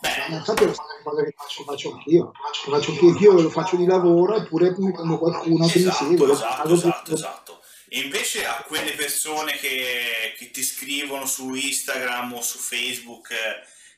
Beh, 0.00 0.34
infatti 0.34 0.64
una 0.64 0.74
cosa 1.02 1.24
che 1.24 1.34
faccio, 1.34 1.64
faccio 1.64 1.92
anch'io, 1.92 2.24
lo 2.66 2.70
faccio 2.70 2.90
anch'io, 2.90 3.18
io 3.18 3.40
lo 3.40 3.48
faccio 3.48 3.76
di 3.76 3.86
lavoro 3.86 4.36
eppure 4.36 4.74
prendo 4.74 5.18
qualcuno 5.18 5.66
che 5.66 5.78
esatto, 5.78 6.04
mi 6.04 6.10
segue. 6.10 6.32
Esatto, 6.32 6.74
esatto, 6.74 7.14
esatto. 7.14 7.60
E 7.88 8.00
invece 8.00 8.44
a 8.44 8.62
quelle 8.66 8.92
persone 8.92 9.52
che, 9.56 10.34
che, 10.36 10.50
ti 10.50 10.62
scrivono 10.62 11.24
su 11.24 11.54
Instagram 11.54 12.34
o 12.34 12.42
su 12.42 12.58
Facebook 12.58 13.30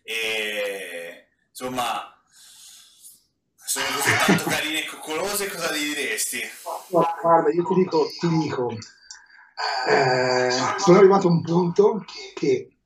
e 0.03 1.29
insomma 1.49 2.15
sono 3.57 3.87
così 3.97 4.11
tanto 4.27 4.51
carine 4.51 4.83
e 4.83 4.87
coccolose 4.87 5.49
cosa 5.49 5.75
gli 5.75 5.95
diresti? 5.95 6.41
guarda 6.89 7.51
io 7.53 7.65
ti 7.65 7.75
dico, 7.75 8.09
ti 8.19 8.29
dico 8.29 8.77
eh, 9.89 10.51
sono 10.79 10.99
arrivato 10.99 11.29
a 11.29 11.31
un 11.31 11.43
punto 11.43 12.05
che 12.35 12.77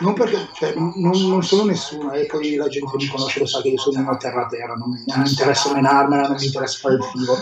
non 0.00 0.14
perché 0.14 0.48
cioè, 0.54 0.74
non, 0.74 0.92
non, 0.96 1.42
sono 1.42 1.64
nessuno 1.64 2.12
e 2.12 2.26
poi 2.26 2.56
la 2.56 2.68
gente 2.68 2.96
mi 2.96 3.06
conosce 3.06 3.40
lo 3.40 3.46
sa 3.46 3.60
che 3.60 3.68
io 3.68 3.78
sono 3.78 4.00
una 4.00 4.16
terra 4.16 4.44
a 4.44 4.48
terra 4.48 4.74
non, 4.74 5.02
non 5.06 5.20
mi 5.20 5.28
interessa 5.28 5.72
menarmela 5.72 6.28
non 6.28 6.36
mi 6.36 6.46
interessa 6.46 6.78
fare 6.78 6.94
il 6.94 7.04
figo 7.04 7.38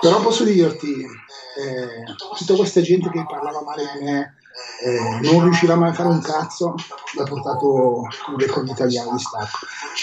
però 0.00 0.20
posso 0.20 0.44
dirti 0.44 1.02
eh, 1.02 2.04
tutta 2.36 2.54
questa 2.54 2.80
gente 2.80 3.10
che 3.10 3.24
parlava 3.24 3.62
male 3.62 3.84
di 3.94 4.04
me 4.04 4.36
eh, 4.82 5.20
non 5.22 5.42
riuscirà 5.42 5.76
mai 5.76 5.90
a 5.90 5.92
fare 5.94 6.08
un 6.08 6.20
cazzo, 6.20 6.74
l'ha 7.16 7.24
portato 7.24 8.06
con 8.24 8.38
record 8.38 8.68
italiano 8.68 9.12
di 9.12 9.18
stacco. 9.18 9.58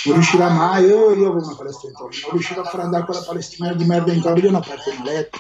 Non 0.06 0.16
riuscirà 0.16 0.50
mai, 0.50 0.86
io, 0.86 1.14
io 1.14 1.32
avevo 1.32 1.46
una 1.46 1.56
palestra 1.56 1.90
in 1.90 1.96
Torino, 1.96 2.22
non 2.24 2.32
riuscirà 2.32 2.62
a 2.62 2.66
fare 2.66 2.84
andare 2.84 3.06
quella 3.06 3.22
palestina 3.22 3.74
di 3.74 3.86
merda 3.86 4.12
in 4.12 4.22
Torino, 4.22 4.58
ho 4.58 4.62
aperto 4.62 4.90
un 4.90 5.04
letto. 5.04 5.40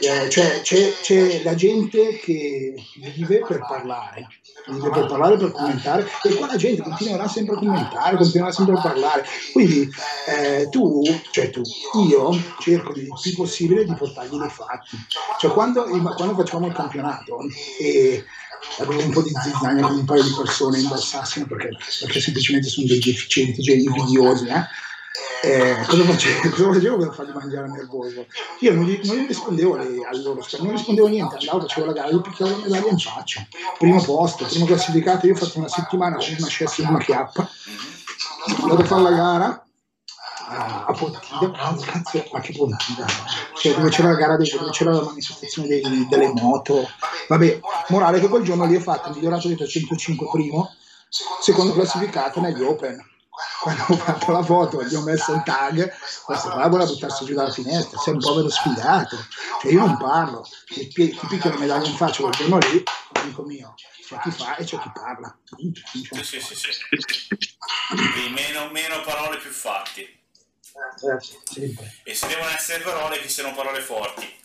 Eh, 0.00 0.30
cioè 0.30 0.60
c'è, 0.62 0.94
c'è, 1.02 1.42
la 1.42 1.54
gente 1.54 2.18
che 2.20 2.74
vive 3.14 3.44
per 3.46 3.58
parlare, 3.66 4.28
vive 4.68 4.88
per 4.88 5.06
parlare, 5.06 5.36
per 5.36 5.52
commentare 5.52 6.08
e 6.22 6.34
qua 6.34 6.46
la 6.46 6.56
gente 6.56 6.80
continuerà 6.82 7.28
sempre 7.28 7.56
a 7.56 7.58
commentare, 7.58 8.16
continuerà 8.16 8.50
sempre 8.50 8.78
a 8.78 8.80
parlare. 8.80 9.24
Quindi 9.52 9.88
eh, 10.26 10.68
tu, 10.70 11.02
cioè 11.30 11.50
tu, 11.50 11.60
io 12.08 12.30
cerco 12.60 12.92
il 12.94 13.08
più 13.20 13.34
possibile 13.34 13.84
di 13.84 13.94
portargli 13.94 14.38
dei 14.38 14.48
fatti. 14.48 14.96
Cioè 15.38 15.50
quando, 15.50 15.84
quando 15.84 16.34
facciamo 16.34 16.66
il 16.66 16.72
campionato 16.72 17.38
e 17.78 18.24
avevo 18.78 19.02
un 19.02 19.10
po' 19.10 19.22
di 19.22 19.32
zizzania 19.42 19.86
con 19.86 19.98
un 19.98 20.04
paio 20.04 20.22
di 20.22 20.34
persone 20.34 20.78
in 20.78 20.88
Balsassino 20.88 21.46
perché, 21.46 21.76
perché 22.00 22.20
semplicemente 22.20 22.68
sono 22.68 22.86
dei 22.86 23.00
deficienti, 23.00 23.62
cioè 23.62 23.76
invidiosi, 23.76 24.46
eh? 24.46 24.64
Eh, 25.42 25.74
cosa, 25.88 26.04
facevo? 26.04 26.50
cosa 26.54 26.72
facevo 26.72 26.96
per 26.98 27.14
fargli 27.14 27.32
mangiare 27.32 27.68
nervoso? 27.68 28.26
Io 28.60 28.74
non 28.74 28.84
gli, 28.84 29.00
non 29.04 29.16
gli 29.16 29.26
rispondevo 29.26 29.74
alle, 29.74 30.06
alle 30.06 30.22
loro 30.22 30.42
storie, 30.42 30.66
non 30.66 30.76
rispondevo 30.76 31.08
niente, 31.08 31.36
andavo, 31.36 31.60
facevo 31.62 31.86
la 31.86 31.92
gara, 31.92 32.10
gli 32.10 32.20
picchiavo 32.20 32.50
la 32.50 32.56
medaglia 32.58 32.90
in 32.90 32.98
faccia. 32.98 33.46
Primo 33.78 34.02
posto, 34.02 34.44
primo 34.44 34.66
classificato, 34.66 35.26
io 35.26 35.32
ho 35.32 35.36
fatto 35.36 35.58
una 35.58 35.68
settimana 35.68 36.16
con 36.16 36.26
una 36.38 36.46
scelta 36.46 36.82
di 36.82 36.88
una 36.88 36.98
chiappa, 36.98 37.48
vado 38.60 38.82
a 38.82 38.84
fare 38.84 39.02
la 39.02 39.10
gara 39.10 39.64
a, 40.50 40.84
a 40.86 40.92
Pontida, 40.92 41.50
cazzo, 41.50 42.28
ma 42.32 42.40
che 42.40 42.52
Pontida? 42.52 43.06
Cioè, 43.54 43.74
dove 43.74 43.88
c'era 43.88 44.10
la 44.10 44.16
gara, 44.16 44.36
dei, 44.36 44.48
dove 44.48 44.70
c'era 44.70 44.92
la 44.92 45.02
manifestazione 45.02 45.68
dei, 45.68 46.06
delle 46.08 46.32
moto. 46.34 46.88
Vabbè, 47.28 47.60
morale 47.88 48.20
che 48.20 48.28
quel 48.28 48.44
giorno 48.44 48.64
lì 48.64 48.76
ho 48.76 48.80
fatto 48.80 49.08
il 49.08 49.16
migliorato 49.16 49.48
di 49.48 49.56
305 49.56 50.28
primo, 50.30 50.72
secondo 51.40 51.72
classificato 51.72 52.40
negli 52.40 52.62
Open 52.62 53.08
quando 53.60 53.84
ho 53.88 53.96
fatto 53.96 54.32
la 54.32 54.42
foto 54.42 54.82
gli 54.84 54.94
ho 54.94 55.02
messo 55.02 55.32
il 55.32 55.42
tag, 55.44 55.92
questo 56.24 56.50
qua 56.50 56.68
vuole 56.68 56.86
buttarsi 56.86 57.24
giù 57.24 57.34
dalla 57.34 57.50
finestra, 57.50 57.98
sei 57.98 58.14
un 58.14 58.20
povero 58.20 58.48
sfigato, 58.48 59.16
cioè 59.60 59.72
io 59.72 59.80
non 59.80 59.96
parlo, 59.96 60.46
ti, 60.66 60.88
ti 60.88 61.18
picchio 61.28 61.50
la 61.50 61.58
medaglia 61.58 61.88
in 61.88 61.96
faccia 61.96 62.22
quel 62.22 62.34
giorno 62.34 62.58
lì, 62.58 62.82
amico 63.12 63.42
mio, 63.42 63.74
c'è 64.06 64.18
chi 64.20 64.30
fa 64.30 64.56
e 64.56 64.64
c'è 64.64 64.78
chi 64.78 64.90
parla. 64.92 65.36
Sì, 65.56 66.08
sì, 66.22 66.40
sì, 66.40 66.54
sì. 66.54 66.68
Meno, 68.34 68.70
meno, 68.70 69.00
parole 69.02 69.38
più 69.38 69.50
fatti. 69.50 70.02
Eh, 70.02 71.78
e 72.04 72.14
se 72.14 72.26
devono 72.26 72.50
essere 72.50 72.82
parole 72.82 73.20
che 73.20 73.28
siano 73.28 73.54
parole 73.54 73.80
forti. 73.80 74.38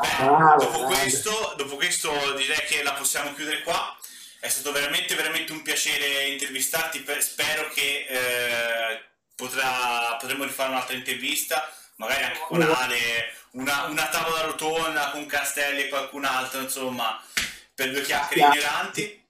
Beh, 0.00 0.26
ah, 0.26 0.56
dopo, 0.56 0.84
questo, 0.84 1.54
dopo 1.56 1.76
questo 1.76 2.10
direi 2.36 2.66
che 2.66 2.82
la 2.82 2.92
possiamo 2.92 3.32
chiudere 3.34 3.62
qua 3.62 3.97
è 4.40 4.48
stato 4.48 4.72
veramente, 4.72 5.14
veramente 5.14 5.52
un 5.52 5.62
piacere 5.62 6.28
intervistarti. 6.28 7.04
Spero 7.18 7.68
che 7.70 8.06
eh, 8.08 9.02
potrà, 9.34 10.16
potremo 10.18 10.44
rifare 10.44 10.70
un'altra 10.70 10.96
intervista, 10.96 11.70
magari 11.96 12.24
anche 12.24 12.40
con 12.46 12.62
Ale, 12.62 13.34
una, 13.52 13.84
una 13.84 14.08
tavola 14.08 14.42
rotonda 14.42 15.10
con 15.10 15.26
Castelli 15.26 15.82
e 15.82 15.88
qualcun 15.88 16.24
altro, 16.24 16.60
insomma, 16.60 17.20
per 17.74 17.90
due 17.90 18.02
chiacchiere 18.02 18.48
ignoranti. 18.48 19.26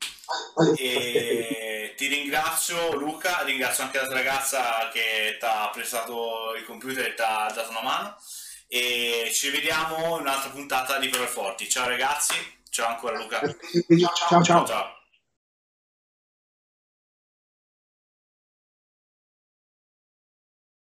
E 0.76 1.94
ti 1.96 2.06
ringrazio 2.06 2.94
Luca, 2.94 3.42
ringrazio 3.42 3.84
anche 3.84 3.98
la 3.98 4.04
tua 4.04 4.14
ragazza 4.14 4.90
che 4.92 5.36
ti 5.38 5.44
ha 5.44 5.70
prestato 5.72 6.54
il 6.54 6.64
computer 6.64 7.06
e 7.06 7.14
ti 7.14 7.22
ha 7.22 7.50
dato 7.54 7.70
una 7.70 7.82
mano 7.82 8.16
e 8.68 9.30
ci 9.32 9.48
vediamo 9.48 10.16
in 10.16 10.20
un'altra 10.20 10.50
puntata 10.50 10.98
di 10.98 11.08
Prove 11.08 11.26
Forti. 11.26 11.68
Ciao 11.68 11.88
ragazzi, 11.88 12.34
ciao 12.68 12.88
ancora 12.88 13.16
Luca. 13.16 13.40
ciao. 13.40 14.14
ciao. 14.28 14.42
ciao. 14.44 14.66
ciao. 14.66 14.97